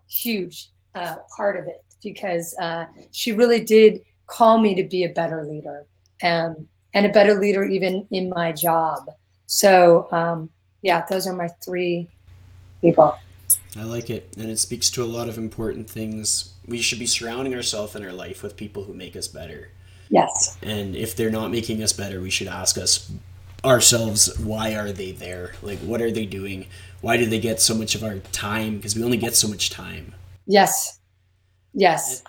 huge 0.08 0.70
uh, 0.94 1.16
part 1.36 1.56
of 1.56 1.66
it 1.66 1.84
because 2.02 2.54
uh, 2.60 2.86
she 3.12 3.32
really 3.32 3.64
did 3.64 4.02
call 4.26 4.58
me 4.58 4.74
to 4.74 4.84
be 4.84 5.04
a 5.04 5.08
better 5.08 5.44
leader. 5.44 5.86
And 6.20 6.68
and 6.94 7.06
a 7.06 7.08
better 7.08 7.38
leader 7.38 7.64
even 7.64 8.06
in 8.10 8.28
my 8.28 8.52
job. 8.52 9.10
So 9.46 10.08
um, 10.12 10.50
yeah, 10.82 11.04
those 11.08 11.26
are 11.26 11.34
my 11.34 11.48
three 11.64 12.08
people. 12.80 13.16
I 13.76 13.84
like 13.84 14.10
it, 14.10 14.34
and 14.36 14.50
it 14.50 14.58
speaks 14.58 14.90
to 14.90 15.02
a 15.02 15.06
lot 15.06 15.28
of 15.28 15.38
important 15.38 15.88
things. 15.88 16.52
We 16.66 16.82
should 16.82 16.98
be 16.98 17.06
surrounding 17.06 17.54
ourselves 17.54 17.96
in 17.96 18.04
our 18.04 18.12
life 18.12 18.42
with 18.42 18.56
people 18.56 18.84
who 18.84 18.92
make 18.92 19.16
us 19.16 19.28
better. 19.28 19.70
Yes. 20.10 20.58
And 20.62 20.94
if 20.94 21.16
they're 21.16 21.30
not 21.30 21.50
making 21.50 21.82
us 21.82 21.92
better, 21.92 22.20
we 22.20 22.28
should 22.28 22.48
ask 22.48 22.76
us 22.76 23.10
ourselves 23.64 24.38
why 24.38 24.74
are 24.74 24.92
they 24.92 25.12
there? 25.12 25.52
Like 25.62 25.78
what 25.78 26.02
are 26.02 26.10
they 26.10 26.26
doing? 26.26 26.66
Why 27.00 27.16
do 27.16 27.26
they 27.26 27.40
get 27.40 27.60
so 27.60 27.74
much 27.74 27.94
of 27.94 28.04
our 28.04 28.18
time? 28.30 28.76
Because 28.76 28.94
we 28.94 29.04
only 29.04 29.16
get 29.16 29.34
so 29.34 29.48
much 29.48 29.70
time. 29.70 30.14
Yes. 30.46 31.00
Yes. 31.72 32.22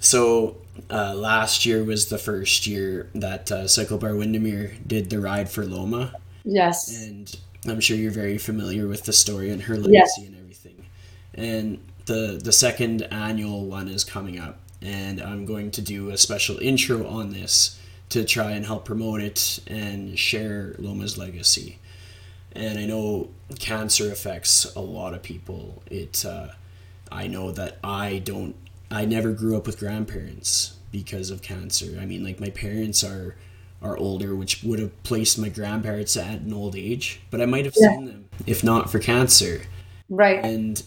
So 0.00 0.56
uh, 0.88 1.14
last 1.14 1.66
year 1.66 1.84
was 1.84 2.08
the 2.08 2.18
first 2.18 2.66
year 2.66 3.10
that 3.14 3.50
uh, 3.50 3.64
CycleBar 3.64 4.16
Windermere 4.18 4.72
did 4.86 5.10
the 5.10 5.20
ride 5.20 5.50
for 5.50 5.64
Loma. 5.64 6.14
Yes. 6.44 7.04
And 7.04 7.34
I'm 7.66 7.80
sure 7.80 7.96
you're 7.96 8.10
very 8.10 8.38
familiar 8.38 8.86
with 8.86 9.04
the 9.04 9.12
story 9.12 9.50
and 9.50 9.62
her 9.62 9.76
legacy 9.76 9.92
yes. 9.92 10.18
and 10.18 10.36
everything. 10.38 10.86
And 11.34 11.80
the 12.06 12.40
the 12.42 12.52
second 12.52 13.02
annual 13.02 13.64
one 13.66 13.88
is 13.88 14.04
coming 14.04 14.38
up, 14.38 14.58
and 14.82 15.20
I'm 15.20 15.44
going 15.44 15.70
to 15.72 15.82
do 15.82 16.10
a 16.10 16.16
special 16.16 16.58
intro 16.58 17.06
on 17.06 17.32
this 17.32 17.78
to 18.10 18.24
try 18.24 18.52
and 18.52 18.66
help 18.66 18.84
promote 18.84 19.20
it 19.20 19.60
and 19.66 20.18
share 20.18 20.74
Loma's 20.78 21.16
legacy. 21.16 21.78
And 22.52 22.78
I 22.78 22.86
know 22.86 23.28
cancer 23.58 24.10
affects 24.10 24.64
a 24.74 24.80
lot 24.80 25.14
of 25.14 25.22
people. 25.22 25.82
It 25.86 26.24
uh, 26.24 26.48
I 27.12 27.26
know 27.26 27.52
that 27.52 27.78
I 27.84 28.18
don't 28.18 28.56
I 28.90 29.04
never 29.04 29.32
grew 29.32 29.56
up 29.56 29.66
with 29.66 29.78
grandparents 29.78 30.76
because 30.90 31.30
of 31.30 31.42
cancer. 31.42 31.98
I 32.00 32.06
mean, 32.06 32.24
like 32.24 32.40
my 32.40 32.50
parents 32.50 33.04
are 33.04 33.36
are 33.82 33.96
older, 33.96 34.34
which 34.36 34.62
would 34.62 34.78
have 34.78 35.02
placed 35.04 35.38
my 35.38 35.48
grandparents 35.48 36.16
at 36.16 36.40
an 36.40 36.52
old 36.52 36.76
age, 36.76 37.20
but 37.30 37.40
I 37.40 37.46
might 37.46 37.64
have 37.64 37.74
yeah. 37.78 37.90
seen 37.90 38.04
them 38.06 38.28
if 38.46 38.62
not 38.62 38.90
for 38.90 38.98
cancer. 38.98 39.62
Right. 40.08 40.44
And 40.44 40.82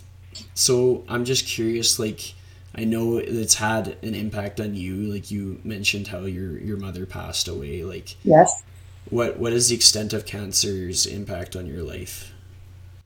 so 0.53 1.03
I'm 1.07 1.25
just 1.25 1.47
curious, 1.47 1.99
like 1.99 2.33
I 2.75 2.83
know 2.83 3.17
it's 3.17 3.55
had 3.55 3.97
an 4.03 4.15
impact 4.15 4.59
on 4.59 4.75
you. 4.75 4.95
Like 4.95 5.31
you 5.31 5.59
mentioned 5.63 6.07
how 6.07 6.21
your 6.21 6.57
your 6.59 6.77
mother 6.77 7.05
passed 7.05 7.47
away. 7.47 7.83
Like 7.83 8.15
yes. 8.23 8.63
What 9.09 9.37
what 9.37 9.53
is 9.53 9.69
the 9.69 9.75
extent 9.75 10.13
of 10.13 10.25
cancer's 10.25 11.05
impact 11.05 11.55
on 11.55 11.65
your 11.65 11.83
life? 11.83 12.31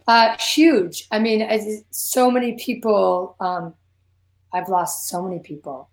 Uh, 0.08 0.38
huge. 0.38 1.06
I 1.12 1.20
mean, 1.20 1.42
as 1.42 1.84
so 1.92 2.32
many 2.32 2.54
people. 2.54 3.36
Um, 3.40 3.74
I've 4.58 4.70
lost 4.70 5.08
so 5.08 5.22
many 5.22 5.40
people 5.40 5.90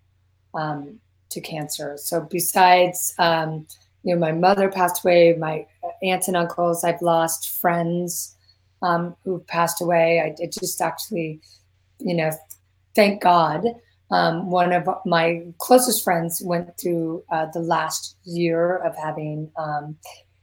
um, 0.54 0.98
to 1.30 1.40
cancer. 1.40 1.96
So 1.98 2.26
besides, 2.30 3.14
um, 3.18 3.66
you 4.02 4.14
know, 4.14 4.20
my 4.20 4.32
mother 4.32 4.68
passed 4.70 5.04
away. 5.04 5.34
My 5.38 5.66
aunts 6.02 6.28
and 6.28 6.36
uncles. 6.36 6.84
I've 6.84 7.02
lost 7.02 7.50
friends 7.50 8.36
um, 8.82 9.16
who've 9.24 9.46
passed 9.46 9.80
away. 9.80 10.20
I, 10.20 10.42
I 10.42 10.46
just 10.46 10.80
actually, 10.80 11.40
you 11.98 12.14
know, 12.14 12.30
thank 12.94 13.22
God. 13.22 13.64
Um, 14.10 14.50
one 14.50 14.72
of 14.72 14.88
my 15.06 15.42
closest 15.58 16.04
friends 16.04 16.42
went 16.44 16.76
through 16.78 17.24
uh, 17.32 17.46
the 17.52 17.60
last 17.60 18.16
year 18.24 18.76
of 18.76 18.94
having, 18.96 19.50
um, 19.56 19.96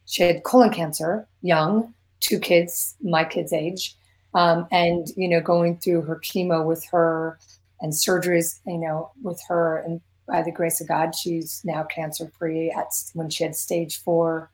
she 0.06 0.24
had 0.24 0.44
colon 0.44 0.72
cancer, 0.72 1.28
young, 1.42 1.94
two 2.20 2.40
kids, 2.40 2.96
my 3.02 3.24
kid's 3.24 3.54
age, 3.54 3.96
um, 4.34 4.68
and, 4.72 5.08
you 5.16 5.28
know, 5.28 5.40
going 5.40 5.78
through 5.78 6.02
her 6.02 6.18
chemo 6.18 6.66
with 6.66 6.84
her 6.92 7.38
and 7.82 7.94
surgeries, 7.94 8.60
you 8.66 8.78
know, 8.78 9.12
with 9.22 9.42
her. 9.48 9.78
And 9.80 10.02
by 10.28 10.42
the 10.42 10.52
grace 10.52 10.80
of 10.80 10.88
God, 10.88 11.16
she's 11.16 11.62
now 11.64 11.84
cancer 11.84 12.32
free 12.38 12.72
at 12.72 12.88
when 13.14 13.30
she 13.30 13.44
had 13.44 13.56
stage 13.56 14.02
four 14.02 14.50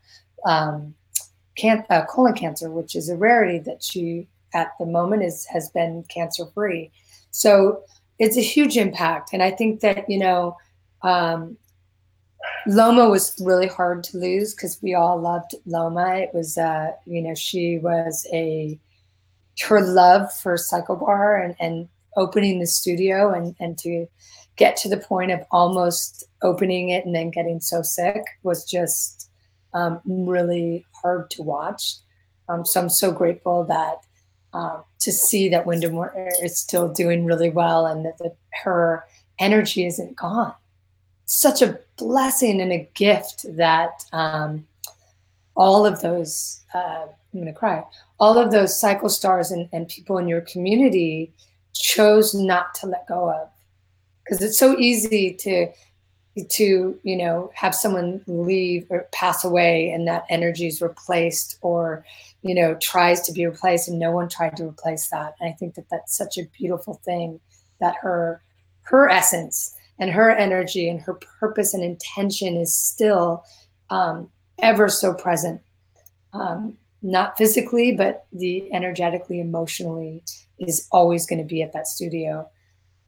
um, 0.45 0.95
can, 1.55 1.86
uh, 1.89 2.05
colon 2.05 2.34
cancer, 2.34 2.69
which 2.69 2.95
is 2.95 3.09
a 3.09 3.17
rarity 3.17 3.59
that 3.59 3.84
she 3.84 4.28
at 4.53 4.71
the 4.80 4.86
moment 4.86 5.23
is 5.23 5.45
has 5.45 5.69
been 5.69 6.03
cancer 6.09 6.45
free. 6.53 6.91
So 7.32 7.84
it's 8.19 8.38
a 8.38 8.41
huge 8.41 8.78
impact, 8.78 9.32
and 9.34 9.43
I 9.43 9.51
think 9.51 9.82
that 9.82 10.09
you 10.09 10.19
know. 10.19 10.57
Um, 11.03 11.57
Loma 12.65 13.09
was 13.09 13.36
really 13.41 13.67
hard 13.67 14.03
to 14.05 14.17
lose 14.17 14.53
because 14.53 14.80
we 14.82 14.93
all 14.93 15.19
loved 15.19 15.55
Loma. 15.65 16.15
It 16.15 16.30
was, 16.34 16.57
uh, 16.57 16.91
you 17.05 17.21
know, 17.21 17.36
she 17.36 17.78
was 17.78 18.25
a 18.32 18.80
her 19.63 19.82
love 19.82 20.34
for 20.34 20.55
CycleBar 20.55 21.43
and, 21.43 21.55
and 21.59 21.89
opening 22.18 22.59
the 22.59 22.68
studio 22.68 23.32
and, 23.32 23.55
and 23.59 23.78
to 23.78 24.07
get 24.57 24.76
to 24.76 24.89
the 24.89 24.97
point 24.97 25.32
of 25.32 25.45
almost 25.51 26.26
opening 26.41 26.89
it 26.89 27.05
and 27.05 27.15
then 27.15 27.30
getting 27.30 27.61
so 27.61 27.82
sick 27.82 28.24
was 28.43 28.65
just 28.65 29.30
um, 29.74 30.01
really 30.05 30.86
hard 31.01 31.30
to 31.32 31.43
watch. 31.43 31.95
Um, 32.49 32.65
so 32.65 32.82
I'm 32.82 32.89
so 32.89 33.11
grateful 33.11 33.63
that 33.65 34.01
um, 34.53 34.84
to 34.99 35.11
see 35.11 35.49
that 35.49 35.65
Windermere 35.65 36.32
is 36.41 36.57
still 36.57 36.91
doing 36.91 37.26
really 37.26 37.49
well 37.49 37.86
and 37.86 38.05
that 38.05 38.18
the, 38.18 38.34
her 38.63 39.05
energy 39.39 39.86
isn't 39.86 40.15
gone. 40.15 40.53
Such 41.26 41.61
a 41.61 41.80
blessing 41.97 42.61
and 42.61 42.72
a 42.72 42.89
gift 42.95 43.45
that 43.57 44.03
um, 44.13 44.65
all 45.55 45.86
of 45.86 46.01
those, 46.01 46.61
uh, 46.74 47.05
I'm 47.34 47.41
going 47.41 47.45
to 47.45 47.53
cry, 47.53 47.84
all 48.20 48.38
of 48.38 48.51
those 48.51 48.80
cycle 48.80 49.09
stars 49.09 49.51
and, 49.51 49.70
and 49.72 49.88
people 49.88 50.18
in 50.18 50.28
your 50.28 50.41
community 50.41 51.34
chose 51.78 52.34
not 52.34 52.73
to 52.75 52.88
let 52.88 53.07
go 53.07 53.30
of. 53.30 53.49
Because 54.23 54.41
it's 54.41 54.59
so 54.59 54.78
easy 54.78 55.34
to 55.36 55.71
to 56.43 56.99
you 57.03 57.15
know 57.15 57.51
have 57.55 57.73
someone 57.73 58.21
leave 58.28 58.86
or 58.89 59.07
pass 59.11 59.43
away 59.43 59.89
and 59.89 60.07
that 60.07 60.25
energy 60.30 60.67
is 60.67 60.82
replaced 60.82 61.57
or 61.61 62.05
you 62.41 62.53
know 62.53 62.75
tries 62.82 63.21
to 63.21 63.32
be 63.32 63.45
replaced 63.45 63.88
and 63.88 63.99
no 63.99 64.11
one 64.11 64.30
tried 64.30 64.55
to 64.55 64.67
replace 64.67 65.09
that 65.09 65.36
and 65.39 65.49
i 65.49 65.53
think 65.53 65.75
that 65.75 65.89
that's 65.89 66.15
such 66.15 66.38
a 66.38 66.47
beautiful 66.57 66.95
thing 67.05 67.39
that 67.80 67.95
her 68.01 68.41
her 68.82 69.09
essence 69.09 69.75
and 69.99 70.11
her 70.11 70.30
energy 70.30 70.88
and 70.88 71.01
her 71.01 71.15
purpose 71.39 71.73
and 71.73 71.84
intention 71.84 72.55
is 72.55 72.75
still 72.75 73.43
um, 73.89 74.30
ever 74.59 74.89
so 74.89 75.13
present 75.13 75.61
um, 76.34 76.78
not 77.01 77.38
physically 77.38 77.91
but 77.93 78.25
the 78.32 78.71
energetically 78.73 79.39
emotionally 79.39 80.23
is 80.60 80.88
always 80.91 81.26
going 81.26 81.39
to 81.39 81.45
be 81.45 81.62
at 81.62 81.74
that 81.74 81.88
studio 81.88 82.47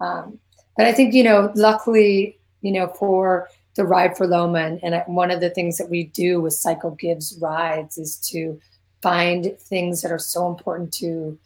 um, 0.02 0.40
but 0.78 0.86
i 0.86 0.92
think 0.92 1.14
you 1.14 1.24
know 1.24 1.52
luckily 1.56 2.40
you 2.62 2.72
know, 2.72 2.88
for 2.88 3.50
the 3.76 3.86
ride 3.86 4.18
for 4.18 4.28
Loma. 4.28 4.60
And, 4.60 4.84
and 4.84 5.16
one 5.16 5.32
of 5.32 5.42
the 5.42 5.50
things 5.50 5.78
that 5.78 5.90
we 5.90 6.06
do 6.06 6.42
with 6.42 6.54
Cycle 6.54 6.92
Gives 6.92 7.38
Rides 7.42 7.98
is 7.98 8.18
to 8.32 8.60
find 9.02 9.58
things 9.60 10.02
that 10.02 10.12
are 10.12 10.20
so 10.20 10.48
important 10.48 10.94
to 10.96 11.38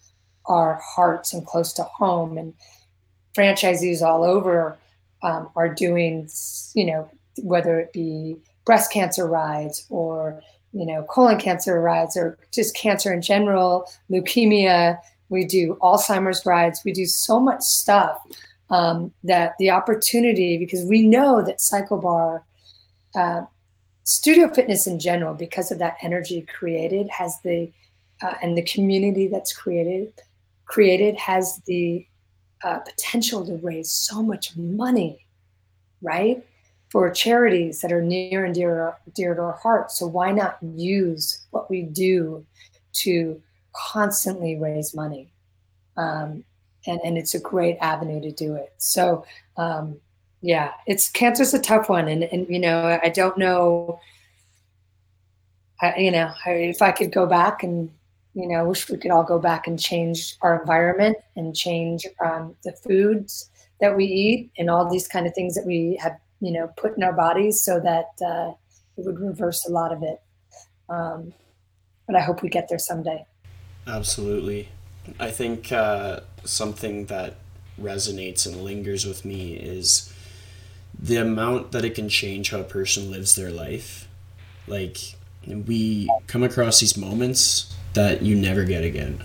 our 0.45 0.79
hearts 0.83 1.33
and 1.33 1.45
close 1.45 1.73
to 1.73 1.83
home. 1.83 2.37
And 2.37 2.53
franchisees 3.35 4.01
all 4.01 4.23
over 4.23 4.77
um, 5.21 5.49
are 5.55 5.73
doing, 5.73 6.29
you 6.73 6.85
know, 6.85 7.09
whether 7.41 7.79
it 7.79 7.93
be 7.93 8.37
breast 8.65 8.91
cancer 8.91 9.27
rides 9.27 9.85
or, 9.89 10.41
you 10.71 10.85
know, 10.85 11.03
colon 11.03 11.39
cancer 11.39 11.79
rides 11.79 12.17
or 12.17 12.37
just 12.51 12.75
cancer 12.75 13.13
in 13.13 13.21
general, 13.21 13.87
leukemia. 14.09 14.97
We 15.33 15.45
do 15.45 15.77
Alzheimer's 15.81 16.45
rides. 16.45 16.81
We 16.85 16.93
do 16.93 17.07
so 17.07 17.39
much 17.39 17.61
stuff 17.61 18.21
um, 18.69 19.11
that 19.23 19.55
the 19.57 19.71
opportunity, 19.71 20.57
because 20.57 20.85
we 20.85 21.01
know 21.15 21.41
that 21.41 21.57
CycleBar, 21.57 22.43
uh, 23.15 23.41
studio 24.03 24.47
fitness 24.53 24.85
in 24.85 24.99
general, 24.99 25.33
because 25.33 25.71
of 25.71 25.79
that 25.79 25.97
energy 26.01 26.45
created, 26.57 27.09
has 27.09 27.33
the 27.43 27.71
uh, 28.21 28.35
and 28.43 28.55
the 28.55 28.61
community 28.61 29.27
that's 29.27 29.51
created 29.51 30.13
created 30.65 31.15
has 31.17 31.61
the 31.65 32.05
uh, 32.63 32.79
potential 32.79 33.45
to 33.45 33.55
raise 33.57 33.91
so 33.91 34.23
much 34.23 34.55
money, 34.55 35.25
right? 36.01 36.45
For 36.89 37.09
charities 37.09 37.81
that 37.81 37.91
are 37.91 38.01
near 38.01 38.45
and 38.45 38.55
dear, 38.55 38.95
dear 39.13 39.33
to 39.35 39.41
our 39.41 39.59
hearts. 39.63 39.99
So 39.99 40.07
why 40.07 40.31
not 40.31 40.57
use 40.61 41.45
what 41.51 41.69
we 41.69 41.81
do 41.81 42.45
to 43.03 43.41
constantly 43.73 44.57
raise 44.57 44.95
money? 44.95 45.31
Um, 45.97 46.43
and 46.85 46.99
and 47.03 47.17
it's 47.17 47.33
a 47.33 47.39
great 47.39 47.77
avenue 47.79 48.21
to 48.21 48.31
do 48.31 48.55
it. 48.55 48.73
So 48.77 49.25
um, 49.57 49.97
yeah, 50.41 50.71
it's 50.87 51.09
cancer's 51.09 51.53
a 51.53 51.59
tough 51.59 51.89
one, 51.89 52.07
and 52.07 52.23
and 52.23 52.47
you 52.49 52.59
know 52.59 52.99
I 53.01 53.09
don't 53.09 53.37
know. 53.37 53.99
I, 55.81 55.97
you 55.97 56.11
know, 56.11 56.31
if 56.45 56.81
I 56.81 56.91
could 56.91 57.11
go 57.11 57.25
back 57.25 57.63
and 57.63 57.89
you 58.33 58.47
know, 58.47 58.55
I 58.55 58.63
wish 58.63 58.89
we 58.89 58.97
could 58.97 59.11
all 59.11 59.23
go 59.23 59.37
back 59.37 59.67
and 59.67 59.79
change 59.79 60.37
our 60.41 60.59
environment 60.59 61.17
and 61.35 61.55
change 61.55 62.05
um, 62.23 62.55
the 62.63 62.71
foods 62.71 63.49
that 63.79 63.95
we 63.95 64.05
eat 64.05 64.51
and 64.57 64.69
all 64.69 64.89
these 64.89 65.07
kind 65.07 65.27
of 65.27 65.35
things 65.35 65.55
that 65.55 65.65
we 65.65 65.99
have, 66.01 66.17
you 66.41 66.51
know, 66.51 66.67
put 66.77 66.97
in 66.97 67.03
our 67.03 67.13
bodies 67.13 67.61
so 67.61 67.79
that 67.79 68.09
uh, 68.25 68.51
it 68.97 69.05
would 69.05 69.19
reverse 69.19 69.67
a 69.67 69.71
lot 69.71 69.91
of 69.91 70.01
it. 70.01 70.21
Um, 70.89 71.33
but 72.07 72.15
I 72.15 72.21
hope 72.21 72.41
we 72.41 72.49
get 72.49 72.69
there 72.69 72.79
someday. 72.79 73.25
Absolutely. 73.87 74.69
I 75.19 75.31
think 75.31 75.71
uh, 75.71 76.21
something 76.43 77.05
that 77.07 77.35
resonates 77.79 78.45
and 78.45 78.63
lingers 78.63 79.05
with 79.05 79.25
me 79.25 79.53
is 79.53 80.13
the 80.97 81.17
amount 81.17 81.71
that 81.71 81.83
it 81.83 81.95
can 81.95 82.07
change 82.07 82.51
how 82.51 82.59
a 82.59 82.63
person 82.63 83.11
lives 83.11 83.35
their 83.35 83.51
life. 83.51 84.07
Like, 84.67 84.97
we 85.45 86.09
come 86.27 86.43
across 86.43 86.79
these 86.79 86.95
moments 86.95 87.75
that 87.93 88.21
you 88.21 88.35
never 88.35 88.63
get 88.63 88.83
again. 88.83 89.21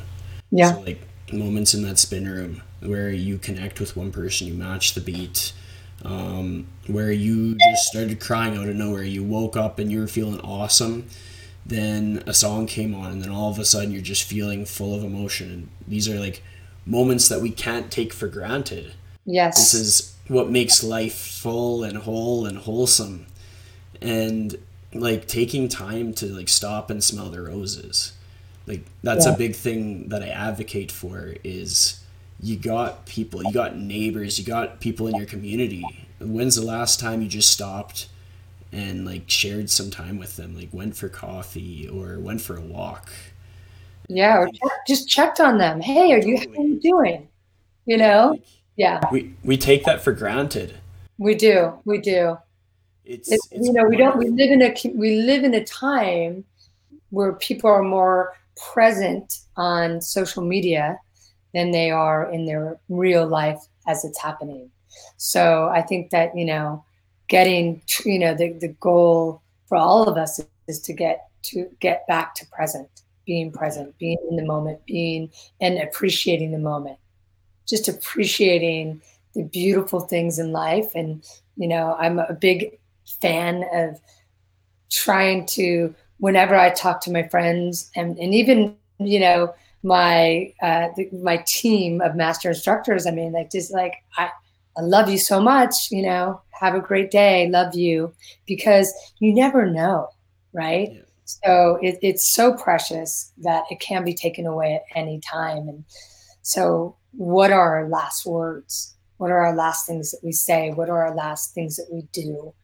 Yeah. 0.50 0.72
So, 0.72 0.80
like, 0.80 1.00
moments 1.32 1.74
in 1.74 1.82
that 1.82 1.98
spin 1.98 2.28
room 2.28 2.62
where 2.80 3.10
you 3.10 3.38
connect 3.38 3.80
with 3.80 3.96
one 3.96 4.10
person, 4.10 4.46
you 4.46 4.54
match 4.54 4.94
the 4.94 5.00
beat, 5.00 5.52
um, 6.04 6.66
where 6.86 7.12
you 7.12 7.56
just 7.70 7.84
started 7.84 8.20
crying 8.20 8.56
out 8.56 8.68
of 8.68 8.76
nowhere. 8.76 9.02
You 9.02 9.22
woke 9.22 9.56
up 9.56 9.78
and 9.78 9.90
you 9.90 10.00
were 10.00 10.06
feeling 10.08 10.40
awesome 10.40 11.08
then 11.68 12.22
a 12.26 12.32
song 12.32 12.66
came 12.66 12.94
on 12.94 13.12
and 13.12 13.22
then 13.22 13.30
all 13.30 13.50
of 13.50 13.58
a 13.58 13.64
sudden 13.64 13.92
you're 13.92 14.00
just 14.00 14.24
feeling 14.24 14.64
full 14.64 14.94
of 14.94 15.04
emotion. 15.04 15.50
And 15.52 15.68
these 15.86 16.08
are 16.08 16.18
like 16.18 16.42
moments 16.86 17.28
that 17.28 17.40
we 17.40 17.50
can't 17.50 17.90
take 17.90 18.12
for 18.12 18.26
granted. 18.26 18.94
Yes. 19.26 19.56
This 19.56 19.74
is 19.74 20.16
what 20.28 20.50
makes 20.50 20.82
life 20.82 21.14
full 21.14 21.84
and 21.84 21.98
whole 21.98 22.46
and 22.46 22.58
wholesome. 22.58 23.26
And 24.00 24.56
like 24.94 25.28
taking 25.28 25.68
time 25.68 26.14
to 26.14 26.26
like 26.26 26.48
stop 26.48 26.88
and 26.88 27.04
smell 27.04 27.28
the 27.28 27.42
roses. 27.42 28.14
Like 28.66 28.86
that's 29.02 29.26
yeah. 29.26 29.34
a 29.34 29.36
big 29.36 29.54
thing 29.54 30.08
that 30.08 30.22
i 30.22 30.28
advocate 30.28 30.90
for 30.90 31.34
is 31.44 32.02
you 32.40 32.56
got 32.56 33.06
people 33.06 33.42
you 33.42 33.52
got 33.52 33.76
neighbors 33.76 34.38
you 34.38 34.44
got 34.44 34.80
people 34.80 35.06
in 35.06 35.16
your 35.16 35.26
community. 35.26 35.84
When's 36.18 36.56
the 36.56 36.64
last 36.64 36.98
time 36.98 37.20
you 37.20 37.28
just 37.28 37.50
stopped 37.50 38.08
and 38.72 39.04
like 39.06 39.28
shared 39.28 39.70
some 39.70 39.90
time 39.90 40.18
with 40.18 40.36
them, 40.36 40.56
like 40.56 40.68
went 40.72 40.96
for 40.96 41.08
coffee 41.08 41.88
or 41.88 42.18
went 42.18 42.40
for 42.40 42.56
a 42.56 42.60
walk. 42.60 43.10
Yeah, 44.08 44.38
or 44.38 44.50
just 44.86 45.08
checked 45.08 45.40
on 45.40 45.58
them. 45.58 45.80
Hey, 45.80 46.12
are 46.12 46.18
you 46.18 46.38
how 46.38 46.62
are 46.62 46.66
you 46.66 46.80
doing? 46.80 47.28
You 47.86 47.96
know? 47.96 48.38
Yeah. 48.76 49.00
We 49.10 49.34
we 49.44 49.56
take 49.56 49.84
that 49.84 50.02
for 50.02 50.12
granted. 50.12 50.74
We 51.18 51.34
do. 51.34 51.72
We 51.84 51.98
do. 51.98 52.38
It's, 53.04 53.32
it's, 53.32 53.48
it's 53.50 53.66
you 53.66 53.72
know, 53.72 53.84
we 53.84 53.96
don't 53.96 54.16
we 54.18 54.28
live 54.28 54.50
in 54.50 54.62
a 54.62 54.74
we 54.94 55.22
live 55.22 55.44
in 55.44 55.54
a 55.54 55.64
time 55.64 56.44
where 57.10 57.32
people 57.34 57.70
are 57.70 57.82
more 57.82 58.34
present 58.72 59.38
on 59.56 60.00
social 60.00 60.44
media 60.44 60.98
than 61.54 61.70
they 61.70 61.90
are 61.90 62.30
in 62.30 62.44
their 62.44 62.78
real 62.88 63.26
life 63.26 63.60
as 63.86 64.04
it's 64.04 64.20
happening. 64.20 64.70
So 65.16 65.70
I 65.72 65.82
think 65.82 66.10
that, 66.10 66.36
you 66.36 66.44
know, 66.44 66.84
getting 67.28 67.82
you 68.04 68.18
know 68.18 68.34
the, 68.34 68.52
the 68.54 68.68
goal 68.80 69.42
for 69.68 69.76
all 69.76 70.08
of 70.08 70.16
us 70.16 70.40
is 70.66 70.80
to 70.80 70.92
get 70.92 71.28
to 71.42 71.68
get 71.80 72.06
back 72.08 72.34
to 72.34 72.46
present 72.46 72.88
being 73.28 73.52
present, 73.52 73.96
being 73.98 74.16
in 74.30 74.36
the 74.36 74.44
moment, 74.44 74.84
being 74.86 75.30
and 75.60 75.78
appreciating 75.78 76.50
the 76.50 76.58
moment, 76.58 76.98
just 77.68 77.86
appreciating 77.86 79.00
the 79.34 79.44
beautiful 79.44 80.00
things 80.00 80.38
in 80.38 80.50
life. 80.50 80.90
And, 80.94 81.22
you 81.56 81.68
know, 81.68 81.94
I'm 82.00 82.18
a 82.18 82.32
big 82.32 82.78
fan 83.20 83.64
of 83.72 84.00
trying 84.90 85.44
to, 85.46 85.94
whenever 86.16 86.56
I 86.56 86.70
talk 86.70 87.02
to 87.02 87.12
my 87.12 87.28
friends 87.28 87.90
and, 87.94 88.18
and 88.18 88.34
even, 88.34 88.74
you 88.98 89.20
know, 89.20 89.54
my 89.84 90.52
uh, 90.60 90.88
the, 90.96 91.08
my 91.12 91.36
team 91.46 92.00
of 92.00 92.16
master 92.16 92.48
instructors. 92.48 93.06
I 93.06 93.12
mean, 93.12 93.30
like 93.30 93.52
just 93.52 93.72
like 93.72 93.94
I, 94.16 94.30
I 94.76 94.80
love 94.80 95.08
you 95.08 95.18
so 95.18 95.40
much. 95.40 95.92
You 95.92 96.02
know, 96.02 96.42
have 96.58 96.74
a 96.74 96.80
great 96.80 97.10
day. 97.10 97.48
Love 97.48 97.74
you 97.74 98.12
because 98.46 98.92
you 99.18 99.34
never 99.34 99.66
know, 99.66 100.08
right? 100.52 100.88
Yeah. 100.92 101.00
So 101.24 101.78
it, 101.82 101.98
it's 102.00 102.32
so 102.32 102.54
precious 102.54 103.32
that 103.38 103.64
it 103.70 103.80
can 103.80 104.04
be 104.04 104.14
taken 104.14 104.46
away 104.46 104.74
at 104.74 104.98
any 104.98 105.20
time. 105.20 105.68
And 105.68 105.84
so, 106.42 106.96
what 107.12 107.52
are 107.52 107.76
our 107.76 107.88
last 107.88 108.24
words? 108.24 108.94
What 109.18 109.30
are 109.30 109.44
our 109.44 109.54
last 109.54 109.86
things 109.86 110.12
that 110.12 110.20
we 110.22 110.32
say? 110.32 110.70
What 110.70 110.88
are 110.88 111.06
our 111.06 111.14
last 111.14 111.52
things 111.52 111.76
that 111.76 111.88
we 111.92 112.02
do? 112.12 112.54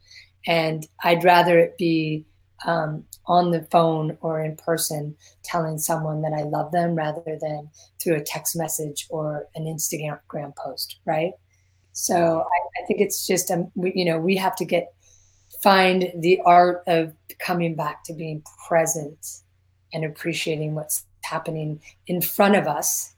And 0.46 0.86
I'd 1.02 1.24
rather 1.24 1.58
it 1.58 1.76
be 1.76 2.24
um, 2.64 3.04
on 3.26 3.50
the 3.50 3.66
phone 3.70 4.16
or 4.20 4.42
in 4.42 4.56
person 4.56 5.16
telling 5.42 5.78
someone 5.78 6.22
that 6.22 6.32
I 6.32 6.42
love 6.42 6.72
them 6.72 6.94
rather 6.94 7.22
than 7.40 7.70
through 8.02 8.16
a 8.16 8.22
text 8.22 8.56
message 8.56 9.06
or 9.10 9.46
an 9.54 9.64
Instagram 9.64 10.56
post, 10.56 11.00
right? 11.04 11.32
So 11.92 12.40
I, 12.40 12.40
I 12.40 12.63
think 12.86 13.00
it's 13.00 13.26
just, 13.26 13.50
um, 13.50 13.70
we, 13.74 13.92
you 13.94 14.04
know, 14.04 14.18
we 14.18 14.36
have 14.36 14.56
to 14.56 14.64
get, 14.64 14.92
find 15.62 16.12
the 16.16 16.40
art 16.44 16.82
of 16.86 17.14
coming 17.38 17.74
back 17.74 18.04
to 18.04 18.12
being 18.12 18.42
present 18.68 19.40
and 19.92 20.04
appreciating 20.04 20.74
what's 20.74 21.04
happening 21.22 21.80
in 22.06 22.20
front 22.20 22.54
of 22.54 22.66
us, 22.66 23.14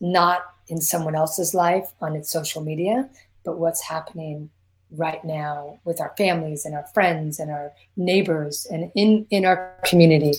not 0.00 0.42
in 0.68 0.80
someone 0.80 1.14
else's 1.14 1.54
life 1.54 1.92
on 2.00 2.14
its 2.14 2.30
social 2.30 2.62
media, 2.62 3.08
but 3.44 3.58
what's 3.58 3.82
happening 3.82 4.50
right 4.92 5.24
now 5.24 5.80
with 5.84 6.00
our 6.00 6.14
families 6.16 6.64
and 6.64 6.74
our 6.74 6.86
friends 6.94 7.40
and 7.40 7.50
our 7.50 7.72
neighbors 7.96 8.66
and 8.70 8.92
in 8.94 9.26
in 9.30 9.44
our 9.44 9.74
community. 9.84 10.34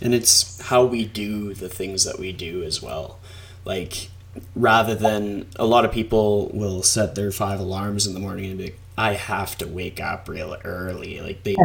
And 0.00 0.14
it's 0.14 0.60
how 0.62 0.84
we 0.84 1.04
do 1.04 1.54
the 1.54 1.68
things 1.68 2.04
that 2.04 2.18
we 2.18 2.32
do 2.32 2.62
as 2.62 2.82
well. 2.82 3.20
Like 3.64 4.08
rather 4.54 4.94
than 4.94 5.46
a 5.56 5.66
lot 5.66 5.84
of 5.84 5.92
people 5.92 6.48
will 6.54 6.82
set 6.82 7.14
their 7.14 7.30
five 7.30 7.60
alarms 7.60 8.06
in 8.06 8.14
the 8.14 8.20
morning 8.20 8.46
and 8.46 8.58
be 8.58 8.64
like 8.64 8.78
i 8.96 9.14
have 9.14 9.56
to 9.58 9.66
wake 9.66 10.00
up 10.00 10.28
real 10.28 10.56
early. 10.64 11.20
Like 11.20 11.42
they 11.42 11.56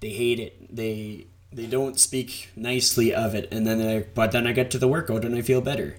they 0.00 0.10
hate 0.10 0.40
it. 0.40 0.74
They 0.74 1.26
they 1.52 1.66
don't 1.66 1.98
speak 1.98 2.50
nicely 2.56 3.14
of 3.14 3.34
it. 3.34 3.48
And 3.50 3.66
then 3.66 3.78
they 3.78 4.06
but 4.14 4.32
then 4.32 4.46
i 4.46 4.52
get 4.52 4.70
to 4.72 4.78
the 4.78 4.88
workout 4.88 5.24
and 5.24 5.34
i 5.34 5.42
feel 5.42 5.60
better. 5.60 5.96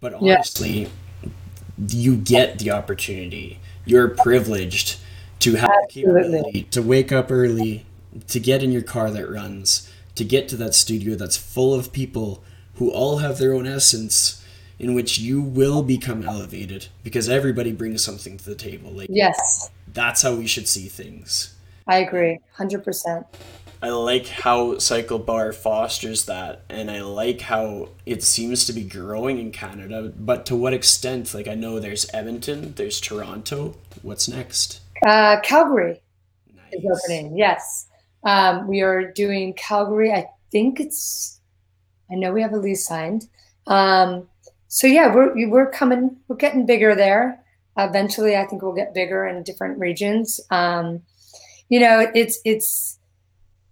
But 0.00 0.14
honestly 0.14 0.82
yeah. 0.82 1.28
you 1.88 2.16
get 2.16 2.58
the 2.58 2.70
opportunity. 2.70 3.58
You're 3.84 4.08
privileged 4.08 4.98
to 5.40 5.54
have 5.56 5.70
Absolutely. 5.84 6.12
the 6.12 6.22
capability 6.22 6.62
to 6.70 6.82
wake 6.82 7.10
up 7.10 7.30
early, 7.30 7.84
to 8.28 8.38
get 8.38 8.62
in 8.62 8.70
your 8.70 8.82
car 8.82 9.10
that 9.10 9.28
runs, 9.28 9.90
to 10.14 10.24
get 10.24 10.48
to 10.48 10.56
that 10.56 10.74
studio 10.74 11.16
that's 11.16 11.36
full 11.36 11.74
of 11.74 11.92
people 11.92 12.44
who 12.76 12.90
all 12.90 13.18
have 13.18 13.38
their 13.38 13.52
own 13.52 13.66
essence 13.66 14.41
in 14.82 14.94
which 14.94 15.18
you 15.18 15.40
will 15.40 15.82
become 15.82 16.22
elevated 16.24 16.88
because 17.04 17.28
everybody 17.28 17.72
brings 17.72 18.04
something 18.04 18.36
to 18.36 18.44
the 18.44 18.54
table 18.54 18.90
like 18.90 19.08
yes 19.10 19.70
that's 19.94 20.22
how 20.22 20.34
we 20.34 20.46
should 20.46 20.68
see 20.68 20.88
things 20.88 21.54
i 21.86 21.98
agree 21.98 22.38
100% 22.58 23.24
I 23.84 23.88
like 23.88 24.28
how 24.28 24.74
CycleBar 24.74 25.52
fosters 25.56 26.26
that, 26.26 26.62
and 26.68 26.88
I 26.88 27.00
like 27.00 27.40
how 27.40 27.88
it 28.06 28.22
seems 28.22 28.64
to 28.66 28.72
be 28.72 28.84
growing 28.84 29.40
in 29.40 29.50
Canada. 29.50 30.12
But 30.16 30.46
to 30.46 30.54
what 30.54 30.72
extent? 30.72 31.34
Like 31.34 31.48
I 31.48 31.56
know 31.56 31.80
there's 31.80 32.08
Edmonton, 32.14 32.74
there's 32.76 33.00
Toronto. 33.00 33.74
What's 34.02 34.28
next? 34.28 34.82
Uh, 35.04 35.40
Calgary 35.40 36.00
nice. 36.54 36.74
is 36.74 37.02
opening. 37.04 37.36
Yes, 37.36 37.88
um, 38.22 38.68
we 38.68 38.82
are 38.82 39.10
doing 39.10 39.52
Calgary. 39.54 40.12
I 40.12 40.26
think 40.52 40.78
it's. 40.78 41.40
I 42.08 42.14
know 42.14 42.32
we 42.32 42.42
have 42.42 42.52
a 42.52 42.58
lease 42.58 42.86
signed. 42.86 43.26
Um, 43.66 44.28
so 44.72 44.86
yeah, 44.86 45.14
we're 45.14 45.34
we're 45.50 45.70
coming. 45.70 46.16
We're 46.28 46.36
getting 46.36 46.64
bigger 46.64 46.94
there. 46.94 47.38
Eventually, 47.76 48.36
I 48.36 48.46
think 48.46 48.62
we'll 48.62 48.72
get 48.72 48.94
bigger 48.94 49.26
in 49.26 49.42
different 49.42 49.78
regions. 49.78 50.40
Um, 50.50 51.02
you 51.68 51.78
know, 51.78 52.10
it's 52.14 52.40
it's 52.46 52.98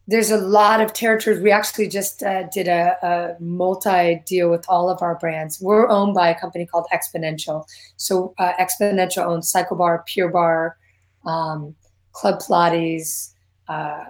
there's 0.06 0.30
a 0.30 0.36
lot 0.36 0.82
of 0.82 0.92
territories. 0.92 1.40
We 1.40 1.52
actually 1.52 1.88
just 1.88 2.22
uh, 2.22 2.42
did 2.52 2.68
a, 2.68 2.98
a, 3.02 3.42
multi 3.42 4.20
deal 4.26 4.50
with 4.50 4.66
all 4.68 4.90
of 4.90 5.00
our 5.00 5.14
brands. 5.14 5.58
We're 5.58 5.88
owned 5.88 6.12
by 6.12 6.28
a 6.28 6.38
company 6.38 6.66
called 6.66 6.84
Xponential. 6.92 7.64
So 7.96 8.34
uh, 8.36 8.52
Xponential 8.60 9.24
owns 9.24 9.50
CycleBar, 9.50 10.04
Pure 10.04 10.28
Barre, 10.28 10.76
um, 11.24 11.74
Club 12.12 12.40
Pilates, 12.42 13.32
uh, 13.68 14.04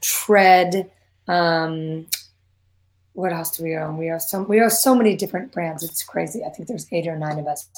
Tread. 0.00 0.90
Um, 1.28 2.06
what 3.18 3.32
else 3.32 3.56
do 3.56 3.64
we 3.64 3.76
own? 3.76 3.96
We 3.96 4.12
own 4.12 4.20
so 4.20 4.42
we 4.42 4.60
own 4.60 4.70
so 4.70 4.94
many 4.94 5.16
different 5.16 5.50
brands. 5.50 5.82
It's 5.82 6.04
crazy. 6.04 6.44
I 6.44 6.50
think 6.50 6.68
there's 6.68 6.86
eight 6.92 7.08
or 7.08 7.18
nine 7.18 7.40
of 7.40 7.48
us. 7.48 7.68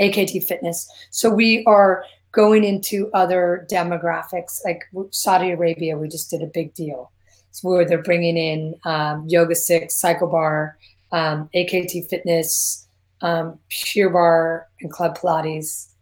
AKT 0.00 0.44
Fitness. 0.44 0.90
So 1.10 1.28
we 1.28 1.62
are 1.66 2.02
going 2.32 2.64
into 2.64 3.10
other 3.12 3.66
demographics 3.70 4.60
like 4.64 4.84
Saudi 5.10 5.50
Arabia, 5.50 5.98
we 5.98 6.08
just 6.08 6.30
did 6.30 6.42
a 6.42 6.46
big 6.46 6.72
deal. 6.74 7.10
So 7.50 7.68
where 7.68 7.84
they're 7.86 8.02
bringing 8.02 8.36
in 8.38 8.74
um, 8.84 9.28
YogaSix, 9.28 10.02
CycleBar, 10.02 10.72
um, 11.12 11.48
AKT 11.54 12.08
Fitness, 12.08 12.86
um, 13.20 13.58
Pure 13.68 14.10
Barre, 14.10 14.66
and 14.80 14.90
Club 14.90 15.18
Pilates, 15.18 15.92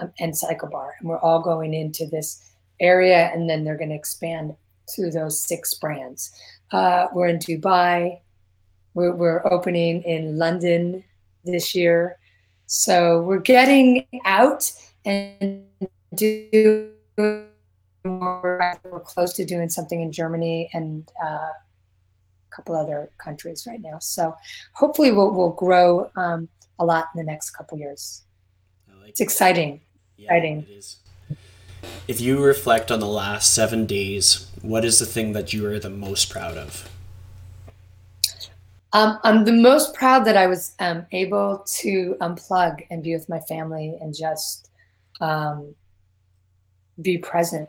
um, 0.00 0.12
and 0.20 0.32
CycleBar, 0.32 0.90
and 1.00 1.08
we're 1.08 1.18
all 1.18 1.40
going 1.40 1.74
into 1.74 2.06
this 2.06 2.52
area, 2.80 3.30
and 3.32 3.50
then 3.50 3.64
they're 3.64 3.76
going 3.76 3.90
to 3.90 3.96
expand 3.96 4.54
to 4.94 5.10
those 5.10 5.42
six 5.42 5.74
brands. 5.74 6.30
Uh, 6.70 7.08
we're 7.12 7.26
in 7.26 7.38
Dubai. 7.38 8.20
We're, 8.94 9.14
we're 9.14 9.46
opening 9.52 10.02
in 10.02 10.36
London 10.38 11.04
this 11.44 11.74
year. 11.74 12.18
So 12.66 13.22
we're 13.22 13.38
getting 13.38 14.06
out 14.24 14.70
and 15.04 15.64
do 16.14 16.90
more. 18.04 18.80
We're 18.84 19.00
close 19.00 19.32
to 19.34 19.44
doing 19.44 19.68
something 19.68 20.00
in 20.00 20.12
Germany 20.12 20.70
and 20.72 21.08
uh, 21.22 21.26
a 21.26 21.54
couple 22.50 22.76
other 22.76 23.10
countries 23.18 23.66
right 23.66 23.80
now. 23.80 23.98
So 23.98 24.34
hopefully 24.72 25.12
we'll, 25.12 25.32
we'll 25.32 25.50
grow 25.50 26.10
um, 26.16 26.48
a 26.78 26.84
lot 26.84 27.08
in 27.14 27.18
the 27.18 27.30
next 27.30 27.50
couple 27.50 27.78
years. 27.78 28.22
Like 29.00 29.10
it's 29.10 29.20
exciting. 29.20 29.80
Yeah, 30.16 30.26
exciting. 30.26 30.66
It 30.68 30.72
is. 30.72 30.96
If 32.06 32.20
you 32.20 32.42
reflect 32.42 32.90
on 32.90 33.00
the 33.00 33.06
last 33.06 33.54
seven 33.54 33.86
days, 33.86 34.50
what 34.62 34.84
is 34.84 34.98
the 34.98 35.06
thing 35.06 35.32
that 35.32 35.52
you 35.52 35.66
are 35.66 35.78
the 35.78 35.90
most 35.90 36.28
proud 36.30 36.56
of? 36.56 36.88
Um, 38.92 39.18
I'm 39.22 39.44
the 39.44 39.52
most 39.52 39.94
proud 39.94 40.24
that 40.24 40.36
I 40.36 40.46
was 40.46 40.74
um, 40.80 41.06
able 41.12 41.64
to 41.78 42.16
unplug 42.20 42.86
and 42.90 43.02
be 43.02 43.14
with 43.14 43.28
my 43.28 43.38
family 43.40 43.96
and 44.00 44.14
just 44.16 44.68
um, 45.20 45.74
be 47.00 47.18
present 47.18 47.68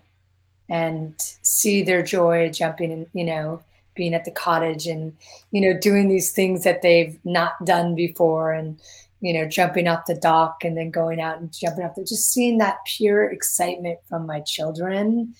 and 0.69 1.13
see 1.41 1.83
their 1.83 2.01
joy 2.01 2.49
jumping 2.49 2.91
and 2.91 3.05
you 3.13 3.25
know 3.25 3.61
being 3.93 4.13
at 4.13 4.23
the 4.25 4.31
cottage 4.31 4.87
and 4.87 5.15
you 5.51 5.61
know 5.61 5.77
doing 5.77 6.07
these 6.07 6.31
things 6.31 6.63
that 6.63 6.81
they've 6.81 7.19
not 7.25 7.53
done 7.65 7.93
before 7.93 8.53
and 8.53 8.79
you 9.19 9.33
know 9.33 9.47
jumping 9.47 9.87
off 9.87 10.05
the 10.07 10.15
dock 10.15 10.63
and 10.63 10.77
then 10.77 10.89
going 10.89 11.19
out 11.19 11.39
and 11.39 11.53
jumping 11.53 11.83
off 11.83 11.95
the 11.95 12.03
just 12.03 12.31
seeing 12.31 12.57
that 12.57 12.77
pure 12.85 13.29
excitement 13.29 13.99
from 14.07 14.25
my 14.25 14.39
children 14.41 15.35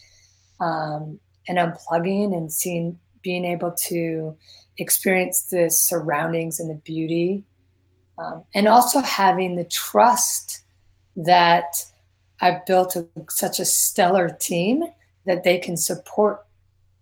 um, 0.59 1.19
and 1.47 1.57
unplugging 1.57 2.35
and 2.35 2.51
seeing 2.51 2.99
being 3.23 3.45
able 3.45 3.71
to 3.71 4.35
experience 4.77 5.43
the 5.43 5.69
surroundings 5.69 6.59
and 6.59 6.69
the 6.69 6.75
beauty 6.75 7.43
um, 8.17 8.43
and 8.53 8.67
also 8.67 8.99
having 8.99 9.55
the 9.55 9.63
trust 9.65 10.63
that 11.15 11.85
I've 12.39 12.65
built 12.65 12.95
a, 12.95 13.07
such 13.29 13.59
a 13.59 13.65
stellar 13.65 14.29
team 14.29 14.83
that 15.25 15.43
they 15.43 15.57
can 15.57 15.77
support 15.77 16.45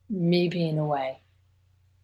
me 0.10 0.50
being 0.50 0.78
away. 0.78 1.20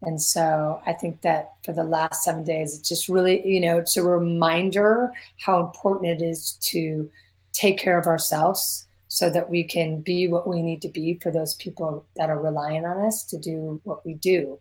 And 0.01 0.22
so 0.22 0.82
I 0.86 0.93
think 0.93 1.22
that 1.22 1.53
for 1.63 1.74
the 1.74 1.84
last 1.84 2.24
seven 2.24 2.43
days, 2.43 2.78
it's 2.78 2.88
just 2.88 3.09
really, 3.09 3.45
you 3.47 3.59
know, 3.59 3.80
it's 3.80 3.97
a 3.97 4.03
reminder 4.03 5.11
how 5.39 5.66
important 5.66 6.22
it 6.22 6.24
is 6.24 6.53
to 6.61 7.09
take 7.53 7.80
care 7.80 7.97
of 7.97 8.05
ourselves 8.05 8.86
so 9.07 9.30
that 9.30 9.49
we 9.49 9.63
can 9.63 10.01
be 10.01 10.28
what 10.28 10.47
we 10.47 10.61
need 10.61 10.82
to 10.82 10.89
be 10.89 11.18
for 11.22 11.32
those 11.32 11.55
people 11.55 12.05
that 12.18 12.30
are 12.30 12.39
relying 12.39 12.86
on 12.86 13.05
us 13.05 13.24
to 13.24 13.38
do 13.38 13.80
what 13.84 14.05
we 14.05 14.13
do. 14.13 14.59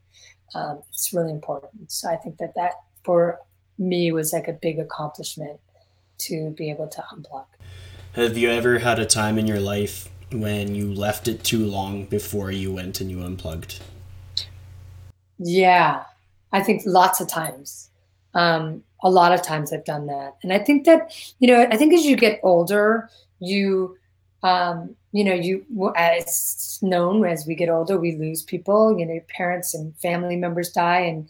Um, 0.55 0.82
it's 0.88 1.12
really 1.12 1.32
important. 1.32 1.90
So 1.90 2.09
I 2.09 2.16
think 2.16 2.38
that 2.38 2.55
that 2.55 2.72
for 3.05 3.40
me 3.78 4.12
was 4.12 4.32
like 4.32 4.48
a 4.48 4.52
big 4.52 4.78
accomplishment 4.78 5.61
to 6.18 6.50
be 6.50 6.70
able 6.70 6.88
to 6.88 7.05
unplug. 7.12 7.46
Have 8.12 8.38
you 8.38 8.50
ever 8.50 8.78
had 8.78 8.98
a 8.98 9.07
time 9.07 9.38
in 9.38 9.46
your 9.46 9.61
life 9.61 10.09
when 10.30 10.74
you 10.74 10.92
left 10.92 11.26
it 11.28 11.42
too 11.42 11.66
long 11.66 12.05
before 12.05 12.50
you 12.50 12.72
went 12.72 13.00
and 13.00 13.11
you 13.11 13.22
unplugged? 13.22 13.80
Yeah, 15.38 16.05
I 16.52 16.62
think 16.62 16.82
lots 16.86 17.20
of 17.20 17.28
times. 17.28 17.90
Um, 18.34 18.84
a 19.02 19.11
lot 19.11 19.32
of 19.32 19.42
times 19.42 19.72
I've 19.72 19.84
done 19.84 20.07
that, 20.07 20.36
and 20.42 20.52
I 20.52 20.59
think 20.59 20.86
that 20.86 21.12
you 21.38 21.48
know, 21.48 21.66
I 21.70 21.76
think 21.76 21.92
as 21.92 22.05
you 22.05 22.16
get 22.16 22.40
older, 22.42 23.11
you 23.40 23.96
um, 24.45 24.95
you 25.12 25.24
know, 25.24 25.34
you 25.34 25.64
as 25.97 26.78
known 26.82 27.24
as 27.24 27.47
we 27.47 27.55
get 27.55 27.70
older, 27.70 27.99
we 27.99 28.16
lose 28.16 28.42
people. 28.42 28.97
You 28.97 29.07
know, 29.07 29.20
parents 29.28 29.74
and 29.74 29.97
family 29.97 30.36
members 30.36 30.70
die, 30.70 31.01
and 31.01 31.28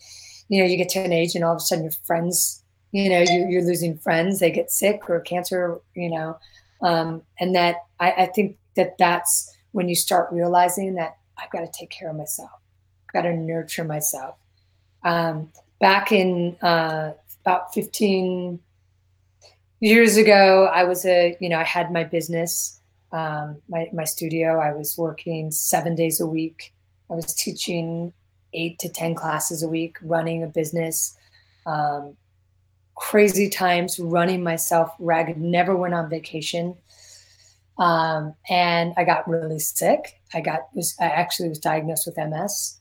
you 0.48 0.60
know, 0.60 0.68
you 0.68 0.76
get 0.76 0.90
to 0.90 0.98
an 0.98 1.12
age, 1.12 1.34
and 1.34 1.44
all 1.44 1.52
of 1.52 1.58
a 1.58 1.60
sudden, 1.60 1.84
your 1.84 1.92
friends, 2.04 2.62
you 2.92 3.08
know, 3.08 3.20
you, 3.20 3.46
you're 3.48 3.64
losing 3.64 3.96
friends. 3.96 4.40
They 4.40 4.50
get 4.50 4.70
sick 4.70 5.08
or 5.08 5.20
cancer, 5.20 5.80
you 5.94 6.10
know, 6.10 6.36
um, 6.82 7.22
and 7.38 7.54
that 7.54 7.76
I, 8.00 8.12
I 8.12 8.26
think 8.26 8.58
that 8.74 8.98
that's 8.98 9.56
when 9.70 9.88
you 9.88 9.94
start 9.94 10.32
realizing 10.32 10.94
that 10.96 11.16
I've 11.38 11.50
got 11.50 11.60
to 11.60 11.70
take 11.72 11.90
care 11.90 12.10
of 12.10 12.16
myself. 12.16 12.50
I've 13.08 13.22
got 13.22 13.28
to 13.28 13.36
nurture 13.36 13.84
myself. 13.84 14.36
Um, 15.04 15.52
back 15.80 16.10
in 16.10 16.56
uh, 16.62 17.12
about 17.44 17.74
15 17.74 18.58
years 19.80 20.16
ago, 20.16 20.66
I 20.72 20.84
was 20.84 21.04
a, 21.04 21.36
you 21.40 21.48
know, 21.48 21.58
I 21.58 21.64
had 21.64 21.92
my 21.92 22.04
business, 22.04 22.80
um, 23.14 23.62
my, 23.68 23.88
my 23.92 24.04
studio. 24.04 24.58
I 24.58 24.72
was 24.72 24.98
working 24.98 25.52
seven 25.52 25.94
days 25.94 26.20
a 26.20 26.26
week. 26.26 26.74
I 27.08 27.14
was 27.14 27.32
teaching 27.34 28.12
eight 28.52 28.78
to 28.80 28.88
10 28.88 29.14
classes 29.14 29.62
a 29.62 29.68
week, 29.68 29.96
running 30.02 30.42
a 30.42 30.48
business. 30.48 31.16
Um, 31.64 32.16
crazy 32.96 33.48
times 33.48 33.98
running 33.98 34.42
myself 34.42 34.90
ragged, 34.98 35.38
never 35.38 35.76
went 35.76 35.94
on 35.94 36.10
vacation. 36.10 36.76
Um, 37.78 38.34
and 38.50 38.94
I 38.96 39.04
got 39.04 39.28
really 39.28 39.58
sick. 39.58 40.20
I 40.32 40.40
got 40.40 40.68
was 40.74 40.94
I 41.00 41.06
actually 41.06 41.48
was 41.48 41.58
diagnosed 41.58 42.06
with 42.06 42.16
MS, 42.16 42.78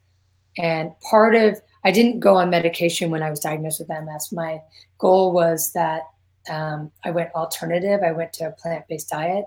and 0.57 0.91
part 1.09 1.35
of 1.35 1.59
I 1.83 1.91
didn't 1.91 2.19
go 2.19 2.35
on 2.35 2.51
medication 2.51 3.09
when 3.09 3.23
I 3.23 3.31
was 3.31 3.39
diagnosed 3.39 3.79
with 3.79 3.89
MS. 3.89 4.31
My 4.31 4.61
goal 4.99 5.31
was 5.31 5.71
that 5.73 6.03
um, 6.47 6.91
I 7.03 7.09
went 7.09 7.31
alternative. 7.33 8.01
I 8.03 8.11
went 8.11 8.33
to 8.33 8.47
a 8.47 8.51
plant 8.51 8.87
based 8.87 9.09
diet, 9.09 9.45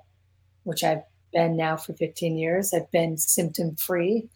which 0.66 0.82
I've 0.82 1.02
been 1.32 1.56
now 1.56 1.76
for 1.76 1.94
15 1.94 2.36
years. 2.36 2.74
I've 2.74 2.90
been 2.90 3.16
symptom 3.16 3.76
free. 3.76 4.28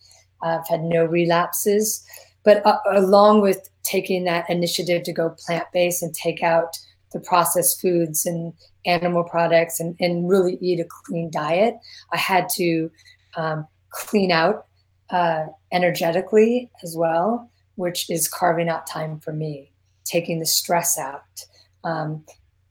I've 0.42 0.66
had 0.68 0.82
no 0.82 1.04
relapses. 1.04 2.04
But 2.44 2.64
uh, 2.64 2.78
along 2.92 3.42
with 3.42 3.68
taking 3.82 4.24
that 4.24 4.48
initiative 4.48 5.02
to 5.02 5.12
go 5.12 5.34
plant 5.44 5.66
based 5.72 6.02
and 6.02 6.14
take 6.14 6.42
out 6.42 6.78
the 7.12 7.20
processed 7.20 7.80
foods 7.80 8.24
and 8.24 8.52
animal 8.86 9.24
products 9.24 9.80
and, 9.80 9.96
and 9.98 10.28
really 10.28 10.56
eat 10.60 10.78
a 10.78 10.86
clean 11.04 11.30
diet. 11.30 11.74
I 12.12 12.16
had 12.16 12.48
to 12.50 12.90
um, 13.36 13.66
clean 13.90 14.30
out 14.30 14.66
uh, 15.10 15.46
energetically 15.72 16.70
as 16.84 16.94
well, 16.96 17.50
which 17.74 18.08
is 18.08 18.28
carving 18.28 18.68
out 18.68 18.86
time 18.86 19.18
for 19.18 19.32
me, 19.32 19.72
taking 20.04 20.38
the 20.38 20.46
stress 20.46 20.96
out, 20.96 21.44
um, 21.82 22.24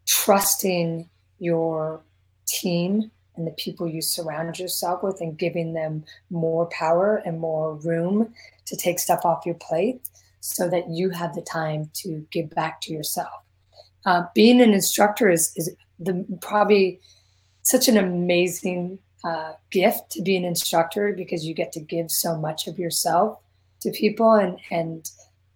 trusting 0.08 1.10
your 1.40 2.02
team 2.48 3.12
and 3.40 3.48
the 3.48 3.52
people 3.52 3.88
you 3.88 4.02
surround 4.02 4.60
yourself 4.60 5.02
with 5.02 5.22
and 5.22 5.40
giving 5.40 5.74
them 5.74 6.04
more 6.30 6.68
power 6.68 7.24
and 7.26 7.40
more 7.40 7.76
room 7.76 8.34
to 8.66 8.76
take 8.76 9.00
stuff 9.00 9.26
off 9.26 9.46
your 9.46 9.56
plate 9.56 10.08
so 10.42 10.70
that 10.70 10.90
you 10.90 11.10
have 11.10 11.34
the 11.34 11.42
time 11.42 11.90
to 11.94 12.26
give 12.32 12.50
back 12.52 12.82
to 12.82 12.94
yourself. 12.94 13.44
Uh, 14.06 14.24
being 14.36 14.62
an 14.62 14.74
instructor 14.74 15.30
is, 15.30 15.52
is 15.56 15.74
the 16.00 16.26
probably 16.42 17.00
such 17.64 17.88
an 17.88 17.98
amazing 17.98 19.00
uh, 19.24 19.54
gift 19.70 20.12
to 20.12 20.22
be 20.22 20.36
an 20.36 20.46
instructor 20.46 21.14
because 21.14 21.46
you 21.46 21.54
get 21.54 21.72
to 21.74 21.80
give 21.80 22.12
so 22.12 22.38
much 22.38 22.68
of 22.68 22.78
yourself 22.80 23.40
to 23.82 23.92
people 23.92 24.34
and 24.34 24.60
and 24.72 25.12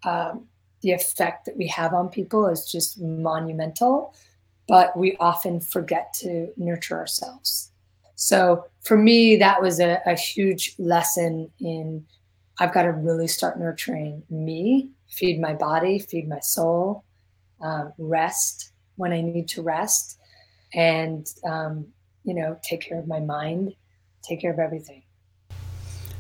um, 0.05 0.45
the 0.81 0.91
effect 0.91 1.45
that 1.45 1.55
we 1.57 1.67
have 1.67 1.93
on 1.93 2.09
people 2.09 2.47
is 2.47 2.69
just 2.69 2.99
monumental 2.99 4.13
but 4.67 4.95
we 4.97 5.15
often 5.17 5.61
forget 5.61 6.13
to 6.13 6.49
nurture 6.57 6.97
ourselves 6.97 7.71
so 8.23 8.65
for 8.81 8.97
me 8.97 9.35
that 9.35 9.61
was 9.61 9.79
a, 9.79 9.99
a 10.05 10.15
huge 10.15 10.75
lesson 10.77 11.49
in 11.59 12.05
i've 12.59 12.73
got 12.73 12.83
to 12.83 12.91
really 12.91 13.27
start 13.27 13.59
nurturing 13.59 14.23
me 14.29 14.89
feed 15.09 15.39
my 15.39 15.53
body 15.53 15.99
feed 15.99 16.27
my 16.27 16.39
soul 16.39 17.03
um, 17.63 17.93
rest 17.97 18.73
when 18.95 19.13
I 19.13 19.21
need 19.21 19.47
to 19.49 19.61
rest, 19.61 20.19
and 20.73 21.27
um, 21.45 21.87
you 22.23 22.33
know, 22.33 22.57
take 22.63 22.81
care 22.81 22.99
of 22.99 23.07
my 23.07 23.19
mind, 23.19 23.73
take 24.27 24.41
care 24.41 24.51
of 24.51 24.59
everything. 24.59 25.03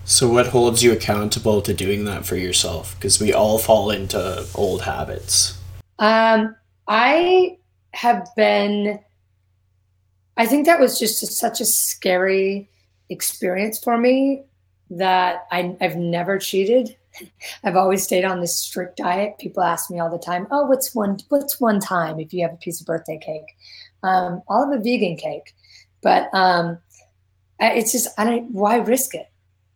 So, 0.05 0.29
what 0.29 0.47
holds 0.47 0.83
you 0.83 0.91
accountable 0.91 1.61
to 1.61 1.73
doing 1.73 2.05
that 2.05 2.25
for 2.25 2.35
yourself? 2.35 2.95
Because 2.95 3.19
we 3.19 3.33
all 3.33 3.57
fall 3.57 3.89
into 3.89 4.45
old 4.55 4.81
habits. 4.81 5.59
Um, 5.99 6.55
I 6.87 7.57
have 7.91 8.27
been. 8.35 8.99
I 10.37 10.45
think 10.45 10.65
that 10.65 10.79
was 10.79 10.99
just 10.99 11.21
a, 11.23 11.27
such 11.27 11.61
a 11.61 11.65
scary 11.65 12.69
experience 13.09 13.77
for 13.77 13.97
me 13.97 14.43
that 14.89 15.45
I, 15.51 15.75
I've 15.81 15.95
never 15.95 16.37
cheated. 16.37 16.95
I've 17.63 17.75
always 17.75 18.03
stayed 18.03 18.25
on 18.25 18.41
this 18.41 18.55
strict 18.55 18.97
diet. 18.97 19.37
People 19.39 19.63
ask 19.63 19.91
me 19.91 19.99
all 19.99 20.09
the 20.09 20.17
time, 20.17 20.47
"Oh, 20.51 20.65
what's 20.65 20.95
one 20.95 21.17
what's 21.29 21.59
one 21.59 21.79
time 21.79 22.19
if 22.19 22.33
you 22.33 22.41
have 22.43 22.53
a 22.53 22.57
piece 22.57 22.81
of 22.81 22.87
birthday 22.87 23.19
cake?" 23.19 23.55
Um, 24.01 24.41
I'll 24.49 24.69
have 24.69 24.79
a 24.79 24.83
vegan 24.83 25.17
cake, 25.17 25.53
but 26.01 26.33
um, 26.33 26.79
it's 27.59 27.91
just 27.91 28.07
I 28.17 28.25
don't. 28.25 28.51
Why 28.51 28.77
risk 28.77 29.13
it? 29.13 29.29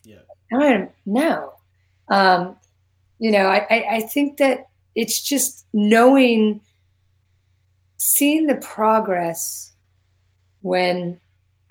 Yeah, 0.04 0.18
I 0.52 0.58
don't 0.58 0.92
know. 1.06 1.54
Um, 2.10 2.58
you 3.20 3.32
know, 3.32 3.48
I, 3.48 3.66
I 3.70 3.86
I 3.92 4.02
think 4.02 4.38
that 4.38 4.68
it's 4.96 5.22
just 5.22 5.66
knowing, 5.74 6.62
seeing 7.98 8.48
the 8.48 8.56
progress 8.56 9.74
when 10.68 11.18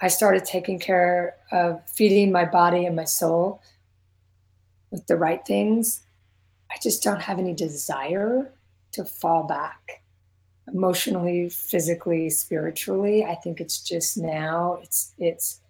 I 0.00 0.08
started 0.08 0.44
taking 0.46 0.78
care 0.78 1.36
of 1.52 1.86
feeding 1.88 2.32
my 2.32 2.46
body 2.46 2.86
and 2.86 2.96
my 2.96 3.04
soul 3.04 3.60
with 4.90 5.06
the 5.06 5.16
right 5.16 5.44
things, 5.46 6.00
I 6.70 6.76
just 6.82 7.02
don't 7.02 7.20
have 7.20 7.38
any 7.38 7.52
desire 7.52 8.52
to 8.92 9.04
fall 9.04 9.44
back 9.44 10.02
emotionally, 10.72 11.50
physically, 11.50 12.30
spiritually. 12.30 13.22
I 13.22 13.34
think 13.34 13.60
it's 13.60 13.82
just 13.82 14.16
now 14.16 14.78
it's 14.82 15.12
it's 15.18 15.60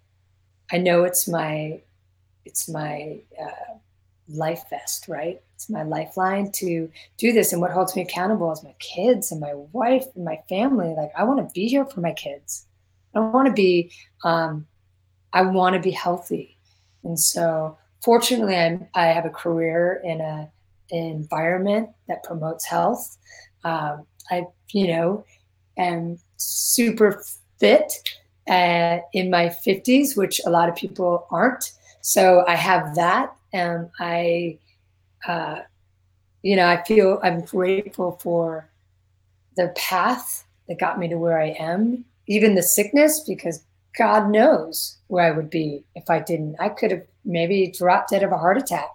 I 0.71 0.77
know 0.77 1.03
it's 1.03 1.27
my 1.27 1.81
it's 2.45 2.69
my 2.69 3.19
uh, 3.41 3.73
life 4.29 4.63
vest, 4.69 5.09
right? 5.09 5.41
It's 5.55 5.69
my 5.69 5.83
lifeline 5.83 6.51
to 6.53 6.89
do 7.17 7.33
this. 7.33 7.51
And 7.51 7.61
what 7.61 7.71
holds 7.71 7.93
me 7.93 8.03
accountable 8.03 8.53
is 8.53 8.63
my 8.63 8.75
kids 8.79 9.33
and 9.33 9.41
my 9.41 9.53
wife 9.73 10.05
and 10.15 10.23
my 10.23 10.39
family. 10.47 10.93
Like 10.95 11.11
I 11.17 11.25
want 11.25 11.39
to 11.39 11.53
be 11.53 11.67
here 11.67 11.85
for 11.85 11.99
my 11.99 12.13
kids. 12.13 12.67
I 13.15 13.19
want 13.19 13.47
to 13.47 13.53
be 13.53 13.91
um, 14.23 14.67
I 15.33 15.41
want 15.41 15.75
to 15.75 15.81
be 15.81 15.91
healthy. 15.91 16.57
And 17.03 17.19
so 17.19 17.77
fortunately, 18.01 18.55
I'm, 18.55 18.87
I 18.95 19.07
have 19.07 19.25
a 19.25 19.29
career 19.29 20.01
in 20.03 20.21
a 20.21 20.49
an 20.91 21.03
environment 21.03 21.89
that 22.07 22.23
promotes 22.23 22.65
health. 22.65 23.17
Um, 23.63 24.05
I, 24.31 24.45
you 24.71 24.87
know, 24.87 25.25
am 25.77 26.17
super 26.37 27.23
fit 27.59 27.91
uh, 28.47 28.99
in 29.13 29.29
my 29.29 29.47
50s, 29.47 30.15
which 30.15 30.39
a 30.45 30.49
lot 30.49 30.69
of 30.69 30.75
people 30.75 31.27
aren't. 31.29 31.73
So 32.01 32.45
I 32.47 32.55
have 32.55 32.95
that. 32.95 33.35
And 33.53 33.89
I, 33.99 34.59
uh, 35.27 35.61
you 36.41 36.55
know, 36.55 36.67
I 36.67 36.83
feel 36.83 37.19
I'm 37.23 37.41
grateful 37.41 38.19
for 38.21 38.69
the 39.55 39.73
path 39.75 40.45
that 40.67 40.79
got 40.79 40.99
me 40.99 41.07
to 41.09 41.17
where 41.17 41.39
I 41.39 41.49
am, 41.49 42.05
even 42.27 42.55
the 42.55 42.63
sickness, 42.63 43.21
because 43.21 43.63
God 43.97 44.29
knows 44.29 44.97
where 45.07 45.25
I 45.25 45.35
would 45.35 45.49
be 45.49 45.83
if 45.95 46.09
I 46.09 46.19
didn't. 46.19 46.55
I 46.59 46.69
could 46.69 46.91
have 46.91 47.03
maybe 47.25 47.73
dropped 47.75 48.11
dead 48.11 48.23
of 48.23 48.31
a 48.31 48.37
heart 48.37 48.57
attack 48.57 48.89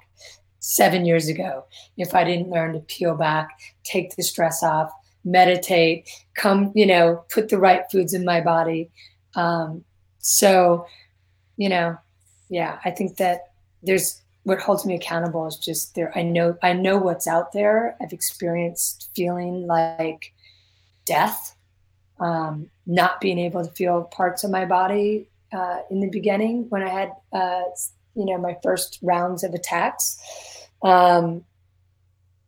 seven 0.60 1.04
years 1.04 1.28
ago 1.28 1.64
if 1.96 2.14
I 2.14 2.22
didn't 2.22 2.50
learn 2.50 2.74
to 2.74 2.80
peel 2.80 3.16
back, 3.16 3.48
take 3.82 4.14
the 4.14 4.22
stress 4.22 4.62
off, 4.62 4.92
meditate, 5.24 6.08
come, 6.34 6.72
you 6.74 6.86
know, 6.86 7.24
put 7.30 7.48
the 7.48 7.58
right 7.58 7.82
foods 7.90 8.14
in 8.14 8.24
my 8.24 8.40
body. 8.40 8.90
Um, 9.34 9.84
so, 10.18 10.86
you 11.56 11.68
know, 11.68 11.98
yeah, 12.48 12.78
I 12.84 12.90
think 12.90 13.16
that 13.16 13.40
there's 13.82 14.20
what 14.44 14.60
holds 14.60 14.84
me 14.84 14.94
accountable 14.94 15.46
is 15.46 15.56
just 15.56 15.94
there. 15.94 16.16
I 16.16 16.22
know, 16.22 16.56
I 16.62 16.72
know 16.72 16.98
what's 16.98 17.26
out 17.26 17.52
there. 17.52 17.96
I've 18.00 18.12
experienced 18.12 19.10
feeling 19.14 19.66
like 19.66 20.32
death, 21.06 21.51
um, 22.22 22.70
not 22.86 23.20
being 23.20 23.38
able 23.38 23.64
to 23.66 23.72
feel 23.72 24.04
parts 24.04 24.44
of 24.44 24.50
my 24.50 24.64
body 24.64 25.28
uh, 25.52 25.80
in 25.90 26.00
the 26.00 26.08
beginning 26.08 26.66
when 26.70 26.82
I 26.82 26.88
had 26.88 27.12
uh, 27.32 27.62
you 28.14 28.24
know 28.24 28.38
my 28.38 28.56
first 28.62 28.98
rounds 29.02 29.44
of 29.44 29.52
attacks. 29.54 30.20
Um, 30.82 31.44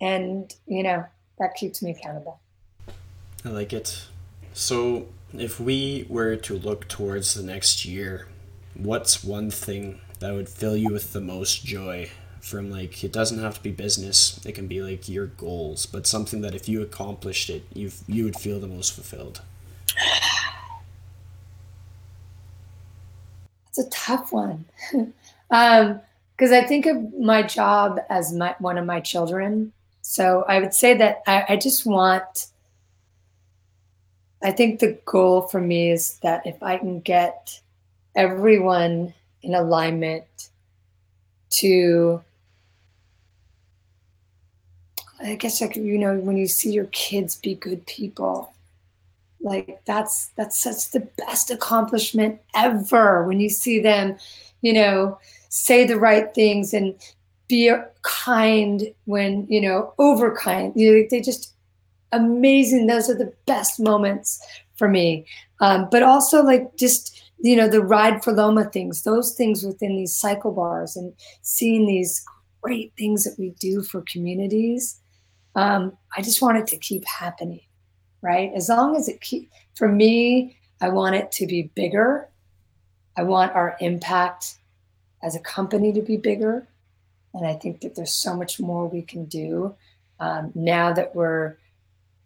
and 0.00 0.52
you 0.66 0.82
know 0.82 1.04
that 1.38 1.54
keeps 1.54 1.82
me 1.82 1.90
accountable. 1.90 2.40
I 3.44 3.48
like 3.48 3.72
it. 3.72 4.06
So 4.52 5.08
if 5.36 5.58
we 5.58 6.06
were 6.08 6.36
to 6.36 6.56
look 6.56 6.88
towards 6.88 7.34
the 7.34 7.42
next 7.42 7.84
year 7.84 8.28
what's 8.74 9.22
one 9.24 9.50
thing 9.50 10.00
that 10.20 10.32
would 10.32 10.48
fill 10.48 10.76
you 10.76 10.92
with 10.92 11.12
the 11.12 11.20
most 11.20 11.64
joy? 11.64 12.10
From 12.40 12.70
like 12.70 13.02
it 13.02 13.12
doesn't 13.12 13.38
have 13.38 13.54
to 13.54 13.62
be 13.62 13.70
business 13.70 14.38
it 14.44 14.52
can 14.52 14.66
be 14.66 14.82
like 14.82 15.08
your 15.08 15.28
goals 15.28 15.86
but 15.86 16.06
something 16.06 16.42
that 16.42 16.54
if 16.54 16.68
you 16.68 16.82
accomplished 16.82 17.48
it 17.48 17.64
you 17.72 17.90
you 18.06 18.24
would 18.24 18.36
feel 18.36 18.60
the 18.60 18.66
most 18.66 18.92
fulfilled 18.92 19.40
it's 23.68 23.78
a 23.78 23.88
tough 23.90 24.32
one. 24.32 24.64
Um 25.50 26.00
because 26.36 26.52
i 26.52 26.62
think 26.62 26.86
of 26.86 27.14
my 27.14 27.42
job 27.42 28.00
as 28.08 28.32
my 28.32 28.56
one 28.58 28.78
of 28.78 28.86
my 28.86 28.98
children. 29.00 29.72
So 30.00 30.44
i 30.48 30.58
would 30.58 30.72
say 30.74 30.94
that 30.94 31.22
I, 31.26 31.44
I 31.50 31.56
just 31.56 31.84
want 31.86 32.46
i 34.42 34.50
think 34.50 34.80
the 34.80 34.98
goal 35.04 35.42
for 35.42 35.60
me 35.60 35.90
is 35.90 36.18
that 36.22 36.46
if 36.46 36.62
i 36.62 36.78
can 36.78 37.00
get 37.00 37.60
everyone 38.16 39.12
in 39.42 39.54
alignment 39.54 40.48
to 41.50 42.22
I 45.20 45.36
guess 45.36 45.60
like 45.60 45.76
you 45.76 45.98
know 45.98 46.16
when 46.16 46.36
you 46.36 46.46
see 46.46 46.72
your 46.72 46.86
kids 46.86 47.36
be 47.36 47.54
good 47.54 47.86
people, 47.86 48.52
like 49.44 49.80
that's 49.84 50.28
that's 50.36 50.60
such 50.60 50.90
the 50.90 51.08
best 51.18 51.50
accomplishment 51.50 52.40
ever 52.54 53.26
when 53.26 53.40
you 53.40 53.48
see 53.48 53.80
them, 53.80 54.16
you 54.62 54.72
know, 54.72 55.18
say 55.48 55.86
the 55.86 55.98
right 55.98 56.34
things 56.34 56.74
and 56.74 56.94
be 57.46 57.72
kind 58.02 58.82
when 59.04 59.46
you 59.48 59.60
know 59.60 59.94
over 59.98 60.34
kind. 60.34 60.72
You 60.74 60.92
know, 60.92 61.06
they 61.10 61.20
just 61.20 61.52
amazing. 62.12 62.86
Those 62.86 63.08
are 63.08 63.18
the 63.18 63.32
best 63.46 63.78
moments 63.78 64.40
for 64.76 64.88
me. 64.88 65.26
Um, 65.60 65.88
but 65.90 66.02
also 66.02 66.42
like 66.42 66.76
just 66.76 67.22
you 67.38 67.54
know 67.54 67.68
the 67.68 67.82
ride 67.82 68.24
for 68.24 68.32
Loma 68.32 68.64
things, 68.64 69.02
those 69.02 69.34
things 69.34 69.62
within 69.62 69.96
these 69.96 70.16
cycle 70.18 70.52
bars 70.52 70.96
and 70.96 71.12
seeing 71.42 71.86
these 71.86 72.24
great 72.62 72.92
things 72.96 73.24
that 73.24 73.38
we 73.38 73.50
do 73.60 73.82
for 73.82 74.02
communities 74.10 75.00
um, 75.56 75.96
I 76.16 76.22
just 76.22 76.42
want 76.42 76.58
it 76.58 76.66
to 76.68 76.76
keep 76.76 77.04
happening, 77.06 77.60
right? 78.24 78.50
As 78.54 78.70
long 78.70 78.96
as 78.96 79.06
it 79.06 79.20
keep, 79.20 79.50
for 79.74 79.86
me, 79.86 80.56
I 80.80 80.88
want 80.88 81.14
it 81.14 81.30
to 81.32 81.46
be 81.46 81.70
bigger. 81.74 82.28
I 83.16 83.22
want 83.22 83.54
our 83.54 83.76
impact 83.80 84.56
as 85.22 85.36
a 85.36 85.40
company 85.40 85.92
to 85.92 86.00
be 86.00 86.16
bigger. 86.16 86.66
And 87.34 87.46
I 87.46 87.52
think 87.54 87.82
that 87.82 87.94
there's 87.94 88.12
so 88.12 88.34
much 88.34 88.58
more 88.58 88.88
we 88.88 89.02
can 89.02 89.26
do 89.26 89.74
um, 90.20 90.52
now 90.54 90.92
that 90.94 91.14
we're 91.14 91.58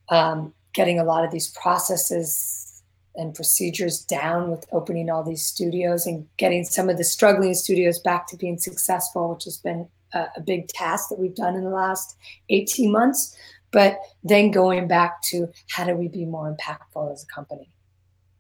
um, 0.09 0.55
getting 0.73 1.01
a 1.01 1.05
lot 1.05 1.25
of 1.25 1.33
these 1.33 1.49
processes 1.49 2.83
and 3.17 3.35
procedures 3.35 4.01
down 4.05 4.51
with 4.51 4.67
opening 4.71 5.11
all 5.11 5.25
these 5.25 5.43
studios 5.43 6.07
and 6.07 6.29
getting 6.37 6.65
some 6.65 6.89
of 6.89 6.97
the 6.97 7.05
struggling 7.05 7.55
studios 7.55 7.99
back 7.99 8.29
to 8.29 8.37
being 8.37 8.59
successful, 8.59 9.35
which 9.35 9.45
has 9.45 9.57
been 9.57 9.89
a, 10.15 10.27
a 10.37 10.41
big 10.41 10.69
task 10.69 11.09
that 11.09 11.19
we've 11.19 11.35
done 11.35 11.57
in 11.57 11.65
the 11.65 11.71
last 11.71 12.17
18 12.51 12.93
months. 12.93 13.37
But 13.71 13.99
then 14.25 14.51
going 14.51 14.89
back 14.89 15.23
to 15.25 15.49
how 15.71 15.85
do 15.85 15.95
we 15.95 16.09
be 16.09 16.25
more 16.25 16.55
impactful 16.55 17.13
as 17.13 17.23
a 17.23 17.27
company? 17.27 17.71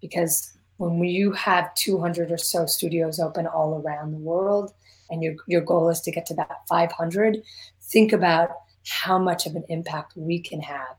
Because 0.00 0.52
when 0.78 1.02
you 1.05 1.32
have 1.32 1.74
200 1.74 2.30
or 2.30 2.38
so 2.38 2.66
studios 2.66 3.18
open 3.18 3.46
all 3.46 3.82
around 3.82 4.12
the 4.12 4.18
world, 4.18 4.72
and 5.10 5.22
your, 5.22 5.34
your 5.46 5.60
goal 5.60 5.88
is 5.88 6.00
to 6.02 6.10
get 6.10 6.26
to 6.26 6.34
that 6.34 6.60
500, 6.68 7.42
think 7.82 8.12
about 8.12 8.50
how 8.86 9.18
much 9.18 9.46
of 9.46 9.55
an 9.55 9.64
impact 9.68 10.12
we 10.16 10.38
can 10.40 10.60
have. 10.60 10.96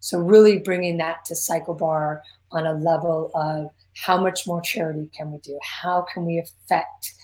So, 0.00 0.18
really 0.18 0.58
bringing 0.58 0.96
that 0.98 1.24
to 1.26 1.36
Cycle 1.36 1.74
Bar 1.74 2.22
on 2.50 2.66
a 2.66 2.74
level 2.74 3.30
of 3.34 3.70
how 3.94 4.20
much 4.20 4.46
more 4.46 4.60
charity 4.60 5.08
can 5.16 5.30
we 5.30 5.38
do? 5.38 5.58
How 5.62 6.02
can 6.12 6.26
we 6.26 6.38
affect 6.38 7.14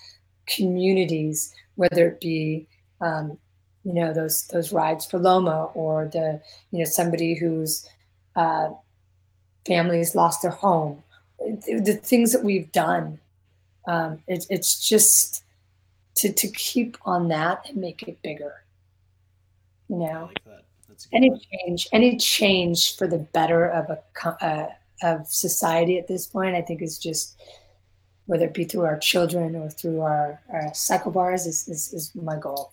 communities, 0.46 1.52
whether 1.74 2.08
it 2.08 2.20
be 2.20 2.68
um, 3.00 3.38
you 3.84 3.94
know 3.94 4.12
those 4.12 4.46
those 4.48 4.72
rides 4.72 5.06
for 5.06 5.18
Loma 5.18 5.64
or 5.74 6.08
the 6.12 6.40
you 6.70 6.80
know 6.80 6.84
somebody 6.84 7.34
whose 7.34 7.88
uh, 8.36 8.70
family's 9.66 10.14
lost 10.14 10.42
their 10.42 10.50
home. 10.50 11.02
The 11.38 11.98
things 12.02 12.32
that 12.32 12.42
we've 12.42 12.70
done, 12.72 13.20
um, 13.86 14.20
it, 14.26 14.46
it's 14.50 14.86
just 14.86 15.44
to 16.16 16.32
to 16.32 16.48
keep 16.48 16.96
on 17.04 17.28
that 17.28 17.68
and 17.68 17.76
make 17.76 18.02
it 18.02 18.20
bigger. 18.22 18.64
You 19.88 19.98
know, 19.98 20.30
like 20.46 20.62
any 21.12 21.30
one. 21.30 21.40
change, 21.40 21.88
any 21.92 22.16
change 22.16 22.96
for 22.96 23.06
the 23.06 23.18
better 23.18 23.66
of 23.66 23.90
a 23.90 24.44
uh, 24.44 24.68
of 25.02 25.26
society 25.28 25.98
at 25.98 26.08
this 26.08 26.26
point, 26.26 26.56
I 26.56 26.62
think 26.62 26.82
is 26.82 26.98
just 26.98 27.40
whether 28.26 28.44
it 28.44 28.54
be 28.54 28.64
through 28.64 28.84
our 28.84 28.98
children 28.98 29.56
or 29.56 29.70
through 29.70 30.02
our, 30.02 30.40
our 30.52 30.74
cycle 30.74 31.10
bars, 31.10 31.46
is, 31.46 31.66
is, 31.68 31.92
is 31.94 32.14
my 32.14 32.36
goal. 32.36 32.72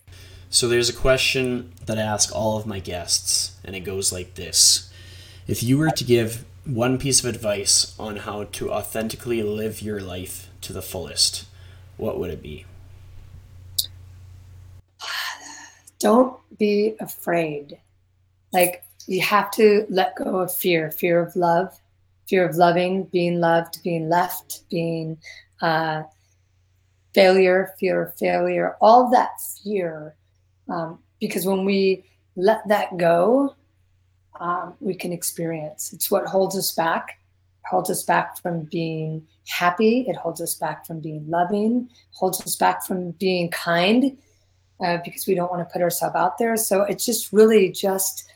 So 0.56 0.68
there's 0.68 0.88
a 0.88 0.94
question 0.94 1.74
that 1.84 1.98
I 1.98 2.00
ask 2.00 2.34
all 2.34 2.56
of 2.56 2.64
my 2.64 2.78
guests, 2.78 3.58
and 3.62 3.76
it 3.76 3.80
goes 3.80 4.10
like 4.10 4.36
this 4.36 4.90
If 5.46 5.62
you 5.62 5.76
were 5.76 5.90
to 5.90 6.02
give 6.02 6.46
one 6.64 6.96
piece 6.96 7.20
of 7.22 7.26
advice 7.26 7.94
on 7.98 8.16
how 8.16 8.44
to 8.44 8.72
authentically 8.72 9.42
live 9.42 9.82
your 9.82 10.00
life 10.00 10.48
to 10.62 10.72
the 10.72 10.80
fullest, 10.80 11.44
what 11.98 12.18
would 12.18 12.30
it 12.30 12.42
be? 12.42 12.64
Don't 15.98 16.38
be 16.58 16.94
afraid. 17.00 17.78
Like, 18.50 18.82
you 19.06 19.20
have 19.20 19.50
to 19.56 19.84
let 19.90 20.16
go 20.16 20.38
of 20.38 20.56
fear 20.56 20.90
fear 20.90 21.20
of 21.20 21.36
love, 21.36 21.78
fear 22.30 22.48
of 22.48 22.56
loving, 22.56 23.04
being 23.12 23.40
loved, 23.40 23.82
being 23.82 24.08
left, 24.08 24.62
being 24.70 25.18
uh, 25.60 26.04
failure, 27.12 27.74
fear 27.78 28.04
of 28.04 28.16
failure, 28.16 28.74
all 28.80 29.10
that 29.10 29.32
fear. 29.62 30.14
Um, 30.68 30.98
because 31.20 31.46
when 31.46 31.64
we 31.64 32.04
let 32.36 32.66
that 32.68 32.96
go, 32.96 33.54
um, 34.40 34.74
we 34.80 34.94
can 34.94 35.12
experience. 35.12 35.92
It's 35.92 36.10
what 36.10 36.26
holds 36.26 36.56
us 36.56 36.72
back. 36.72 37.18
It 37.64 37.68
holds 37.68 37.90
us 37.90 38.02
back 38.02 38.38
from 38.38 38.64
being 38.64 39.26
happy. 39.46 40.04
It 40.08 40.16
holds 40.16 40.40
us 40.40 40.54
back 40.54 40.86
from 40.86 41.00
being 41.00 41.28
loving. 41.28 41.88
Holds 42.10 42.40
us 42.42 42.56
back 42.56 42.84
from 42.84 43.12
being 43.12 43.50
kind, 43.50 44.16
uh, 44.80 44.98
because 45.04 45.26
we 45.26 45.34
don't 45.34 45.50
want 45.50 45.66
to 45.66 45.72
put 45.72 45.82
ourselves 45.82 46.16
out 46.16 46.38
there. 46.38 46.56
So 46.56 46.82
it's 46.82 47.06
just 47.06 47.32
really 47.32 47.70
just 47.70 48.30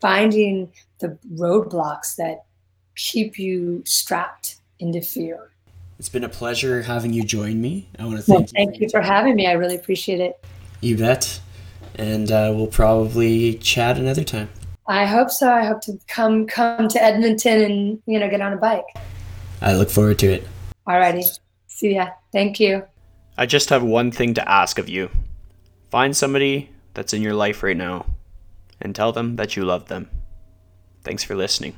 finding 0.00 0.72
the 0.98 1.16
roadblocks 1.34 2.16
that 2.16 2.44
keep 2.96 3.38
you 3.38 3.82
strapped 3.84 4.56
into 4.78 5.00
fear. 5.00 5.50
It's 5.98 6.08
been 6.08 6.24
a 6.24 6.28
pleasure 6.28 6.82
having 6.82 7.12
you 7.12 7.22
join 7.22 7.60
me. 7.60 7.88
I 7.98 8.04
want 8.04 8.18
to 8.18 8.22
thank 8.22 8.28
well, 8.28 8.40
you. 8.40 8.66
Thank 8.66 8.80
you 8.80 8.88
for 8.90 9.00
having 9.00 9.36
me. 9.36 9.46
I 9.46 9.52
really 9.52 9.76
appreciate 9.76 10.20
it. 10.20 10.44
You 10.80 10.96
bet. 10.96 11.40
And 11.96 12.30
uh, 12.30 12.52
we'll 12.54 12.66
probably 12.66 13.54
chat 13.54 13.98
another 13.98 14.24
time. 14.24 14.50
I 14.88 15.04
hope 15.04 15.30
so. 15.30 15.50
I 15.50 15.64
hope 15.64 15.80
to 15.82 15.98
come 16.06 16.46
come 16.46 16.88
to 16.88 17.02
Edmonton 17.02 17.62
and 17.62 18.02
you 18.06 18.18
know 18.20 18.30
get 18.30 18.40
on 18.40 18.52
a 18.52 18.56
bike. 18.56 18.84
I 19.60 19.74
look 19.74 19.90
forward 19.90 20.18
to 20.20 20.32
it. 20.32 20.46
Alrighty. 20.86 21.26
See 21.66 21.94
ya. 21.94 22.08
Thank 22.32 22.60
you. 22.60 22.84
I 23.36 23.46
just 23.46 23.70
have 23.70 23.82
one 23.82 24.10
thing 24.10 24.34
to 24.34 24.48
ask 24.48 24.78
of 24.78 24.88
you. 24.88 25.10
Find 25.90 26.16
somebody 26.16 26.70
that's 26.94 27.12
in 27.12 27.22
your 27.22 27.34
life 27.34 27.62
right 27.62 27.76
now 27.76 28.06
and 28.80 28.94
tell 28.94 29.12
them 29.12 29.36
that 29.36 29.56
you 29.56 29.64
love 29.64 29.88
them. 29.88 30.08
Thanks 31.02 31.24
for 31.24 31.34
listening. 31.34 31.74